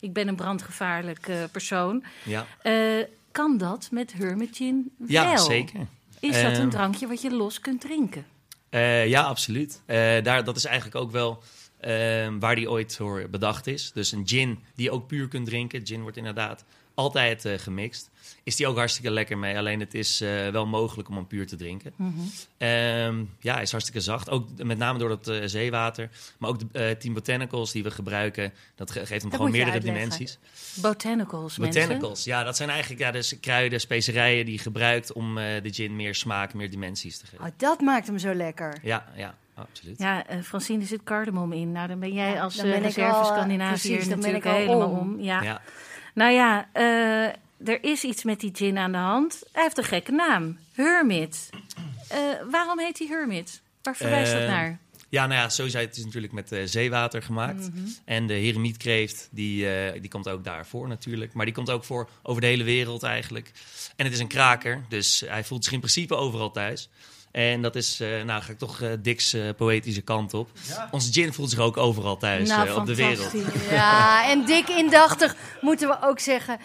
ik 0.00 0.12
ben 0.12 0.28
een 0.28 0.36
brandgevaarlijk 0.36 1.28
persoon. 1.52 2.04
Ja, 2.22 2.46
Eh, 2.62 2.72
kan 3.34 3.58
dat 3.58 3.88
met 3.90 4.12
Hermit 4.12 4.56
gin 4.56 4.92
ja 5.06 5.24
wel? 5.34 5.44
zeker. 5.44 5.80
Is 6.20 6.42
dat 6.42 6.52
een 6.52 6.60
Ehm, 6.60 6.68
drankje 6.68 7.06
wat 7.06 7.22
je 7.22 7.30
los 7.34 7.60
kunt 7.60 7.80
drinken? 7.80 8.26
Eh, 8.70 9.06
ja, 9.06 9.22
absoluut. 9.22 9.82
Eh, 9.86 9.96
daar, 10.22 10.44
dat 10.44 10.56
is 10.56 10.64
eigenlijk 10.64 10.96
ook 10.96 11.10
wel 11.10 11.42
eh, 11.78 12.28
waar 12.40 12.54
die 12.54 12.70
ooit 12.70 12.96
voor 12.96 13.26
bedacht 13.30 13.66
is. 13.66 13.92
Dus 13.92 14.12
een 14.12 14.28
gin 14.28 14.58
die 14.74 14.84
je 14.84 14.90
ook 14.90 15.06
puur 15.06 15.28
kunt 15.28 15.46
drinken. 15.46 15.86
Gin 15.86 16.02
wordt 16.02 16.16
inderdaad 16.16 16.64
altijd 16.94 17.44
eh, 17.44 17.58
gemixt. 17.58 18.10
Is 18.42 18.56
die 18.56 18.66
ook 18.66 18.76
hartstikke 18.76 19.10
lekker 19.10 19.38
mee. 19.38 19.58
Alleen 19.58 19.80
het 19.80 19.94
is 19.94 20.20
eh, 20.20 20.48
wel 20.48 20.66
mogelijk 20.66 21.08
om 21.08 21.14
hem 21.14 21.26
puur 21.26 21.46
te 21.46 21.56
drinken. 21.56 21.92
Mhm. 21.96 22.10
Ehm, 22.58 23.22
ja, 23.40 23.52
hij 23.54 23.62
is 23.62 23.70
hartstikke 23.70 24.00
zacht. 24.00 24.30
Ook 24.30 24.48
met 24.62 24.78
name 24.78 24.98
door 24.98 25.08
dat 25.08 25.28
eh, 25.28 25.40
zeewater. 25.44 26.10
Maar 26.38 26.50
ook 26.50 26.58
de 26.58 26.66
eh 26.72 26.90
Team 26.96 27.14
Botanicals 27.14 27.72
die 27.72 27.82
we 27.82 27.90
gebruiken. 27.90 28.52
Dat 28.74 28.90
ge- 28.90 29.06
geeft 29.06 29.22
hem 29.22 29.30
gewoon 29.30 29.50
meerdere 29.50 29.80
dimensies. 29.80 30.38
Botanicals, 30.74 31.58
mensen. 31.58 31.82
Botanicals, 31.82 32.24
ja, 32.24 32.42
dat 32.44 32.56
zijn 32.56 32.68
eigenlijk 32.70 33.00
ja, 33.00 33.10
dus 33.10 33.40
kruiden, 33.40 33.80
specerijen 33.80 34.44
die 34.44 34.54
je 34.54 34.60
gebruikt 34.60 35.12
om 35.12 35.38
eh, 35.38 35.44
de 35.62 35.72
gin 35.72 35.96
meer 35.96 36.14
smaak, 36.14 36.54
meer 36.54 36.70
dimensies 36.70 37.18
te 37.18 37.26
geven. 37.26 37.44
Oh, 37.44 37.50
dat 37.56 37.80
maakt 37.80 38.06
hem 38.06 38.18
zo 38.18 38.34
lekker. 38.34 38.78
Ja, 38.82 39.06
ja, 39.16 39.34
absoluut. 39.54 39.98
Ja, 39.98 40.26
eh, 40.26 40.40
Francine, 40.42 40.80
er 40.80 40.86
zit 40.86 41.02
cardamom 41.04 41.52
in. 41.52 41.72
Nou, 41.72 41.88
dan 41.88 41.98
ben 41.98 42.12
jij 42.12 42.32
Ja, 42.32 42.42
als 42.42 42.56
eh, 42.56 42.62
ben 42.62 42.72
ik 42.74 42.82
reserve 42.82 43.02
ben 44.08 44.08
natuurlijk 44.08 44.44
ik 44.44 44.50
al 44.50 44.56
helemaal 44.58 44.88
om. 44.88 44.98
om. 44.98 45.20
Ja. 45.20 45.42
Ja. 45.42 45.60
Nou 46.14 46.32
ja, 46.32 46.68
eh, 46.72 47.68
er 47.68 47.84
is 47.84 48.04
iets 48.04 48.24
met 48.24 48.40
die 48.40 48.50
gin 48.54 48.78
aan 48.78 48.92
de 48.92 48.98
hand. 48.98 49.42
Hij 49.52 49.62
heeft 49.62 49.78
een 49.78 49.84
gekke 49.84 50.12
naam. 50.12 50.58
Hermit. 50.72 51.50
Eh, 52.08 52.18
waarom 52.50 52.78
heet 52.78 52.98
hij 52.98 53.06
Hermit? 53.06 53.60
Waar 53.82 53.96
verwijst 53.96 54.32
dat 54.32 54.40
Eh, 54.40 54.48
naar? 54.48 54.78
Ja, 55.08 55.26
nou 55.26 55.40
ja, 55.40 55.48
sowieso 55.48 55.78
het 55.78 55.96
is 55.96 56.04
natuurlijk 56.04 56.32
met 56.32 56.56
zeewater 56.64 57.22
gemaakt. 57.22 57.70
Mhm. 57.74 57.86
En 58.04 58.26
de 58.26 58.34
heremietkreeft, 58.34 59.28
die, 59.30 59.66
die 60.00 60.10
komt 60.10 60.28
ook 60.28 60.44
daarvoor 60.44 60.88
natuurlijk. 60.88 61.32
Maar 61.32 61.44
die 61.44 61.54
komt 61.54 61.70
ook 61.70 61.84
voor 61.84 62.08
over 62.22 62.40
de 62.40 62.46
hele 62.46 62.64
wereld 62.64 63.02
eigenlijk. 63.02 63.52
En 63.96 64.04
het 64.04 64.14
is 64.14 64.20
een 64.20 64.28
kraker, 64.28 64.84
dus 64.88 65.22
hij 65.26 65.44
voelt 65.44 65.64
zich 65.64 65.72
in 65.72 65.78
principe 65.78 66.14
overal 66.14 66.50
thuis. 66.50 66.88
En 67.34 67.62
dat 67.62 67.76
is, 67.76 68.00
eh, 68.00 68.22
nou 68.24 68.42
ga 68.42 68.52
ik 68.52 68.58
toch 68.58 68.80
eh 68.80 68.88
Dick's 69.00 69.32
eh, 69.32 69.42
poëtische 69.56 70.00
kant 70.02 70.34
op. 70.34 70.50
Onze 70.90 71.12
gin 71.12 71.32
voelt 71.32 71.50
zich 71.50 71.58
ook 71.58 71.76
overal 71.76 72.16
thuis 72.16 72.48
nou, 72.48 72.68
eh, 72.68 72.76
op 72.76 72.86
de 72.86 72.94
wereld. 72.94 73.32
Ja, 73.70 74.30
en 74.30 74.44
dik 74.44 74.68
indachtig 74.68 75.36
moeten 75.60 75.88
we 75.88 75.96
ook 76.02 76.18
zeggen... 76.18 76.58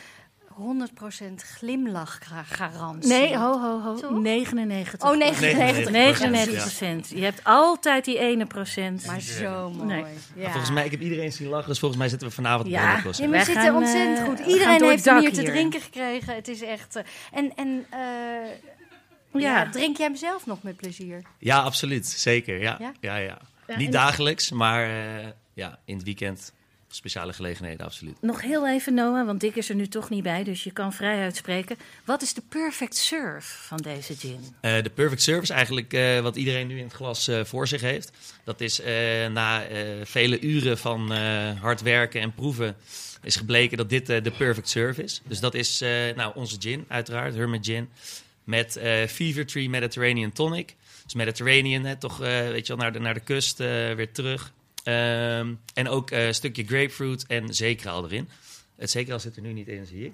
100% 0.59 1.43
glimlachgarantie. 1.57 3.09
Nee, 3.11 3.37
ho, 3.37 3.59
ho, 3.61 3.81
ho. 3.81 3.95
Toch? 3.95 4.11
99. 4.19 5.01
Oh, 5.01 5.17
99. 5.17 5.91
99 5.91 6.53
Ja. 6.53 6.61
procent. 6.61 7.09
Je 7.09 7.23
hebt 7.23 7.43
altijd 7.43 8.05
die 8.05 8.19
ene 8.19 8.45
procent. 8.45 9.05
Maar 9.05 9.21
zo 9.21 9.69
mooi. 9.69 9.87
Nee. 9.87 10.03
Ja. 10.35 10.49
Volgens 10.51 10.71
mij, 10.71 10.85
ik 10.85 10.91
heb 10.91 11.01
iedereen 11.01 11.31
zien 11.31 11.47
lachen, 11.49 11.67
dus 11.69 11.79
volgens 11.79 11.99
mij 11.99 12.09
zitten 12.09 12.27
we 12.27 12.33
vanavond 12.33 12.65
op 12.65 12.71
Ja. 12.71 12.81
de 12.85 12.91
Ja, 12.91 12.97
oplossing. 12.97 13.29
maar 13.29 13.39
we 13.39 13.45
zitten 13.45 13.63
gaan, 13.63 13.75
ontzettend 13.75 14.27
goed. 14.27 14.39
Iedereen 14.39 14.83
heeft 14.83 15.09
hier 15.09 15.33
te 15.33 15.43
drinken 15.43 15.81
gekregen. 15.81 16.35
Het 16.35 16.47
is 16.47 16.61
echt... 16.61 16.95
eh, 16.95 17.03
en 17.31 17.51
en 17.55 17.85
eh, 17.89 17.99
ja. 19.33 19.39
Ja. 19.39 19.69
drink 19.69 19.97
jij 19.97 20.05
hem 20.05 20.15
zelf 20.15 20.45
nog 20.45 20.63
met 20.63 20.75
plezier? 20.75 21.21
Ja, 21.37 21.61
absoluut. 21.61 22.07
Zeker, 22.07 22.61
ja. 22.61 22.75
Ja? 22.79 22.93
ja? 23.01 23.15
ja, 23.17 23.37
Ja, 23.67 23.77
Niet 23.77 23.91
dagelijks, 23.91 24.51
maar 24.51 24.83
eh, 24.83 25.27
ja, 25.53 25.79
in 25.85 25.95
het 25.95 26.03
weekend 26.05 26.53
speciale 26.91 27.33
gelegenheden, 27.33 27.85
absoluut. 27.85 28.21
Nog 28.21 28.41
heel 28.41 28.67
even, 28.67 28.93
Noah, 28.93 29.25
want 29.25 29.39
Dick 29.39 29.55
is 29.55 29.69
er 29.69 29.75
nu 29.75 29.87
toch 29.87 30.09
niet 30.09 30.23
bij, 30.23 30.43
dus 30.43 30.63
je 30.63 30.71
kan 30.71 30.93
vrij 30.93 31.21
uitspreken. 31.21 31.77
Wat 32.05 32.21
is 32.21 32.33
de 32.33 32.41
perfect 32.49 32.95
serve 32.95 33.57
van 33.67 33.77
deze 33.77 34.15
gin? 34.15 34.39
Eh, 34.61 34.83
de 34.83 34.89
perfect 34.89 35.21
service 35.21 35.53
eigenlijk 35.53 35.93
eh, 35.93 36.19
wat 36.19 36.35
iedereen 36.35 36.67
nu 36.67 36.77
in 36.77 36.83
het 36.83 36.93
glas 36.93 37.27
eh, 37.27 37.43
voor 37.43 37.67
zich 37.67 37.81
heeft. 37.81 38.11
Dat 38.43 38.61
is 38.61 38.81
eh, 38.81 38.93
na 39.27 39.63
eh, 39.63 39.85
vele 40.03 40.39
uren 40.39 40.77
van 40.77 41.13
eh, 41.13 41.61
hard 41.61 41.81
werken 41.81 42.21
en 42.21 42.33
proeven 42.33 42.75
is 43.23 43.35
gebleken 43.35 43.77
dat 43.77 43.89
dit 43.89 44.09
eh, 44.09 44.23
de 44.23 44.31
perfect 44.31 44.69
serve 44.69 45.03
is. 45.03 45.21
Dus 45.27 45.39
dat 45.39 45.53
is 45.53 45.81
eh, 45.81 45.89
nou, 46.15 46.31
onze 46.35 46.55
gin 46.59 46.85
uiteraard, 46.87 47.35
Hermit 47.35 47.65
Gin. 47.65 47.89
Met 48.49 48.75
eh 48.75 49.07
Fever 49.07 49.45
Tree 49.45 49.69
Mediterranean 49.69 50.31
Tonic. 50.31 50.75
Dus 51.03 51.13
Mediterranean, 51.13 51.83
hè, 51.83 51.95
toch 51.95 52.21
eh, 52.21 52.29
weet 52.29 52.67
je 52.67 52.75
wel, 52.75 52.83
naar 52.83 52.93
de, 52.93 52.99
naar 52.99 53.13
de 53.13 53.19
kust 53.19 53.59
eh, 53.59 53.67
weer 53.67 54.11
terug. 54.11 54.53
Ehm, 54.83 55.53
en 55.73 55.87
ook 55.87 56.11
eh, 56.11 56.25
een 56.25 56.33
stukje 56.33 56.63
grapefruit 56.65 57.25
en 57.27 57.53
zeekraal 57.53 58.05
erin. 58.05 58.29
Het 58.77 58.89
zeekraal 58.89 59.19
zit 59.19 59.35
er 59.35 59.41
nu 59.41 59.53
niet 59.53 59.67
in, 59.67 59.85
zie 59.85 60.05
ik. 60.05 60.13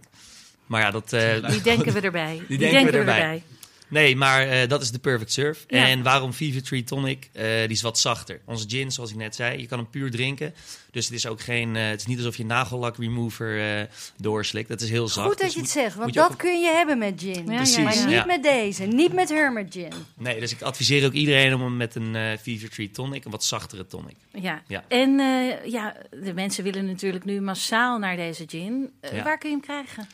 Maar 0.66 0.82
ja, 0.82 0.92
dat, 0.92 1.14
eh, 1.14 1.50
Die 1.50 1.62
denken 1.62 1.94
we 1.94 2.00
erbij. 2.00 2.42
Die, 2.48 2.58
denken 2.58 2.92
we 2.92 2.98
erbij. 2.98 3.44
Nee, 3.88 4.16
maar 4.16 4.48
eh, 4.48 4.68
dat 4.70 4.82
is 4.82 4.92
de 4.92 5.00
perfect 5.00 5.32
surf. 5.32 5.64
Ja. 5.68 5.88
En 5.88 6.04
waarom 6.04 6.34
Fever 6.34 6.64
Tree 6.64 6.84
Tonic? 6.84 7.30
Eh, 7.34 7.44
die 7.44 7.70
is 7.70 7.82
wat 7.82 8.00
zachter. 8.00 8.40
Onze 8.46 8.66
gin, 8.70 8.92
zoals 8.92 9.10
ik 9.10 9.16
net 9.16 9.36
zei, 9.36 9.60
je 9.60 9.68
kan 9.68 9.78
hem 9.80 9.90
puur 9.90 10.12
drinken. 10.12 10.54
Dus 10.92 11.06
het 11.06 11.14
is 11.14 11.28
ook 11.28 11.42
geen, 11.42 11.76
eh, 11.76 11.88
het 11.88 12.00
is 12.00 12.06
niet 12.06 12.18
alsof 12.18 12.38
je 12.38 12.46
nagellak 12.46 12.98
remover 12.98 13.78
eh, 13.80 13.84
doorslikt. 14.18 14.70
Het 14.70 14.82
is 14.82 14.90
heel 14.90 15.08
zacht. 15.08 15.28
Goed 15.28 15.38
dat 15.38 15.46
Dus 15.46 15.54
je 15.54 15.60
het 15.60 15.68
moet- 15.74 15.84
zegt, 15.84 15.96
want 15.96 16.14
dat 16.14 16.32
ook- 16.32 16.38
kun 16.38 16.62
je 16.62 16.72
hebben 16.74 16.98
met 16.98 17.14
gin. 17.22 17.46
Ja, 17.46 17.56
Precies, 17.56 17.76
ja, 17.76 17.82
Maar 17.84 17.96
niet 17.96 18.10
ja. 18.10 18.26
met 18.26 18.44
deze, 18.44 18.84
niet 18.84 19.14
met 19.14 19.30
Hermit 19.30 19.74
Gin. 19.74 19.92
Nee, 20.18 20.40
dus 20.40 20.52
ik 20.52 20.62
adviseer 20.62 21.06
ook 21.06 21.14
iedereen 21.14 21.54
om 21.54 21.62
hem 21.62 21.78
met 21.78 21.96
een 21.96 22.16
eh, 22.16 22.38
Fever 22.42 22.70
Tree 22.70 22.92
Tonic, 22.92 23.26
een 23.26 23.32
wat 23.32 23.44
zachtere 23.44 23.88
tonic. 23.88 24.16
Ja. 24.34 24.64
Ja. 24.68 24.84
En 24.88 25.20
eh, 25.20 25.72
ja, 25.72 25.96
de 26.24 26.34
mensen 26.34 26.64
willen 26.64 26.86
natuurlijk 26.86 27.26
nu 27.26 27.42
massaal 27.42 27.98
naar 28.00 28.16
deze 28.16 28.44
gin. 28.48 28.92
Ja. 29.14 29.24
Waar 29.24 29.38
kun 29.38 29.50
je 29.50 29.56
hem 29.56 29.66
krijgen? 29.66 30.08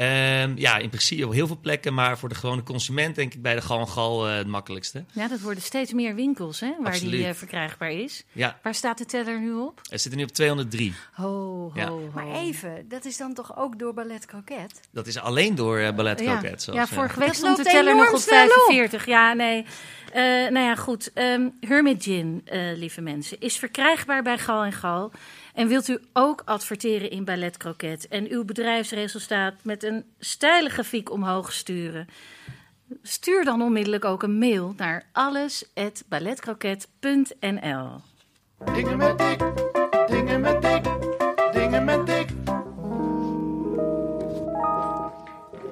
Ehm, 0.00 0.52
ja, 0.56 0.76
in 0.78 0.88
principe 0.88 1.26
op 1.26 1.32
heel 1.32 1.46
veel 1.46 1.58
plekken, 1.60 1.94
maar 1.94 2.18
voor 2.18 2.28
de 2.28 2.34
gewone 2.34 2.62
consument 2.62 3.14
denk 3.14 3.34
ik 3.34 3.42
bij 3.42 3.54
de 3.54 3.60
Gal 3.60 3.80
en 3.80 3.88
Gal 3.88 4.28
eh, 4.28 4.36
het 4.36 4.46
makkelijkste. 4.46 5.04
Ja, 5.12 5.28
dat 5.28 5.40
worden 5.40 5.62
steeds 5.62 5.92
meer 5.92 6.14
winkels 6.14 6.60
hè, 6.60 6.72
waar 6.78 6.92
Absoluut. 6.92 7.12
die 7.12 7.26
eh, 7.26 7.34
verkrijgbaar 7.34 7.90
is. 7.92 8.24
Ja, 8.32 8.58
Waar 8.62 8.74
staat 8.74 8.98
de 8.98 9.04
teller 9.04 9.40
nu 9.40 9.52
op? 9.52 9.80
hij 9.88 9.98
zit 9.98 10.12
er 10.12 10.18
nu 10.18 10.24
op 10.24 10.30
203. 10.30 10.94
Ho, 11.12 11.24
ho, 11.26 11.72
Ja. 11.74 11.88
ho. 11.88 12.10
Maar 12.14 12.26
dat 12.88 13.04
is 13.04 13.16
dan 13.16 13.34
toch 13.34 13.56
ook 13.56 13.78
door 13.78 13.94
Ballet 13.94 14.26
Croquet? 14.26 14.80
Dat 14.90 15.06
is 15.06 15.18
alleen 15.18 15.54
door 15.54 15.78
eh, 15.78 15.94
Ballet 15.94 16.20
Ja. 16.20 16.38
Croquet. 16.38 16.68
Ja, 16.72 16.82
eh, 16.82 16.88
vorige 16.88 17.18
week 17.18 17.34
stond 17.34 17.56
de 17.56 17.62
teller 17.62 17.96
nog 17.96 18.12
op 18.12 18.18
snel 18.18 18.44
op. 18.44 18.50
45. 18.50 19.06
Ja, 19.06 19.32
nee. 19.32 19.66
Eh, 20.12 20.22
nou 20.22 20.58
ja, 20.58 20.74
goed. 20.74 21.12
Ehm, 21.12 21.48
Hermit 21.60 22.02
Gin, 22.02 22.42
eh, 22.44 22.76
lieve 22.76 23.00
mensen, 23.00 23.40
is 23.40 23.58
verkrijgbaar 23.58 24.22
bij 24.22 24.38
Gal 24.38 24.64
en 24.64 24.72
Gal. 24.72 25.10
En 25.54 25.68
wilt 25.68 25.88
u 25.88 25.98
ook 26.12 26.42
adverteren 26.44 27.10
in 27.10 27.24
Ballet 27.24 27.56
Croquet 27.56 28.08
en 28.08 28.30
uw 28.30 28.44
bedrijfsresultaat 28.44 29.54
met 29.62 29.82
een 29.82 30.04
steile 30.18 30.68
grafiek 30.68 31.10
omhoog 31.10 31.52
sturen? 31.52 32.08
Stuur 33.02 33.44
dan 33.44 33.62
onmiddellijk 33.62 34.04
ook 34.04 34.22
een 34.22 34.38
mail 34.38 34.74
naar 34.76 35.06
alles@balletcroquet.nl. 35.12 37.88
Dingen 38.74 38.96
met 38.96 39.18
dik, 39.18 39.38
dingen 40.06 40.40
met 40.40 40.62
dik, 40.62 40.99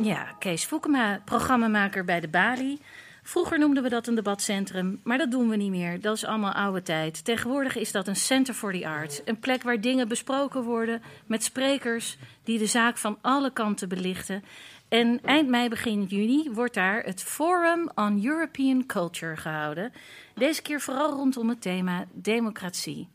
Ja, 0.00 0.34
Kees 0.38 0.66
Voekema, 0.66 1.20
programmamaker 1.24 2.04
bij 2.04 2.20
de 2.20 2.28
Bali. 2.28 2.78
Vroeger 3.22 3.58
noemden 3.58 3.82
we 3.82 3.88
dat 3.88 4.06
een 4.06 4.14
debatcentrum, 4.14 5.00
maar 5.04 5.18
dat 5.18 5.30
doen 5.30 5.48
we 5.48 5.56
niet 5.56 5.70
meer. 5.70 6.00
Dat 6.00 6.16
is 6.16 6.24
allemaal 6.24 6.52
oude 6.52 6.82
tijd. 6.82 7.24
Tegenwoordig 7.24 7.76
is 7.76 7.92
dat 7.92 8.08
een 8.08 8.16
Center 8.16 8.54
for 8.54 8.72
the 8.72 8.88
Arts. 8.88 9.20
Een 9.24 9.38
plek 9.38 9.62
waar 9.62 9.80
dingen 9.80 10.08
besproken 10.08 10.62
worden 10.62 11.02
met 11.26 11.44
sprekers 11.44 12.18
die 12.44 12.58
de 12.58 12.66
zaak 12.66 12.98
van 12.98 13.18
alle 13.20 13.52
kanten 13.52 13.88
belichten. 13.88 14.44
En 14.88 15.20
eind 15.24 15.48
mei, 15.48 15.68
begin 15.68 16.04
juni 16.04 16.50
wordt 16.52 16.74
daar 16.74 17.02
het 17.02 17.22
Forum 17.22 17.90
on 17.94 18.24
European 18.24 18.86
Culture 18.86 19.36
gehouden. 19.36 19.92
Deze 20.34 20.62
keer 20.62 20.80
vooral 20.80 21.10
rondom 21.10 21.48
het 21.48 21.60
thema 21.60 22.04
democratie. 22.12 23.08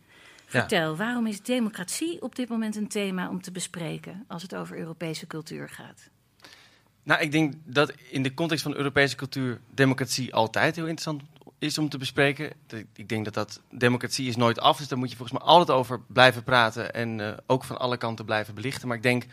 Vertel, 0.46 0.96
waarom 0.96 1.28
is 1.28 1.42
democratie 1.42 2.22
op 2.22 2.36
dit 2.36 2.50
moment 2.50 2.76
een 2.76 2.88
thema 2.88 3.30
om 3.30 3.42
te 3.42 3.52
bespreken 3.52 4.24
als 4.28 4.42
het 4.42 4.56
over 4.56 4.78
Europese 4.78 5.28
cultuur 5.28 5.70
gaat? 5.70 6.12
Nou, 7.04 7.22
ik 7.22 7.32
denk 7.32 7.54
dat 7.66 7.93
in 8.10 8.24
de 8.24 8.34
context 8.34 8.64
van 8.64 8.76
Europese 8.76 9.16
cultuur 9.16 9.62
democratie 9.74 10.34
altijd 10.34 10.76
heel 10.76 10.88
interessant 10.88 11.22
is 11.64 11.78
om 11.78 11.89
te 11.89 11.97
bespreken. 11.97 12.51
Ik 12.95 13.10
denk 13.10 13.26
dat 13.26 13.34
dat 13.34 13.62
democratie 13.72 14.28
is 14.28 14.36
nooit 14.36 14.60
af, 14.60 14.78
dus 14.78 14.88
daar 14.88 14.97
moet 14.97 15.10
je 15.10 15.16
volgens 15.16 15.39
mij 15.39 15.47
altijd 15.47 15.78
over 15.78 16.01
blijven 16.01 16.43
praten 16.43 16.93
en 16.93 17.20
eh, 17.20 17.38
ook 17.45 17.64
van 17.64 17.80
alle 17.80 17.97
kanten 17.97 18.26
blijven 18.26 18.56
belichten. 18.56 18.88
Maar 18.88 18.97
ik 18.97 19.04
denk, 19.04 19.26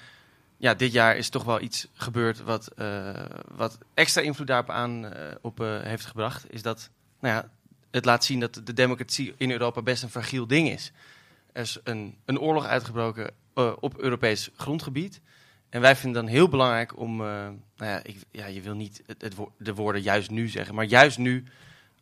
ja, 0.57 0.75
dit 0.75 0.93
jaar 0.93 1.17
is 1.17 1.29
toch 1.29 1.45
wel 1.45 1.61
iets 1.61 1.89
gebeurd 1.95 2.43
wat, 2.43 2.69
eh, 2.69 3.25
wat 3.55 3.79
extra 3.95 4.23
invloed 4.23 4.47
daarop 4.47 4.71
aan 4.71 5.05
eh, 5.05 5.35
op 5.41 5.59
heeft 5.83 6.07
gebracht. 6.07 6.53
Is 6.53 6.63
dat, 6.63 6.91
nou 7.21 7.35
ja, 7.35 7.51
het 7.91 8.05
laat 8.05 8.25
zien 8.25 8.41
dat 8.41 8.61
de 8.65 8.73
democratie 8.73 9.35
in 9.37 9.51
Europa 9.51 9.83
best 9.83 10.03
een 10.03 10.11
fragiel 10.11 10.47
ding 10.47 10.69
is. 10.69 10.93
Er 11.53 11.63
is 11.63 11.79
een, 11.85 12.17
een 12.25 12.41
oorlog 12.41 12.65
uitgebroken 12.65 13.31
op 13.81 13.99
Europees 13.99 14.51
grondgebied. 14.57 15.21
En 15.71 15.81
wij 15.81 15.97
vinden 15.97 16.23
dan 16.23 16.33
heel 16.33 16.49
belangrijk 16.49 16.99
om, 16.99 17.21
eh, 17.21 17.27
nou 17.77 17.91
ja, 17.91 18.01
ik, 18.03 18.17
ja, 18.31 18.47
je 18.47 18.61
wil 18.61 18.75
niet 18.75 19.03
het, 19.07 19.23
het 19.23 19.35
wo- 19.35 19.53
de 19.59 19.75
woorden 19.75 20.03
juist 20.03 20.31
nu 20.31 20.49
zeggen, 20.49 20.75
maar 20.75 20.85
juist 20.85 21.19
nu 21.19 21.45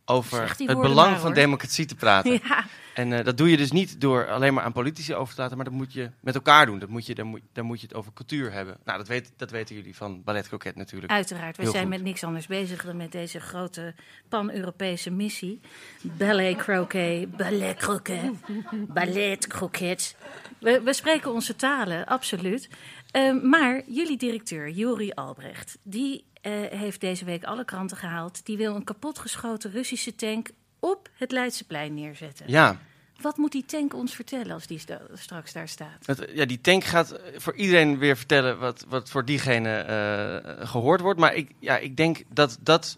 over 0.05 0.41
het 0.57 0.81
belang 0.81 1.11
maar, 1.11 1.19
van 1.19 1.33
democratie 1.33 1.85
te 1.85 1.95
praten. 1.95 2.31
Ja, 2.43 2.65
En 2.93 3.13
eh, 3.13 3.25
dat 3.25 3.37
doe 3.37 3.49
je 3.51 3.57
dus 3.57 3.71
niet 3.71 4.01
door 4.01 4.29
alleen 4.29 4.53
maar 4.53 4.63
aan 4.63 4.71
politici 4.71 5.15
over 5.15 5.35
te 5.35 5.41
laten, 5.41 5.55
maar 5.55 5.65
dat 5.65 5.73
moet 5.73 5.93
je 5.93 6.09
met 6.19 6.35
elkaar 6.35 6.65
doen. 6.65 6.79
Dat 6.79 6.89
moet 6.89 7.05
je, 7.05 7.15
dan, 7.15 7.27
moet, 7.27 7.41
moet 7.61 7.81
je 7.81 7.87
het 7.87 7.95
over 7.95 8.13
cultuur 8.13 8.51
hebben. 8.51 8.77
Nou, 8.85 8.97
dat, 8.97 9.07
weet, 9.07 9.31
dat 9.37 9.51
weten 9.51 9.75
jullie 9.75 9.95
van 9.95 10.23
Ballet 10.23 10.47
Croquet 10.47 10.75
natuurlijk. 10.75 11.11
uiteraard. 11.11 11.57
We 11.57 11.63
zijn 11.63 11.81
goed. 11.81 11.89
met 11.89 12.01
niks 12.03 12.23
anders 12.23 12.47
bezig 12.47 12.85
dan 12.85 12.97
met 12.97 13.11
deze 13.11 13.39
grote 13.39 13.93
pan-Europese 14.29 15.11
missie. 15.11 15.59
Ballet 16.01 16.57
croquet, 16.57 17.37
ballet 17.37 17.77
croquet, 17.77 18.31
ballet 18.71 19.47
croquet. 19.47 20.15
We, 20.59 20.81
we 20.83 20.93
spreken 20.93 21.31
onze 21.33 21.55
talen, 21.55 22.05
absoluut. 22.05 22.69
Ehm, 23.11 23.49
maar 23.49 23.81
jullie 23.87 24.17
directeur, 24.17 24.69
Juri 24.69 25.11
Albrecht, 25.11 25.77
die 25.83 26.25
eh, 26.41 26.51
heeft 26.69 27.01
deze 27.01 27.25
week 27.25 27.43
alle 27.43 27.65
kranten 27.65 27.97
gehaald. 27.97 28.45
Die 28.45 28.57
wil 28.57 28.75
een 28.75 28.83
kapotgeschoten 28.83 29.71
Russische 29.71 30.15
tank 30.15 30.49
op 30.79 31.09
het 31.13 31.31
Leidseplein 31.31 31.93
neerzetten. 31.93 32.45
Ja, 32.49 32.77
Wat 33.21 33.37
moet 33.37 33.51
die 33.51 33.65
tank 33.65 33.93
ons 33.93 34.15
vertellen 34.15 34.51
als 34.51 34.67
die 34.67 34.81
straks 35.13 35.53
daar 35.53 35.67
staat? 35.67 36.05
het, 36.05 36.29
ja, 36.33 36.45
die 36.45 36.61
tank 36.61 36.83
gaat 36.83 37.19
voor 37.35 37.55
iedereen 37.55 37.97
weer 37.97 38.17
vertellen 38.17 38.59
wat, 38.59 38.85
wat 38.87 39.09
voor 39.09 39.25
diegene 39.25 39.77
eh, 39.77 40.67
gehoord 40.67 41.01
wordt. 41.01 41.19
Maar 41.19 41.35
ik, 41.35 41.51
ja, 41.59 41.77
ik 41.77 41.97
denk 41.97 42.23
dat 42.33 42.57
dat 42.61 42.97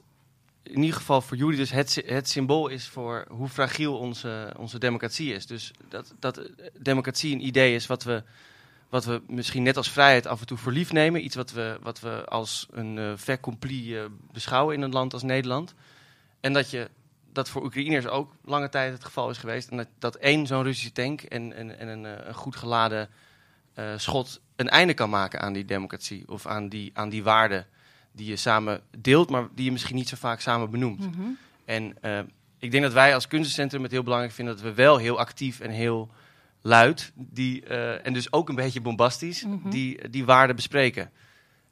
in 0.64 0.82
ieder 0.82 0.96
geval 0.96 1.22
voor 1.22 1.38
jullie 1.38 1.58
dus 1.58 1.72
het, 1.72 2.04
het 2.06 2.30
symbool 2.30 2.68
is 2.68 2.88
voor 2.88 3.26
hoe 3.30 3.50
fragiel 3.50 3.98
onze, 3.98 4.54
onze 4.58 4.80
democratie 4.80 5.34
is. 5.34 5.46
Dus 5.46 5.72
dat, 5.90 6.14
dat 6.20 6.38
eh, 6.38 6.46
democratie 6.80 7.34
een 7.34 7.46
idee 7.46 7.76
is 7.76 7.88
wat 7.88 8.04
we, 8.04 8.24
wat 8.92 9.06
we 9.06 9.22
misschien 9.28 9.64
net 9.64 9.78
als 9.78 9.92
vrijheid 9.92 10.28
af 10.28 10.40
en 10.40 10.46
toe 10.46 10.58
voor 10.58 10.72
lief 10.72 10.92
nemen. 10.92 11.24
Iets 11.24 11.36
wat 11.36 11.52
we, 11.52 11.78
wat 11.82 12.00
we 12.00 12.26
als 12.26 12.68
een 12.72 12.98
eh, 12.98 14.06
beschouwen 14.32 14.76
in 14.76 14.82
een 14.82 14.92
land 14.92 15.14
als 15.14 15.24
Nederland. 15.24 15.74
En 16.40 16.54
dat 16.54 16.70
je 16.70 16.90
dat 17.34 17.50
voor 17.50 17.64
Oekraïners 17.64 18.08
ook 18.08 18.34
lange 18.44 18.70
tijd 18.70 18.94
het 18.94 19.04
geval 19.04 19.30
is 19.30 19.38
geweest. 19.38 19.70
En 19.70 19.78
dat, 19.78 19.88
dat 20.00 20.16
één 20.16 20.48
zo'n 20.48 20.64
Russische 20.64 20.92
tank 20.92 21.22
en, 21.22 21.54
en, 21.54 21.80
en 21.80 21.88
een, 21.88 22.06
eh, 22.06 22.28
een 22.28 22.34
goed 22.34 22.56
geladen 22.56 23.10
schot 23.96 24.42
een 24.56 24.70
einde 24.70 24.94
kan 24.94 25.10
maken 25.10 25.42
aan 25.42 25.54
die 25.54 25.66
democratie. 25.66 26.24
Of 26.28 26.46
aan 26.46 26.70
die, 26.70 26.92
aan 26.94 27.10
die 27.10 27.24
waarden 27.24 27.68
die 28.12 28.28
je 28.28 28.36
samen 28.36 28.82
deelt, 28.98 29.30
maar 29.30 29.48
die 29.56 29.66
je 29.66 29.72
misschien 29.72 29.96
niet 29.96 30.10
zo 30.10 30.16
vaak 30.16 30.40
samen 30.40 30.70
benoemt. 30.70 31.16
Mhm. 31.16 31.28
En 31.66 31.98
ik 32.60 32.72
denk 32.72 32.84
dat 32.84 32.94
wij 32.94 33.14
als 33.14 33.28
kunstencentrum 33.28 33.84
het 33.84 33.92
heel 33.92 34.04
belangrijk 34.04 34.34
vinden 34.34 34.56
dat 34.56 34.64
we 34.64 34.74
wel 34.74 34.98
heel 34.98 35.20
actief 35.20 35.60
en 35.60 35.72
heel 35.72 36.12
luid, 36.62 37.12
die, 37.16 37.66
eh, 37.66 38.06
en 38.06 38.14
dus 38.14 38.34
ook 38.34 38.50
een 38.50 38.56
beetje 38.56 38.82
bombastisch, 38.82 39.44
Mhm. 39.46 39.70
die, 39.70 40.10
die 40.10 40.26
waarden 40.26 40.56
bespreken. 40.56 41.12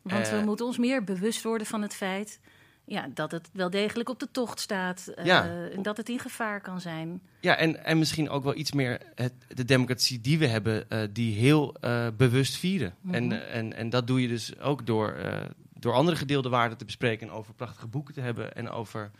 Want 0.01 0.29
we 0.29 0.35
Eh, 0.35 0.43
moeten 0.43 0.65
ons 0.65 0.77
meer 0.77 1.03
bewust 1.03 1.43
worden 1.43 1.67
van 1.67 1.81
het 1.81 1.95
feit 1.95 2.39
ja, 2.85 3.07
dat 3.13 3.31
het 3.31 3.49
wel 3.53 3.69
degelijk 3.69 4.09
op 4.09 4.19
de 4.19 4.27
tocht 4.31 4.59
staat. 4.59 5.07
eh, 5.07 5.25
Ja. 5.25 5.69
En 5.75 5.81
dat 5.81 5.97
het 5.97 6.09
in 6.09 6.19
gevaar 6.19 6.61
kan 6.61 6.81
zijn. 6.81 7.21
Ja, 7.39 7.55
en, 7.55 7.83
en 7.85 7.97
misschien 7.97 8.29
ook 8.29 8.43
wel 8.43 8.55
iets 8.55 8.71
meer 8.71 8.99
het, 9.15 9.33
de 9.47 9.65
democratie 9.65 10.21
die 10.21 10.39
we 10.39 10.47
hebben, 10.47 10.87
die 11.13 11.33
heel 11.35 11.75
bewust 12.17 12.57
vieren. 12.57 12.95
Mhm. 13.01 13.13
en, 13.15 13.49
en, 13.51 13.73
en 13.73 13.89
dat 13.89 14.07
doe 14.07 14.21
je 14.21 14.27
dus 14.27 14.59
ook 14.59 14.85
door, 14.85 15.15
door 15.73 15.93
andere 15.93 16.17
gedeelde 16.17 16.49
waarden 16.49 16.77
te 16.77 16.85
bespreken 16.85 17.27
en 17.27 17.33
over 17.33 17.53
prachtige 17.53 17.87
boeken 17.87 18.13
te 18.13 18.21
hebben 18.21 18.53
en 18.55 18.69
over 18.69 19.11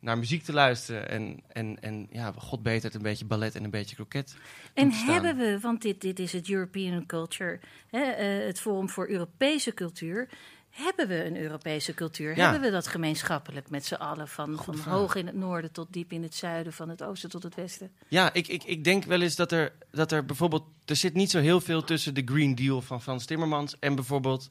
naar 0.00 0.18
muziek 0.18 0.42
te 0.42 0.52
luisteren. 0.52 1.08
En, 1.08 1.42
en, 1.48 1.82
en 1.82 2.06
ja, 2.10 2.32
god 2.36 2.62
beter 2.62 2.84
het 2.84 2.94
een 2.94 3.02
beetje 3.02 3.24
ballet 3.24 3.54
en 3.54 3.64
een 3.64 3.70
beetje 3.70 3.94
kroket. 3.94 4.36
En 4.74 4.92
hebben 4.92 5.36
we, 5.36 5.58
want 5.60 5.82
dit, 5.82 6.00
dit 6.00 6.18
is 6.18 6.32
het 6.32 6.50
European 6.50 7.06
Culture, 7.06 7.60
hè, 7.90 8.02
eh, 8.02 8.46
het 8.46 8.60
Forum 8.60 8.88
voor 8.88 9.08
Europese 9.08 9.74
Cultuur. 9.74 10.28
Hebben 10.70 11.08
we 11.08 11.24
een 11.24 11.36
Europese 11.36 11.94
cultuur? 11.94 12.36
Ja. 12.36 12.42
Hebben 12.42 12.60
we 12.60 12.70
dat 12.70 12.86
gemeenschappelijk 12.86 13.70
met 13.70 13.86
z'n 13.86 13.94
allen? 13.94 14.28
Van, 14.28 14.56
van 14.56 14.76
vraag. 14.76 14.94
hoog 14.94 15.14
in 15.14 15.26
het 15.26 15.34
noorden 15.34 15.72
tot 15.72 15.92
diep 15.92 16.12
in 16.12 16.22
het 16.22 16.34
zuiden, 16.34 16.72
van 16.72 16.88
het 16.88 17.02
oosten 17.02 17.30
tot 17.30 17.42
het 17.42 17.54
westen? 17.54 17.90
Ja, 18.08 18.32
ik, 18.32 18.48
ik, 18.48 18.64
ik 18.64 18.84
denk 18.84 19.04
wel 19.04 19.20
eens 19.20 19.36
dat 19.36 19.52
er, 19.52 19.72
dat 19.90 20.12
er 20.12 20.24
bijvoorbeeld... 20.24 20.64
Er 20.84 20.96
zit 20.96 21.14
niet 21.14 21.30
zo 21.30 21.40
heel 21.40 21.60
veel 21.60 21.84
tussen 21.84 22.14
de 22.14 22.22
Green 22.24 22.54
Deal 22.54 22.80
van 22.80 23.02
Frans 23.02 23.24
Timmermans... 23.24 23.78
en 23.78 23.94
bijvoorbeeld 23.94 24.48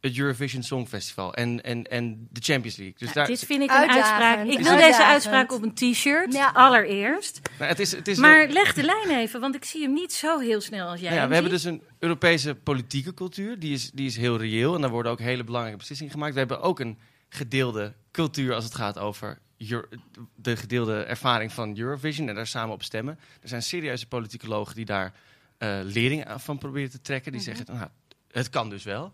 het 0.00 0.18
Eurovision 0.18 0.62
Songfestival 0.62 1.34
en, 1.34 1.62
en, 1.64 1.84
en 1.84 2.28
de 2.30 2.40
Champions 2.40 2.76
League. 2.76 2.94
Dus 2.98 3.06
Nou, 3.06 3.14
daar, 3.14 3.26
dit 3.26 3.44
vind 3.44 3.62
ik 3.62 3.70
een 3.70 3.76
Uitdagend, 3.76 4.04
uitspraak. 4.04 4.38
Ik 4.38 4.44
wil 4.46 4.54
uitdagend. 4.56 4.80
deze 4.90 5.04
uitspraak 5.04 5.52
op 5.52 5.62
een 5.62 5.74
t-shirt, 5.74 6.32
Ja. 6.32 6.50
allereerst. 6.54 7.40
nou, 7.58 7.70
het 7.70 7.78
is, 7.80 7.92
het 7.92 8.08
is 8.08 8.18
Maar 8.18 8.48
leg 8.48 8.74
de 8.74 8.82
lijn 8.82 9.10
even, 9.18 9.40
want 9.40 9.54
ik 9.54 9.64
zie 9.64 9.82
hem 9.82 9.92
niet 9.92 10.12
zo 10.12 10.38
heel 10.38 10.60
snel 10.60 10.88
als 10.88 11.00
jij 11.00 11.08
Nou 11.10 11.20
ja, 11.22 11.28
we 11.28 11.34
hebben 11.34 11.52
dus 11.52 11.64
een 11.64 11.82
Europese 11.98 12.54
politieke 12.54 13.14
cultuur. 13.14 13.58
Die 13.58 13.72
is, 13.72 13.90
die 13.90 14.06
is 14.06 14.16
heel 14.16 14.36
reëel 14.38 14.74
en 14.74 14.80
daar 14.80 14.90
worden 14.90 15.12
ook 15.12 15.18
hele 15.20 15.44
belangrijke 15.44 15.78
beslissingen 15.78 16.12
gemaakt. 16.12 16.32
We 16.32 16.38
hebben 16.38 16.60
ook 16.60 16.80
een 16.80 16.98
gedeelde 17.28 17.92
cultuur 18.12 18.54
als 18.54 18.64
het 18.64 18.74
gaat 18.74 18.98
over 18.98 19.38
Euro- 19.68 19.86
de 20.34 20.56
gedeelde 20.56 21.02
ervaring 21.02 21.52
van 21.52 21.78
Eurovision 21.78 22.28
en 22.28 22.34
daar 22.34 22.46
samen 22.46 22.74
op 22.74 22.82
stemmen. 22.82 23.18
Er 23.42 23.48
zijn 23.48 23.62
serieuze 23.62 24.06
politicologen 24.06 24.74
die 24.74 24.84
daar 24.84 25.12
eh 25.58 25.78
lering 25.82 26.24
aan 26.26 26.40
van 26.40 26.58
proberen 26.58 26.90
te 26.90 27.00
trekken. 27.00 27.32
Die 27.32 27.40
Mhm. 27.40 27.50
zeggen, 27.56 27.74
nou, 27.74 27.88
het 28.32 28.50
kan 28.50 28.70
dus 28.70 28.84
wel. 28.84 29.12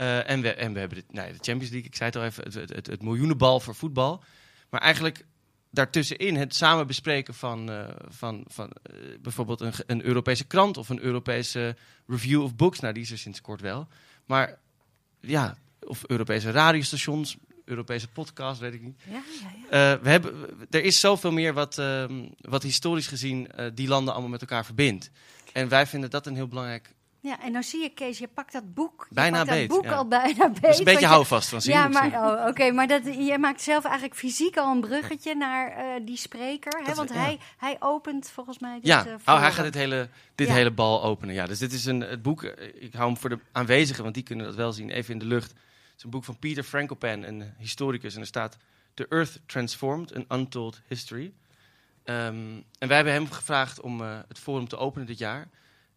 Eh, 0.00 0.30
en, 0.30 0.40
we, 0.40 0.54
en 0.54 0.72
we 0.72 0.78
hebben 0.78 0.98
de, 0.98 1.04
nou 1.10 1.26
ja, 1.26 1.32
de 1.32 1.38
Champions 1.40 1.70
League, 1.70 1.88
ik 1.88 1.96
zei 1.96 2.10
het 2.10 2.18
al 2.18 2.24
even, 2.24 2.44
het, 2.44 2.74
het, 2.74 2.86
het, 2.86 3.02
miljoenenbal 3.02 3.60
voor 3.60 3.74
voetbal. 3.74 4.22
Maar 4.70 4.80
eigenlijk 4.80 5.24
daartussenin 5.70 6.36
het 6.36 6.54
samen 6.54 6.86
bespreken 6.86 7.34
van, 7.34 7.70
eh, 7.70 7.88
van, 8.08 8.44
van 8.46 8.70
eh, 8.82 8.94
bijvoorbeeld 9.22 9.60
een, 9.60 9.72
een 9.86 10.04
Europese 10.04 10.44
krant 10.44 10.76
of 10.76 10.88
een 10.88 11.00
Europese 11.00 11.76
review 12.06 12.42
of 12.42 12.56
books. 12.56 12.80
Nou, 12.80 12.94
die 12.94 13.02
is 13.02 13.10
er 13.10 13.18
sinds 13.18 13.40
kort 13.40 13.60
wel. 13.60 13.88
Maar 14.26 14.58
ja, 15.20 15.56
of 15.80 16.04
Europese 16.06 16.50
radiostations, 16.50 17.36
Europese 17.64 18.08
podcast, 18.08 18.60
weet 18.60 18.74
ik 18.74 18.82
niet. 18.82 19.00
Ja, 19.06 19.12
ja, 19.12 19.78
ja. 19.78 20.00
We 20.00 20.08
hebben, 20.08 20.34
er 20.70 20.84
is 20.84 21.00
zoveel 21.00 21.32
meer 21.32 21.54
wat, 21.54 21.78
ehm, 21.78 22.28
wat 22.40 22.62
historisch 22.62 23.06
gezien 23.06 23.48
die 23.74 23.88
landen 23.88 24.12
allemaal 24.12 24.30
met 24.30 24.40
elkaar 24.40 24.64
verbindt. 24.64 25.10
En 25.52 25.68
wij 25.68 25.86
vinden 25.86 26.10
dat 26.10 26.26
een 26.26 26.34
heel 26.34 26.48
belangrijk 26.48 26.94
Ja, 27.22 27.40
en 27.40 27.52
nou 27.52 27.64
zie 27.64 27.82
je, 27.82 27.88
Kees, 27.88 28.18
je 28.18 28.28
pakt 28.28 28.52
dat 28.52 28.74
boek. 28.74 29.06
Je 29.08 29.14
Bijna 29.14 29.36
pakt 29.36 29.48
dat 29.48 29.58
beet, 29.58 29.68
boek 29.68 29.84
ja. 29.84 29.92
al 29.92 30.08
bijna 30.08 30.48
beet. 30.48 30.62
Dat 30.62 30.70
is 30.70 30.78
een 30.78 30.84
beetje 30.84 31.06
houvast 31.06 31.48
van 31.48 31.62
zien. 31.62 31.74
Ja, 31.74 31.88
maar, 31.88 32.12
oh, 32.12 32.46
oké, 32.46 32.70
maar 32.70 32.86
dat, 32.86 33.04
je 33.04 33.38
maakt 33.38 33.62
zelf 33.62 33.84
eigenlijk 33.84 34.14
fysiek 34.14 34.56
al 34.56 34.72
een 34.72 34.80
bruggetje 34.80 35.34
naar 35.34 35.70
eh, 35.70 36.06
die 36.06 36.16
spreker. 36.16 36.82
Hè? 36.84 36.94
Want 36.94 37.12
hij, 37.12 37.38
hij 37.56 37.76
opent 37.80 38.30
volgens 38.30 38.58
mij 38.58 38.74
dit 38.74 38.86
Ja, 38.86 39.06
eh, 39.06 39.14
oh, 39.24 39.40
hij 39.40 39.52
gaat 39.52 39.64
dit 39.64 39.74
hele, 39.74 40.08
dit 40.34 40.48
Ja. 40.48 40.54
hele 40.54 40.70
bal 40.70 41.02
openen. 41.02 41.34
Ja, 41.34 41.46
dus 41.46 41.58
dit 41.58 41.72
is 41.72 41.84
een, 41.84 42.00
het 42.00 42.22
boek, 42.22 42.42
eh, 42.42 42.82
ik 42.82 42.94
hou 42.94 43.06
hem 43.06 43.16
voor 43.16 43.30
de 43.30 43.38
aanwezigen, 43.52 44.02
want 44.02 44.14
die 44.14 44.24
kunnen 44.24 44.46
dat 44.46 44.54
wel 44.54 44.72
zien, 44.72 44.90
even 44.90 45.12
in 45.12 45.18
de 45.18 45.26
lucht. 45.26 45.50
Het 45.50 45.96
is 45.96 46.04
een 46.04 46.10
boek 46.10 46.24
van 46.24 46.38
Peter 46.38 46.62
Frankopan, 46.62 47.22
een 47.22 47.54
historicus. 47.58 48.14
En 48.14 48.20
er 48.20 48.26
staat 48.26 48.56
The 48.94 49.06
Earth 49.08 49.40
Transformed, 49.46 50.14
An 50.14 50.38
Untold 50.38 50.80
History. 50.86 51.32
Ehm, 52.04 52.60
en 52.78 52.88
wij 52.88 52.96
hebben 52.96 53.12
hem 53.12 53.30
gevraagd 53.30 53.80
om 53.80 54.00
het 54.00 54.38
forum 54.38 54.68
te 54.68 54.76
openen 54.76 55.06
dit 55.06 55.18
jaar. 55.18 55.48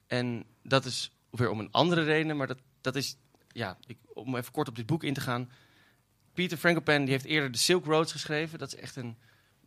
En 0.07 0.45
dat 0.63 0.85
is 0.85 1.11
weer 1.39 1.49
om 1.49 1.59
een 1.59 1.71
andere 1.71 2.03
reden, 2.03 2.37
maar 2.37 2.47
dat, 2.47 2.59
dat 2.81 2.95
is, 2.95 3.17
ja, 3.47 3.77
ik, 3.85 3.97
om 4.13 4.35
even 4.35 4.51
kort 4.51 4.67
op 4.67 4.75
dit 4.75 4.85
boek 4.85 5.03
in 5.03 5.13
te 5.13 5.21
gaan. 5.21 5.49
Peter 6.33 6.57
Frankopan 6.57 7.01
die 7.01 7.11
heeft 7.11 7.25
eerder 7.25 7.51
de 7.51 7.57
Silk 7.57 7.85
Roads 7.85 8.11
geschreven. 8.11 8.59
Dat 8.59 8.73
is 8.73 8.79
echt 8.79 8.95
een, 8.95 9.17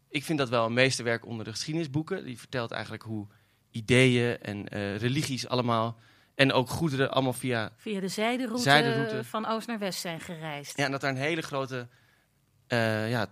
ik 0.09 0.25
vind 0.25 0.39
dat 0.39 0.49
wel 0.49 0.67
een 0.67 0.73
meesterwerk 0.73 1.27
onder 1.27 1.45
de 1.45 1.51
geschiedenisboeken. 1.51 2.25
Die 2.25 2.39
vertelt 2.39 2.71
eigenlijk 2.71 3.03
hoe 3.03 3.27
ideeën 3.71 4.39
en 4.39 4.69
eh, 4.69 4.97
religies 4.97 5.49
allemaal, 5.49 5.99
en 6.35 6.53
ook 6.53 6.69
goederen 6.69 7.11
allemaal 7.11 7.33
via 7.33 7.73
Via 7.77 8.01
de 8.01 8.09
zijderoute, 8.09 8.63
Zijderoute. 8.63 9.25
van 9.25 9.47
oost 9.47 9.67
naar 9.67 9.79
west 9.79 10.01
zijn 10.01 10.21
gereisd. 10.21 10.77
Ja, 10.77 10.85
en 10.85 10.91
dat 10.91 11.03
er 11.03 11.09
een 11.09 11.17
hele 11.17 11.43
grote 11.43 11.89
eh, 12.67 13.11
ja, 13.11 13.27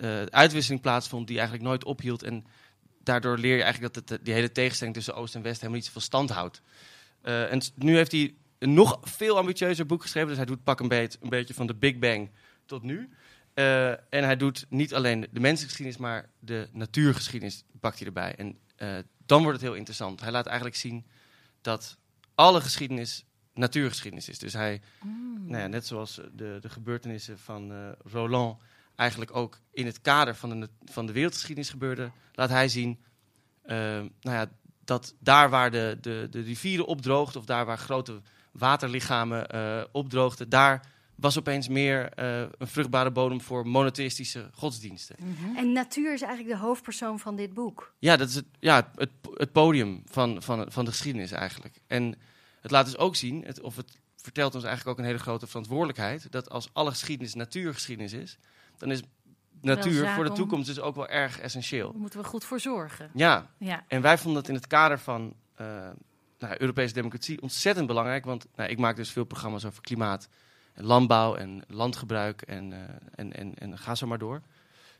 eh, 0.00 0.22
uitwisseling 0.22 0.82
plaatsvond 0.82 1.26
die 1.26 1.36
eigenlijk 1.36 1.68
nooit 1.68 1.84
ophield. 1.84 2.22
En 2.22 2.46
daardoor 3.02 3.38
leer 3.38 3.56
je 3.56 3.62
eigenlijk 3.62 3.94
dat 3.94 4.08
het, 4.08 4.24
die 4.24 4.34
hele 4.34 4.52
tegenstelling 4.52 4.96
tussen 4.96 5.14
Oost 5.14 5.34
en 5.34 5.42
West 5.42 5.56
helemaal 5.56 5.76
niet 5.76 5.86
zoveel 5.86 6.00
stand 6.00 6.30
houdt. 6.30 6.62
Eh, 7.20 7.52
en 7.52 7.60
nu 7.74 7.96
heeft 7.96 8.12
hij 8.12 8.34
een 8.58 8.74
nog 8.74 8.98
veel 9.02 9.36
ambitieuzer 9.36 9.86
boek 9.86 10.02
geschreven. 10.02 10.28
Dus 10.28 10.36
hij 10.36 10.46
doet 10.46 10.64
pak 10.64 10.80
een 10.80 10.88
beet 10.88 11.18
een 11.20 11.28
beetje 11.28 11.54
van 11.54 11.66
de 11.66 11.74
Big 11.74 11.98
Bang 11.98 12.30
tot 12.66 12.82
nu. 12.82 13.08
Eh, 13.54 13.90
en 13.90 14.24
hij 14.24 14.36
doet 14.36 14.66
niet 14.68 14.94
alleen 14.94 15.26
de 15.30 15.40
mensengeschiedenis, 15.40 16.00
maar 16.00 16.28
de 16.38 16.68
natuurgeschiedenis 16.72 17.64
pakt 17.80 17.98
hij 17.98 18.06
erbij. 18.06 18.34
En 18.34 18.58
eh, 18.76 18.96
dan 19.26 19.42
wordt 19.42 19.58
het 19.58 19.68
heel 19.68 19.76
interessant. 19.76 20.20
Hij 20.20 20.30
laat 20.30 20.46
eigenlijk 20.46 20.76
zien 20.76 21.06
dat 21.60 21.98
alle 22.34 22.60
geschiedenis 22.60 23.24
natuurgeschiedenis 23.54 24.28
is. 24.28 24.38
Dus 24.38 24.52
hij, 24.52 24.80
nou 25.46 25.62
ja, 25.62 25.66
net 25.66 25.86
zoals 25.86 26.14
de, 26.14 26.58
de 26.60 26.68
gebeurtenissen 26.68 27.38
van 27.38 27.94
Roland 28.04 28.60
eigenlijk 28.96 29.36
ook 29.36 29.60
in 29.72 29.86
het 29.86 30.00
kader 30.00 30.34
van 30.34 30.60
de, 30.60 30.68
van 30.84 31.06
de 31.06 31.12
wereldgeschiedenis 31.12 31.70
gebeurden, 31.70 32.12
laat 32.32 32.48
hij 32.48 32.68
zien 32.68 32.98
nou 33.66 34.10
ja, 34.22 34.50
dat 34.88 35.14
daar 35.20 35.50
waar 35.50 35.70
de, 35.70 35.98
de, 36.00 36.26
de 36.30 36.40
rivieren 36.40 36.86
opdroogden 36.86 37.40
of 37.40 37.46
daar 37.46 37.66
waar 37.66 37.78
grote 37.78 38.20
waterlichamen 38.52 39.48
eh, 39.48 39.84
opdroogden, 39.92 40.48
daar 40.48 40.86
was 41.14 41.38
opeens 41.38 41.68
meer 41.68 42.12
eh, 42.12 42.40
een 42.40 42.66
vruchtbare 42.66 43.10
bodem 43.10 43.40
voor 43.40 43.66
monotheïstische 43.66 44.50
godsdiensten. 44.52 45.16
En 45.56 45.72
natuur 45.72 46.12
is 46.12 46.22
eigenlijk 46.22 46.58
de 46.58 46.64
hoofdpersoon 46.66 47.18
van 47.18 47.36
dit 47.36 47.54
boek. 47.54 47.94
Ja, 47.98 48.16
dat 48.16 48.28
is 48.28 48.34
het, 48.34 48.44
ja, 48.58 48.90
het, 48.94 49.10
het 49.34 49.52
podium 49.52 50.02
van, 50.04 50.42
van, 50.42 50.72
van 50.72 50.84
de 50.84 50.90
geschiedenis 50.90 51.32
eigenlijk. 51.32 51.80
En 51.86 52.14
het 52.60 52.70
laat 52.70 52.84
dus 52.84 52.98
ook 52.98 53.16
zien, 53.16 53.44
het, 53.44 53.60
of 53.60 53.76
het 53.76 53.98
vertelt 54.16 54.54
ons 54.54 54.64
eigenlijk 54.64 54.92
ook 54.92 55.04
een 55.04 55.10
hele 55.10 55.22
grote 55.22 55.46
verantwoordelijkheid, 55.46 56.32
dat 56.32 56.50
als 56.50 56.68
alle 56.72 56.90
geschiedenis 56.90 57.34
natuurgeschiedenis 57.34 58.12
is, 58.12 58.38
dan 58.76 58.90
is 58.90 59.00
natuur 59.60 60.08
voor 60.08 60.24
de 60.24 60.30
om- 60.30 60.36
toekomst 60.36 60.66
dus 60.66 60.80
ook 60.80 60.94
wel 60.94 61.08
erg 61.08 61.40
essentieel. 61.40 61.90
Daar 61.92 62.00
moeten 62.00 62.20
we 62.20 62.26
goed 62.26 62.44
voor 62.44 62.60
zorgen. 62.60 63.10
Ja, 63.14 63.46
Ja. 63.58 63.84
en 63.88 64.02
wij 64.02 64.18
vonden 64.18 64.40
dat 64.42 64.48
in 64.50 64.54
het 64.56 64.66
kader 64.66 64.98
van 64.98 65.34
eh, 65.54 65.66
nou, 66.38 66.54
Europese 66.58 66.94
democratie 66.94 67.42
ontzettend 67.42 67.86
belangrijk. 67.86 68.24
Want 68.24 68.46
nou, 68.56 68.70
ik 68.70 68.78
maak 68.78 68.96
dus 68.96 69.10
veel 69.10 69.24
programma's 69.24 69.64
over 69.64 69.82
klimaat, 69.82 70.28
en 70.74 70.84
landbouw 70.84 71.34
en 71.36 71.62
landgebruik 71.68 72.42
en, 72.42 72.72
eh, 72.72 72.78
en, 73.14 73.32
en, 73.32 73.54
en 73.54 73.78
ga 73.78 73.94
zo 73.94 74.06
maar 74.06 74.18
door 74.18 74.42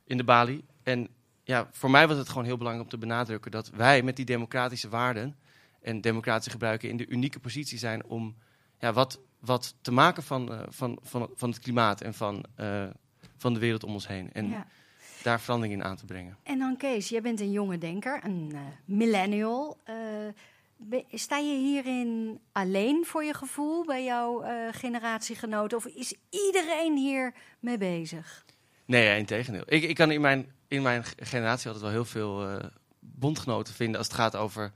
in 0.05 0.17
de 0.17 0.25
Bali. 0.25 0.65
En 0.83 1.09
ja, 1.45 1.69
voor 1.71 1.91
mij 1.91 2.09
was 2.09 2.17
het 2.17 2.29
gewoon 2.29 2.45
heel 2.45 2.57
belangrijk 2.57 2.85
om 2.87 2.99
te 2.99 3.07
benadrukken 3.07 3.51
dat 3.51 3.71
wij 3.71 4.03
met 4.03 4.17
die 4.17 4.25
democratische 4.25 4.89
waarden 4.89 5.37
en 5.83 6.01
democratische 6.01 6.51
gebruiken 6.51 6.89
in 6.89 6.97
de 6.97 7.07
unieke 7.07 7.41
positie 7.41 7.79
zijn 7.79 8.05
om 8.05 8.37
ja, 8.79 8.93
wat, 8.93 9.21
wat 9.41 9.75
te 9.81 9.93
maken 9.93 10.23
van, 10.23 10.53
eh, 10.53 10.61
van, 10.69 10.99
van, 11.03 11.31
van 11.35 11.49
het 11.51 11.59
klimaat 11.59 12.01
en 12.01 12.15
van, 12.15 12.45
van 13.39 13.55
de 13.55 13.61
wereld 13.61 13.85
om 13.85 13.93
ons 13.93 14.07
heen. 14.09 14.33
En 14.33 14.49
Ja. 14.49 14.67
daar 15.23 15.41
verandering 15.41 15.75
in 15.81 15.85
aan 15.85 15.97
te 15.97 16.05
brengen. 16.05 16.37
En 16.43 16.59
dan 16.59 16.77
Kees, 16.77 17.09
jij 17.09 17.23
bent 17.23 17.41
een 17.41 17.53
jonge 17.53 17.79
denker, 17.79 18.21
een 18.25 18.51
eh, 18.55 18.61
millennial. 18.85 19.79
Eh, 19.85 19.95
sta 21.13 21.37
je 21.37 21.55
hierin 21.57 22.41
alleen 22.53 23.05
voor 23.07 23.25
je 23.25 23.35
gevoel 23.35 23.85
bij 23.85 24.05
jouw 24.05 24.43
eh, 24.43 24.53
generatiegenoten? 24.71 25.77
Of 25.79 25.87
is 25.87 26.15
iedereen 26.31 26.97
hier 26.97 27.35
mee 27.61 27.79
bezig? 27.79 28.45
Nee, 28.85 29.05
ja, 29.05 29.13
integendeel. 29.13 29.63
Ik, 29.67 29.83
ik 29.83 29.95
kan 29.95 30.11
in 30.11 30.21
mijn, 30.21 30.53
in 30.69 30.83
mijn 30.83 31.05
generatie 31.17 31.67
altijd 31.67 31.85
wel 31.85 31.91
heel 31.93 32.05
veel 32.05 32.61
bondgenoten 33.01 33.75
vinden 33.75 33.99
als 33.99 34.07
het 34.07 34.17
gaat 34.17 34.37
over 34.37 34.73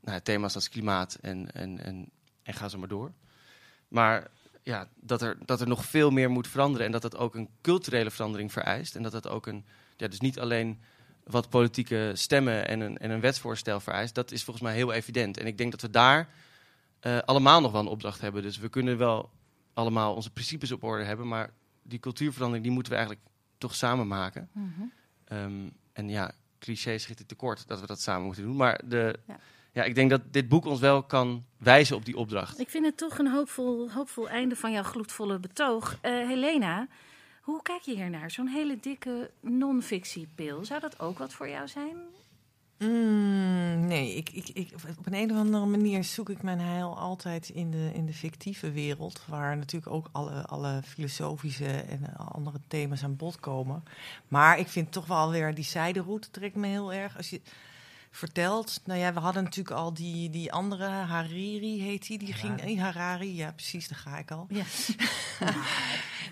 nou, 0.00 0.20
thema's 0.20 0.54
als 0.54 0.68
klimaat 0.68 1.18
en, 1.20 1.52
en, 1.52 1.84
en, 1.84 2.10
en 2.42 2.54
ga 2.54 2.68
zo 2.68 2.78
maar 2.78 2.88
door. 2.88 3.12
Maar 3.88 4.30
ja, 4.66 4.88
dat 4.94 5.22
er, 5.22 5.38
dat 5.44 5.60
er 5.60 5.68
nog 5.68 5.84
veel 5.84 6.10
meer 6.10 6.30
moet 6.30 6.48
veranderen 6.48 6.86
en 6.86 6.92
dat 6.92 7.02
dat 7.02 7.16
ook 7.16 7.34
een 7.34 7.48
culturele 7.60 8.10
verandering 8.10 8.52
vereist. 8.52 8.96
En 8.96 9.02
dat 9.02 9.12
dat 9.12 9.28
ook 9.28 9.46
een, 9.46 9.64
ja, 9.96 10.08
dus 10.08 10.20
niet 10.20 10.38
alleen 10.38 10.80
wat 11.24 11.48
politieke 11.48 12.10
stemmen 12.14 12.68
en 12.68 12.80
een, 12.80 12.98
en 12.98 13.10
een 13.10 13.20
wetsvoorstel 13.20 13.80
vereist, 13.80 14.14
dat 14.14 14.30
is 14.30 14.44
volgens 14.44 14.66
mij 14.66 14.74
heel 14.74 14.92
evident. 14.92 15.38
En 15.38 15.46
ik 15.46 15.58
denk 15.58 15.70
dat 15.70 15.80
we 15.80 15.90
daar 15.90 16.28
eh, 17.00 17.18
allemaal 17.18 17.60
nog 17.60 17.72
wel 17.72 17.80
een 17.80 17.86
opdracht 17.86 18.20
hebben. 18.20 18.42
Dus 18.42 18.58
we 18.58 18.68
kunnen 18.68 18.98
wel 18.98 19.30
allemaal 19.74 20.14
onze 20.14 20.30
principes 20.30 20.72
op 20.72 20.82
orde 20.82 21.04
hebben, 21.04 21.28
maar 21.28 21.50
die 21.82 21.98
cultuurverandering 21.98 22.64
die 22.64 22.74
moeten 22.74 22.92
we 22.92 22.98
eigenlijk 22.98 23.28
toch 23.58 23.74
samen 23.74 24.06
maken. 24.06 24.50
Ehm, 25.24 25.68
en 25.92 26.08
ja, 26.08 26.32
cliché 26.58 26.98
schiet 26.98 27.18
het 27.18 27.28
tekort 27.28 27.66
dat 27.66 27.80
we 27.80 27.86
dat 27.86 28.00
samen 28.00 28.24
moeten 28.24 28.42
doen. 28.42 28.56
Maar 28.56 28.80
de, 28.84 29.18
Ja. 29.26 29.38
Ja. 29.76 29.84
ik 29.84 29.94
denk 29.94 30.10
dat 30.10 30.20
dit 30.30 30.48
boek 30.48 30.64
ons 30.64 30.80
wel 30.80 31.02
kan 31.02 31.44
wijzen 31.58 31.96
op 31.96 32.04
die 32.04 32.16
opdracht. 32.16 32.60
Ik 32.60 32.70
vind 32.70 32.84
het 32.84 32.96
toch 32.96 33.18
een 33.18 33.30
hoopvol, 33.30 33.90
hoopvol 33.90 34.28
einde 34.28 34.56
van 34.56 34.72
jouw 34.72 34.82
gloedvolle 34.82 35.38
betoog. 35.38 35.98
Eh, 36.00 36.12
Helena, 36.12 36.88
hoe 37.40 37.62
kijk 37.62 37.80
je 37.80 37.94
hier 37.94 38.10
naar? 38.10 38.30
Zo'n 38.30 38.48
hele 38.48 38.76
dikke 38.80 39.30
non-fictiepil. 39.40 40.64
Zou 40.64 40.80
dat 40.80 41.00
ook 41.00 41.18
wat 41.18 41.32
voor 41.32 41.48
jou 41.48 41.68
zijn? 41.68 41.96
Mm, 42.78 43.86
nee, 43.86 44.14
ik, 44.14 44.30
ik, 44.30 44.48
ik, 44.48 44.70
op 44.98 45.06
een, 45.06 45.14
een 45.14 45.30
of 45.30 45.36
andere 45.36 45.66
manier 45.66 46.04
zoek 46.04 46.28
ik 46.28 46.42
mijn 46.42 46.60
heil 46.60 46.98
altijd 46.98 47.48
in 47.48 47.70
de, 47.70 47.90
in 47.94 48.06
de 48.06 48.12
fictieve 48.12 48.70
wereld. 48.70 49.22
Waar 49.26 49.56
natuurlijk 49.56 49.92
ook 49.92 50.08
alle, 50.12 50.46
alle 50.46 50.80
filosofische 50.84 51.66
en 51.66 52.16
andere 52.16 52.58
thema's 52.68 53.04
aan 53.04 53.16
bod 53.16 53.40
komen. 53.40 53.82
Maar 54.28 54.58
ik 54.58 54.68
vind 54.68 54.92
toch 54.92 55.06
wel 55.06 55.30
weer 55.30 55.54
die 55.54 55.64
zijderoute 55.64 56.30
trekt 56.30 56.54
me 56.54 56.66
heel 56.66 56.92
erg. 56.92 57.16
Als 57.16 57.30
je 57.30 57.40
vertelt, 58.16 58.80
nou 58.84 59.00
ja, 59.00 59.12
we 59.12 59.20
hadden 59.20 59.42
natuurlijk 59.42 59.76
al 59.76 59.94
die, 59.94 60.30
die 60.30 60.52
andere, 60.52 60.84
Hariri 60.86 61.80
heet 61.82 62.06
die, 62.06 62.18
die 62.18 62.32
ging, 62.32 62.60
eh, 62.60 62.80
Harari, 62.82 63.36
ja 63.36 63.52
precies, 63.52 63.88
daar 63.88 63.98
ga 63.98 64.18
ik 64.18 64.30
al. 64.30 64.46
Ja. 64.50 64.62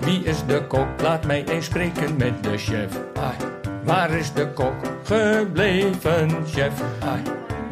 Wie 0.00 0.24
is 0.24 0.46
de 0.46 0.64
kok? 0.68 1.00
Laat 1.00 1.26
mij 1.26 1.44
eens 1.48 1.64
spreken 1.64 2.16
met 2.16 2.42
de 2.42 2.58
chef. 2.58 2.98
Waar 3.84 4.10
is 4.10 4.32
de 4.32 4.52
kok 4.52 4.74
gebleven, 5.04 6.46
chef? 6.46 6.82
Ai. 7.02 7.22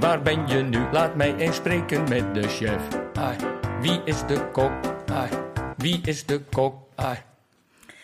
Waar 0.00 0.22
ben 0.22 0.48
je 0.48 0.62
nu? 0.62 0.78
Laat 0.92 1.14
mij 1.14 1.34
eens 1.36 1.56
spreken 1.56 2.08
met 2.08 2.34
de 2.34 2.42
chef. 2.48 2.82
Ai. 3.14 3.36
Wie 3.80 4.00
is 4.04 4.26
de 4.26 4.48
kok? 4.52 4.72
Ai. 5.12 5.30
Wie 5.76 6.00
is 6.04 6.26
de 6.26 6.40
kok? 6.40 6.74
Ai. 6.94 7.16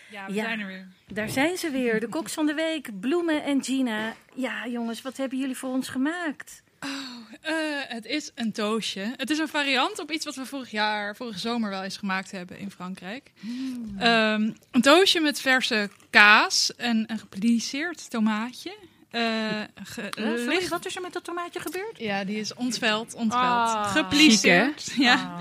Ja, 0.09 0.25
we 0.25 0.33
Ja. 0.33 0.43
zijn 0.43 0.59
er 0.59 0.67
weer. 0.67 0.87
Daar 1.07 1.29
zijn 1.29 1.57
ze 1.57 1.69
weer, 1.71 1.99
de 1.99 2.07
koks 2.07 2.33
van 2.33 2.45
de 2.45 2.53
week, 2.53 2.99
Bloemen 2.99 3.43
en 3.43 3.63
Gina. 3.63 4.13
Ja, 4.33 4.67
jongens, 4.67 5.01
wat 5.01 5.17
hebben 5.17 5.37
jullie 5.39 5.57
voor 5.57 5.69
ons 5.69 5.89
gemaakt? 5.89 6.63
Eh, 7.45 7.53
het 7.87 8.05
is 8.05 8.31
een 8.35 8.51
toosje. 8.51 9.13
Het 9.17 9.29
is 9.29 9.37
een 9.37 9.47
variant 9.47 9.99
op 9.99 10.11
iets 10.11 10.25
wat 10.25 10.35
we 10.35 10.45
vorig 10.45 10.71
jaar, 10.71 11.15
vorige 11.15 11.39
zomer 11.39 11.69
wel 11.69 11.83
eens 11.83 11.97
gemaakt 11.97 12.31
hebben 12.31 12.59
in 12.59 12.71
Frankrijk. 12.71 13.31
Ehm, 13.99 14.51
een 14.71 14.81
toosje 14.81 15.19
met 15.19 15.41
verse 15.41 15.89
kaas 16.09 16.75
en 16.75 17.03
een 17.07 17.19
gepliceerd 17.19 18.09
tomaatje. 18.09 18.75
Ge- 19.83 20.09
licht- 20.47 20.67
wat 20.67 20.85
is 20.85 20.95
er 20.95 21.01
met 21.01 21.13
dat 21.13 21.23
tomaatje 21.23 21.59
gebeurd? 21.59 21.97
Ja, 21.99 22.23
die 22.23 22.37
is 22.39 22.53
ontveld, 22.53 23.13
ontveld. 23.13 23.41
Ah. 23.43 23.91
Gepliceerd. 23.91 24.91
Ja, 24.97 25.13
Ah. 25.13 25.39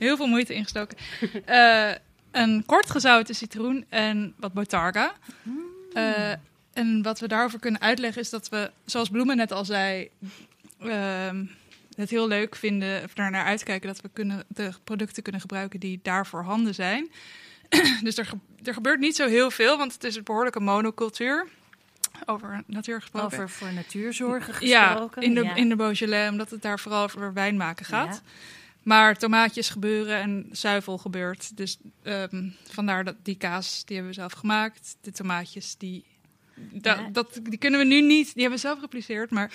heel 0.00 0.16
veel 0.16 0.26
moeite 0.26 0.54
ingestoken. 0.54 0.96
Eh, 1.44 1.90
een 2.30 2.62
kort 2.66 2.90
gezouten 2.90 3.34
citroen 3.34 3.84
en 3.88 4.34
wat 4.36 4.52
botarga. 4.52 5.12
Eh, 5.92 6.32
en 6.72 7.02
wat 7.02 7.20
we 7.20 7.28
daarover 7.28 7.58
kunnen 7.58 7.80
uitleggen 7.80 8.22
is 8.22 8.30
dat 8.30 8.48
we, 8.48 8.70
zoals 8.84 9.08
Bloemen 9.08 9.36
net 9.36 9.52
al 9.52 9.64
zei, 9.64 10.08
het 11.96 12.10
heel 12.10 12.28
leuk 12.28 12.56
vinden, 12.56 13.02
of 13.04 13.14
daar 13.14 13.30
naar 13.30 13.44
uitkijken 13.44 13.88
dat 13.88 14.00
we 14.00 14.10
kunnen, 14.12 14.44
de 14.48 14.70
producten 14.84 15.22
kunnen 15.22 15.40
gebruiken 15.40 15.80
die 15.80 16.00
daar 16.02 16.26
voorhanden 16.26 16.74
zijn. 16.74 17.10
dus 18.02 18.18
er, 18.18 18.30
er 18.62 18.74
gebeurt 18.74 19.00
niet 19.00 19.16
zo 19.16 19.26
heel 19.28 19.50
veel, 19.50 19.76
want 19.78 19.92
het 19.92 20.04
is 20.04 20.16
een 20.16 20.24
behoorlijke 20.24 20.60
monocultuur. 20.60 21.46
Over 22.26 22.62
natuur 22.66 23.00
gesproken. 23.00 23.26
Over 23.38 23.50
voor 23.50 23.72
natuurzorgen 23.72 24.66
Ja, 24.66 24.86
gesproken. 24.86 25.22
in 25.22 25.34
de, 25.34 25.42
Ja. 25.44 25.54
in 25.54 25.68
de 25.68 25.76
Beaujolais, 25.76 26.30
omdat 26.30 26.50
het 26.50 26.62
daar 26.62 26.78
vooral 26.80 27.02
over 27.02 27.32
wijn 27.32 27.56
maken 27.56 27.84
gaat. 27.86 28.14
Ja. 28.24 28.30
Maar 28.82 29.16
tomaatjes 29.16 29.68
gebeuren 29.68 30.16
en 30.20 30.48
zuivel 30.52 30.98
gebeurt. 30.98 31.56
Dus 31.56 31.78
ehm, 32.02 32.48
vandaar 32.70 33.04
dat 33.04 33.14
die 33.22 33.34
kaas, 33.36 33.82
die 33.84 33.96
hebben 33.96 34.14
we 34.14 34.20
zelf 34.20 34.32
gemaakt. 34.32 34.96
De 35.00 35.10
tomaatjes, 35.12 35.76
die, 35.78 36.04
da- 36.56 36.94
Ja. 37.00 37.08
dat, 37.12 37.40
die 37.42 37.58
kunnen 37.58 37.80
we 37.80 37.86
nu 37.86 38.00
niet, 38.00 38.24
die 38.34 38.42
hebben 38.42 38.60
we 38.60 38.66
zelf 38.66 38.78
gepliceerd. 38.78 39.30
Maar 39.30 39.50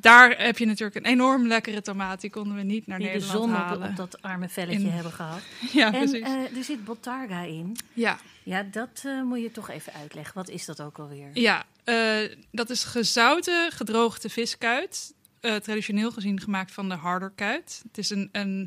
daar 0.00 0.38
heb 0.42 0.58
je 0.58 0.66
natuurlijk 0.66 0.96
een 0.96 1.12
enorm 1.12 1.46
lekkere 1.46 1.82
tomaat. 1.82 2.20
Die 2.20 2.30
konden 2.30 2.56
we 2.56 2.62
niet 2.62 2.86
naar 2.86 2.98
Die 2.98 3.06
de 3.06 3.12
Nederland 3.12 3.40
zon 3.40 3.50
op, 3.54 3.56
halen. 3.60 3.88
op 3.88 3.96
dat 3.96 4.22
arme 4.22 4.48
velletje 4.48 4.86
In- 4.86 4.90
hebben 4.92 5.12
gehad. 5.12 5.40
Ja, 5.72 5.86
en 5.92 5.98
precies. 6.10 6.20
eh, 6.26 6.56
er 6.56 6.64
zit 6.64 6.84
botarga 6.84 7.40
in. 7.42 7.76
ja. 7.92 8.18
Ja, 8.42 8.62
dat 8.62 9.02
eh, 9.04 9.22
moet 9.22 9.40
je 9.40 9.50
toch 9.50 9.70
even 9.70 9.92
uitleggen. 9.92 10.34
Wat 10.34 10.48
is 10.48 10.64
dat 10.64 10.80
ook 10.80 10.98
alweer? 10.98 11.28
Ja, 11.32 11.64
eh, 11.84 12.36
dat 12.50 12.70
is 12.70 12.84
gezouten, 12.84 13.72
gedroogde 13.72 14.28
viskuit. 14.28 15.14
Traditioneel 15.62 16.10
gezien 16.12 16.40
gemaakt 16.40 16.72
van 16.72 16.88
de 16.88 16.94
harderkuit. 16.94 17.82
Het 17.88 17.98
is 17.98 18.10
een, 18.10 18.28
een 18.32 18.66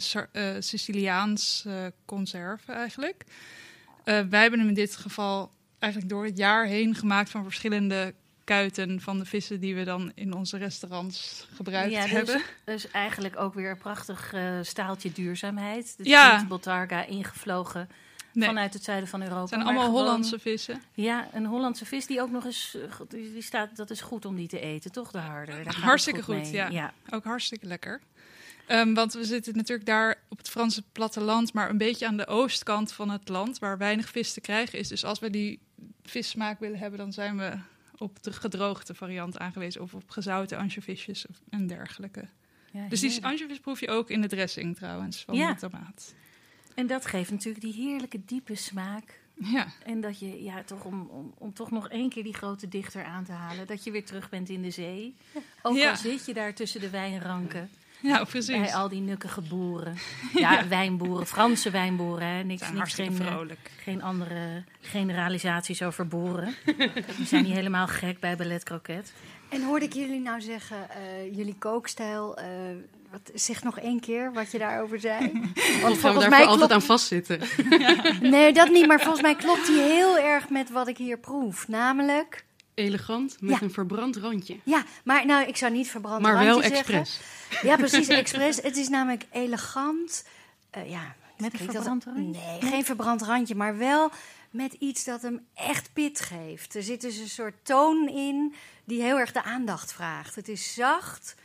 Siciliaans 0.64 1.66
conserve 2.06 2.72
eigenlijk. 2.72 3.24
Wij 4.04 4.42
hebben 4.42 4.60
hem 4.60 4.68
in 4.68 4.74
dit 4.74 4.96
geval 4.96 5.52
eigenlijk 5.80 6.12
door 6.14 6.26
het 6.26 6.38
jaar 6.38 6.66
heen 6.66 6.96
gemaakt 6.96 7.30
van 7.30 7.44
verschillende 7.44 8.14
kuiten 8.54 9.02
van 9.02 9.20
de 9.20 9.26
vissen 9.26 9.60
die 9.60 9.76
we 9.76 9.84
dan 9.84 10.12
in 10.16 10.34
onze 10.34 10.58
restaurants 10.58 11.48
gebruikt 11.56 11.92
Ja, 11.92 12.02
dus- 12.02 12.12
hebben. 12.12 12.42
Dus 12.64 12.92
eigenlijk 12.92 13.40
ook 13.40 13.54
weer 13.54 13.70
een 13.70 13.78
prachtig 13.78 14.34
eh, 14.34 14.60
staaltje 14.62 15.12
duurzaamheid. 15.12 15.98
Dus 15.98 16.08
Ja. 16.08 16.38
niet 16.40 16.48
botarga 16.48 17.06
ingevlogen 17.06 17.90
Nee, 18.34 18.48
vanuit 18.48 18.74
het 18.74 18.84
zuiden 18.84 19.10
van 19.10 19.22
Europa. 19.22 19.40
het 19.40 19.50
zijn 19.50 19.62
allemaal 19.62 19.84
gewoon- 19.86 20.00
Hollandse 20.02 20.40
vissen. 20.40 20.82
Ja, 20.94 21.28
een 21.34 21.46
Hollandse 21.46 21.86
vis 21.86 22.06
die 22.06 22.22
ook 22.22 22.32
nog 22.32 22.46
eens... 22.46 22.76
eh, 22.76 23.20
Die 23.34 23.42
staat, 23.42 23.76
dat 23.76 23.90
is 23.90 24.02
goed 24.02 24.26
om 24.26 24.36
die 24.36 24.48
te 24.48 24.60
eten, 24.60 24.92
toch? 24.92 25.12
De 25.12 25.18
harder. 25.18 25.64
Daar 25.64 25.76
Hartstikke 25.76 26.22
goed, 26.24 26.50
ja. 26.52 26.68
ja. 26.68 26.94
Ook 27.10 27.24
hartstikke 27.24 27.66
lekker. 27.66 28.02
Ehm, 28.68 28.94
want 28.94 29.14
we 29.14 29.24
zitten 29.24 29.56
natuurlijk 29.56 29.88
daar 29.88 30.16
op 30.30 30.38
het 30.38 30.50
Franse 30.50 30.84
platteland, 30.92 31.54
maar 31.54 31.70
een 31.70 31.78
beetje 31.78 32.08
aan 32.08 32.18
de 32.18 32.28
oostkant 32.28 32.92
van 32.92 33.10
het 33.10 33.30
land, 33.30 33.60
waar 33.60 33.78
weinig 33.78 34.10
vis 34.10 34.34
te 34.34 34.42
krijgen 34.42 34.80
is. 34.80 34.88
Dus 34.88 35.06
als 35.06 35.20
we 35.20 35.30
die 35.30 35.60
vissmaak 36.04 36.60
willen 36.60 36.80
hebben, 36.80 37.00
dan 37.00 37.14
zijn 37.14 37.38
we 37.38 37.52
op 38.02 38.24
de 38.24 38.34
gedroogde 38.34 38.94
variant 38.94 39.38
aangewezen. 39.40 39.82
Of 39.82 39.94
op 39.94 40.10
gezouten 40.10 40.58
ansjovisjes 40.58 41.28
of- 41.28 41.42
en 41.50 41.68
dergelijke. 41.68 42.28
Ja, 42.72 42.88
Dus 42.88 43.00
die 43.00 43.26
ansjovis 43.26 43.60
proef 43.60 43.80
je 43.80 43.88
ook 43.90 44.10
in 44.10 44.22
de 44.22 44.28
dressing 44.28 44.76
trouwens, 44.76 45.24
van 45.24 45.36
Ja. 45.36 45.54
de 45.54 45.60
tomaat. 45.60 46.14
En 46.76 46.88
dat 46.88 47.06
geeft 47.06 47.32
natuurlijk 47.32 47.64
die 47.64 47.74
heerlijke 47.74 48.26
diepe 48.26 48.56
smaak. 48.56 49.20
Ja, 49.44 49.68
En 49.84 50.02
dat 50.02 50.20
je, 50.20 50.44
ja, 50.44 50.64
toch 50.64 50.84
om, 50.84 51.02
om, 51.10 51.34
om 51.38 51.54
toch 51.54 51.72
nog 51.72 51.90
één 51.90 52.10
keer 52.10 52.24
die 52.24 52.34
grote 52.34 52.68
dichter 52.68 53.04
aan 53.04 53.24
te 53.24 53.32
halen, 53.32 53.68
dat 53.68 53.84
je 53.84 53.92
weer 53.92 54.06
terug 54.06 54.30
bent 54.30 54.50
in 54.50 54.62
de 54.62 54.72
zee. 54.72 55.16
Ook 55.62 55.80
al 55.80 55.96
zit 55.96 56.26
je 56.26 56.34
daar 56.34 56.54
tussen 56.54 56.82
de 56.82 56.90
wijnranken, 56.90 57.70
ja 58.12 58.24
precies. 58.24 58.58
bij 58.58 58.74
al 58.74 58.90
die 58.90 59.02
nukkige 59.02 59.42
boeren. 59.42 59.98
Ja, 60.34 60.68
wijnboeren, 60.68 61.28
Franse 61.28 61.70
wijnboeren, 61.70 62.28
hè. 62.28 62.44
Niks, 62.44 62.72
niks 62.72 62.94
geen, 62.94 63.20
eh, 63.20 63.26
vrolijk. 63.26 63.72
geen 63.84 64.02
andere 64.02 64.64
generalisaties 64.82 65.82
over 65.82 66.08
boeren. 66.08 66.56
We 66.66 67.26
zijn 67.26 67.44
niet 67.44 67.54
helemaal 67.54 67.88
gek 67.88 68.20
bij 68.20 68.36
Ballet 68.36 68.64
Croquet. 68.64 69.14
En 69.50 69.64
hoorde 69.64 69.86
ik 69.86 69.94
jullie 69.94 70.20
nou 70.20 70.42
zeggen, 70.42 70.90
eh, 70.90 71.36
jullie 71.36 71.56
kookstijl, 71.60 72.38
eh, 72.38 72.48
wat, 73.12 73.32
zeg 73.34 73.64
nog 73.64 73.80
één 73.80 74.00
keer 74.00 74.34
wat 74.34 74.52
je 74.52 74.58
daarover 74.58 75.00
zei. 75.00 75.32
Want 75.82 75.96
we 75.96 76.00
volgens 76.00 76.20
daar 76.20 76.30
mij 76.30 76.40
voor 76.40 76.48
altijd 76.48 76.58
klopt, 76.58 76.72
aan 76.72 76.82
vastzitten. 76.82 77.40
nee, 78.22 78.54
dat 78.54 78.70
niet, 78.70 78.88
maar 78.88 79.00
volgens 79.00 79.22
mij 79.22 79.36
klopt 79.36 79.68
die 79.68 79.82
heel 79.82 80.18
erg 80.18 80.50
met 80.50 80.70
wat 80.70 80.88
ik 80.88 80.98
hier 80.98 81.18
proef. 81.18 81.68
Namelijk, 81.68 82.46
Elegant, 82.74 83.42
met 83.42 83.50
Ja. 83.60 83.62
een 83.62 83.72
verbrand 83.72 84.16
randje. 84.16 84.60
ja, 84.64 84.84
maar 85.04 85.26
nou, 85.26 85.48
ik 85.48 85.58
zou 85.58 85.72
niet 85.72 85.90
verbrand 85.90 86.22
Maar 86.22 86.34
wel 86.38 86.46
randje 86.62 86.70
zeggen. 86.76 86.94
expres. 86.96 87.20
Ja, 87.62 87.76
precies, 87.76 88.08
expres. 88.08 88.62
Het 88.62 88.78
is 88.78 88.90
namelijk 88.90 89.26
elegant. 89.32 90.26
eh, 90.70 90.90
ja, 90.90 91.16
Met 91.38 91.54
een 91.54 91.66
dat- 91.66 91.74
verbrand 91.76 92.04
randje? 92.06 92.42
Nee, 92.42 92.62
geen 92.72 92.86
verbrand 92.86 93.22
randje, 93.22 93.56
maar 93.56 93.78
wel 93.78 94.12
met 94.52 94.74
iets 94.74 95.04
dat 95.04 95.22
hem 95.22 95.46
echt 95.54 95.94
pit 95.94 96.20
geeft. 96.22 96.76
Er 96.76 96.84
zit 96.84 97.02
dus 97.02 97.18
een 97.18 97.30
soort 97.30 97.66
toon 97.66 98.08
in 98.10 98.56
die 98.86 99.02
heel 99.02 99.20
erg 99.20 99.32
de 99.32 99.44
aandacht 99.44 99.94
vraagt. 99.94 100.36
Het 100.36 100.48
is 100.48 100.74
zacht, 100.74 101.36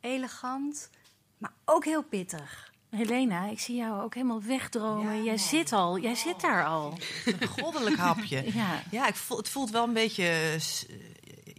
elegant, 0.00 0.90
maar 1.38 1.52
ook 1.64 1.84
heel 1.84 2.02
pittig. 2.02 2.71
Helena, 2.96 3.50
ik 3.50 3.60
zie 3.60 3.76
jou 3.76 4.02
ook 4.02 4.14
helemaal 4.14 4.42
wegdromen. 4.42 5.16
Ja, 5.16 5.22
jij 5.22 5.34
man. 5.34 5.38
zit 5.38 5.72
al, 5.72 5.98
jij 5.98 6.14
zit 6.14 6.40
daar 6.40 6.66
al. 6.66 6.98
Een 7.24 7.48
goddelijk 7.48 7.96
hapje. 7.96 8.44
Ja. 8.54 8.82
Ja, 8.90 9.08
ik 9.08 9.14
voel, 9.14 9.36
het 9.36 9.48
voelt 9.48 9.70
wel 9.70 9.84
een 9.84 9.92
beetje 9.92 10.22
eh, 10.24 10.54
eh, 10.54 10.60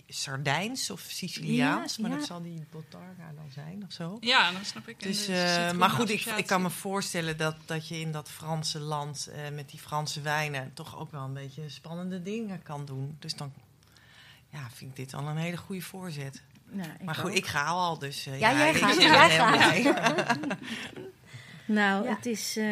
Sardijns 0.07 0.89
of 0.89 0.99
Siciliaans. 1.07 1.95
Ja, 1.95 2.01
maar 2.01 2.11
ja. 2.11 2.17
dat 2.17 2.25
zal 2.25 2.41
die 2.41 2.65
botarga 2.71 3.31
dan 3.35 3.51
zijn 3.53 3.83
of 3.87 3.91
zo. 3.93 4.17
Ja, 4.19 4.51
dan 4.51 4.65
snap 4.65 4.87
ik. 4.87 4.99
Dus, 5.03 5.27
eh, 5.27 5.71
maar 5.71 5.89
goed, 5.89 6.09
ik, 6.09 6.25
ik 6.25 6.45
kan 6.47 6.61
me 6.61 6.69
voorstellen 6.69 7.37
dat, 7.37 7.55
dat 7.65 7.87
je 7.87 7.99
in 7.99 8.11
dat 8.11 8.29
Franse 8.29 8.79
land 8.79 9.27
eh, 9.27 9.51
met 9.53 9.69
die 9.69 9.79
Franse 9.79 10.21
wijnen 10.21 10.71
toch 10.73 10.99
ook 10.99 11.11
wel 11.11 11.23
een 11.23 11.33
beetje 11.33 11.69
spannende 11.69 12.21
dingen 12.21 12.63
kan 12.63 12.85
doen. 12.85 13.15
Dus 13.19 13.35
dan 13.35 13.53
ja, 14.49 14.67
vind 14.73 14.89
ik 14.89 14.95
dit 14.95 15.13
al 15.13 15.27
een 15.27 15.37
hele 15.37 15.57
goede 15.57 15.81
voorzet. 15.81 16.41
Nou, 16.69 16.89
ik 16.99 17.03
maar 17.05 17.15
goed, 17.15 17.29
ook. 17.29 17.37
ik 17.37 17.45
ga 17.45 17.65
al, 17.65 17.99
dus 17.99 18.25
eh, 18.25 18.39
Ja, 18.39 18.53
jij 18.53 18.69
ik 18.69 18.75
gaat, 18.77 18.95
ben 18.97 19.05
jij 19.05 19.29
heel 19.29 19.93
gaat. 19.93 20.39
blij. 20.39 20.57
Nou, 21.65 22.03
Ja. 22.03 22.15
het 22.15 22.25
is, 22.25 22.57
eh, 22.57 22.63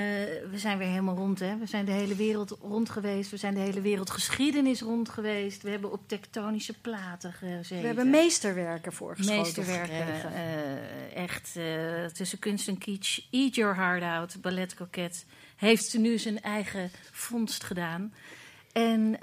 we 0.51 0.51
zijn 0.55 0.77
weer 0.77 0.87
helemaal 0.87 1.15
rond, 1.15 1.39
hè. 1.39 1.57
We 1.57 1.65
zijn 1.65 1.85
de 1.85 1.91
hele 1.91 2.15
wereld 2.15 2.57
rond 2.61 2.89
geweest. 2.89 3.31
We 3.31 3.37
zijn 3.37 3.53
de 3.53 3.59
hele 3.59 3.81
wereldgeschiedenis 3.81 4.81
rond 4.81 5.09
geweest. 5.09 5.61
We 5.61 5.69
hebben 5.69 5.91
op 5.91 6.07
tektonische 6.07 6.73
platen 6.81 7.33
gezeten. 7.33 7.79
We 7.81 7.85
hebben 7.87 8.09
meesterwerken 8.09 8.93
voorgeschoten 8.93 9.41
meesterwerken. 9.41 10.33
eh, 10.33 11.15
echt 11.23 11.55
eh, 11.55 12.05
tussen 12.05 12.39
kunst 12.39 12.67
en 12.67 12.77
kitsch. 12.77 13.19
Eat 13.31 13.55
your 13.55 13.75
heart 13.75 14.03
out. 14.03 14.41
Ballet 14.41 14.73
Coquette 14.73 15.19
heeft 15.55 15.97
nu 15.97 16.17
zijn 16.17 16.41
eigen 16.41 16.91
vondst 17.11 17.63
gedaan. 17.63 18.13
En 18.71 19.17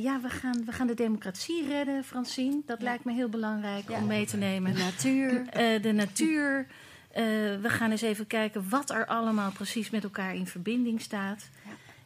ja, 0.00 0.20
we 0.20 0.28
gaan, 0.28 0.62
we 0.66 0.72
gaan 0.72 0.86
de 0.86 0.94
democratie 0.94 1.66
redden, 1.68 2.04
Francine. 2.04 2.60
Dat 2.66 2.78
Ja. 2.78 2.84
lijkt 2.84 3.04
me 3.04 3.12
heel 3.12 3.28
belangrijk 3.28 3.88
Ja. 3.90 3.96
om 3.98 4.06
mee 4.06 4.26
te 4.26 4.36
nemen. 4.36 4.74
De 4.74 4.78
natuur. 4.78 5.44
De 5.82 5.92
natuur. 5.92 6.66
Eh, 7.12 7.22
we 7.60 7.68
gaan 7.68 7.90
eens 7.90 8.02
even 8.02 8.26
kijken 8.26 8.68
wat 8.68 8.90
er 8.90 9.06
allemaal 9.06 9.50
precies 9.50 9.90
met 9.90 10.04
elkaar 10.04 10.34
in 10.34 10.46
verbinding 10.46 11.00
staat. 11.00 11.48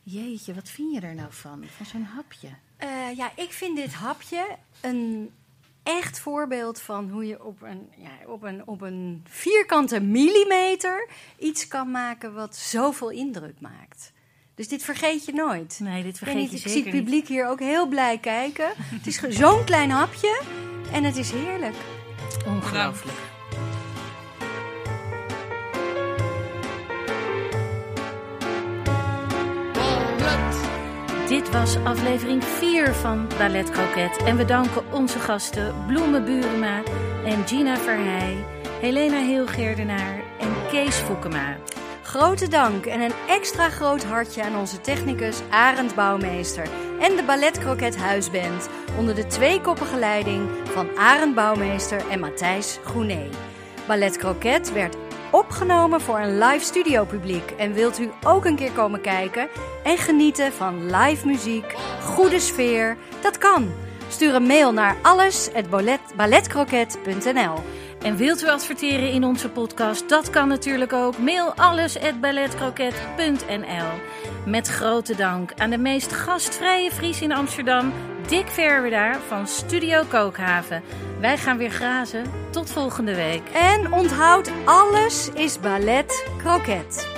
Jeetje, 0.02 0.54
wat 0.54 0.68
vind 0.68 0.94
je 0.94 1.00
er 1.00 1.14
nou 1.14 1.32
van? 1.32 1.64
Van 1.76 1.86
zo'n 1.86 2.02
hapje? 2.02 2.48
Eh, 2.76 3.16
ja, 3.16 3.30
ik 3.34 3.52
vind 3.52 3.76
dit 3.76 3.94
hapje 3.94 4.46
een 4.80 5.30
echt 5.82 6.20
voorbeeld 6.20 6.80
van 6.80 7.10
hoe 7.10 7.26
je 7.26 7.44
op 7.44 7.62
een, 7.62 7.90
ja, 7.96 8.10
op 8.26 8.42
een, 8.42 8.66
op 8.66 8.80
een 8.80 9.24
vierkante 9.28 10.00
millimeter 10.00 11.08
iets 11.38 11.68
kan 11.68 11.90
maken 11.90 12.34
wat 12.34 12.56
zoveel 12.56 13.10
indruk 13.10 13.60
maakt. 13.60 14.12
Dus 14.54 14.68
dit 14.68 14.82
vergeet 14.82 15.24
je 15.24 15.32
nooit. 15.32 15.78
Nee, 15.82 16.02
dit 16.02 16.02
Ik, 16.02 16.04
weet 16.04 16.16
vergeet 16.18 16.36
niet, 16.36 16.50
je 16.50 16.56
ik 16.56 16.72
zie 16.72 16.82
het 16.82 16.90
publiek 16.90 17.28
hier 17.28 17.46
ook 17.46 17.60
heel 17.60 17.86
blij 17.86 18.18
kijken. 18.18 18.72
Het 18.76 19.06
is 19.06 19.20
zo'n 19.28 19.64
klein 19.64 19.90
hapje 19.90 20.42
en 20.92 21.04
het 21.04 21.16
is 21.16 21.30
heerlijk. 21.30 21.74
Ongelooflijk. 22.46 23.35
Dit 31.46 31.54
was 31.54 31.76
aflevering 31.84 32.44
4 32.44 32.94
van 32.94 33.28
Ballet 33.38 33.70
Croquet. 33.70 34.16
En 34.16 34.36
we 34.36 34.44
danken 34.44 34.82
onze 34.92 35.18
gasten 35.18 35.74
Bloemen 35.86 36.24
Burema 36.24 36.82
en 37.24 37.46
Gina 37.46 37.76
Verheij, 37.76 38.44
Helena 38.80 39.18
Heelgeerdenaar 39.18 40.22
en 40.40 40.48
Kees 40.70 40.94
Foukema. 40.94 41.56
Grote 42.02 42.48
dank 42.48 42.86
en 42.86 43.00
een 43.00 43.12
extra 43.28 43.68
groot 43.68 44.04
hartje 44.04 44.42
aan 44.42 44.56
onze 44.56 44.80
technicus 44.80 45.40
Arend 45.50 45.94
Bouwmeester 45.94 46.68
en 47.00 47.16
de 47.16 47.22
Ballet 47.26 47.58
Croquet 47.58 47.96
Huisband 47.96 48.68
onder 48.98 49.14
de 49.14 49.26
tweekoppige 49.26 49.96
leiding 49.96 50.48
van 50.64 50.88
Arend 50.98 51.34
Bouwmeester 51.34 52.08
en 52.10 52.20
Matthijs 52.20 52.78
Groenee. 52.84 53.28
Ballet 53.86 54.16
Croquet 54.16 54.72
werd 54.72 55.05
opgenomen 55.36 56.00
voor 56.00 56.18
een 56.18 56.38
live 56.38 56.64
studio 56.64 57.04
publiek. 57.04 57.50
En 57.50 57.72
wilt 57.72 57.98
u 57.98 58.10
ook 58.24 58.44
een 58.44 58.56
keer 58.56 58.72
komen 58.72 59.00
kijken 59.00 59.48
en 59.84 59.98
genieten 59.98 60.52
van 60.52 60.96
live 60.96 61.26
muziek, 61.26 61.74
goede 62.02 62.40
sfeer? 62.40 62.96
Dat 63.20 63.38
kan. 63.38 63.72
Stuur 64.08 64.34
een 64.34 64.46
mail 64.46 64.72
naar 64.72 64.96
alles@balletcroquet.nl. 65.02 67.54
En 68.02 68.16
wilt 68.16 68.42
u 68.42 68.48
adverteren 68.48 69.10
in 69.10 69.24
onze 69.24 69.48
podcast? 69.48 70.08
Dat 70.08 70.30
kan 70.30 70.48
natuurlijk 70.48 70.92
ook. 70.92 71.18
Mail 71.18 71.54
alles@balletcroquet.nl. 71.54 73.88
Met 74.46 74.68
grote 74.68 75.16
dank 75.16 75.52
aan 75.56 75.70
de 75.70 75.78
meest 75.78 76.12
gastvrije 76.12 76.90
Fries 76.90 77.20
in 77.20 77.32
Amsterdam, 77.32 77.92
Dick 78.28 78.46
Verwerdaar 78.46 79.18
van 79.28 79.46
Studio 79.46 80.02
Kookhaven. 80.08 80.82
Wij 81.20 81.38
gaan 81.38 81.56
weer 81.56 81.70
grazen. 81.70 82.24
Tot 82.50 82.70
volgende 82.70 83.14
week. 83.14 83.42
En 83.52 83.92
onthoud, 83.92 84.50
alles 84.64 85.30
is 85.34 85.60
ballet 85.60 86.28
croquet. 86.38 87.08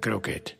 creo 0.00 0.20
que 0.22 0.58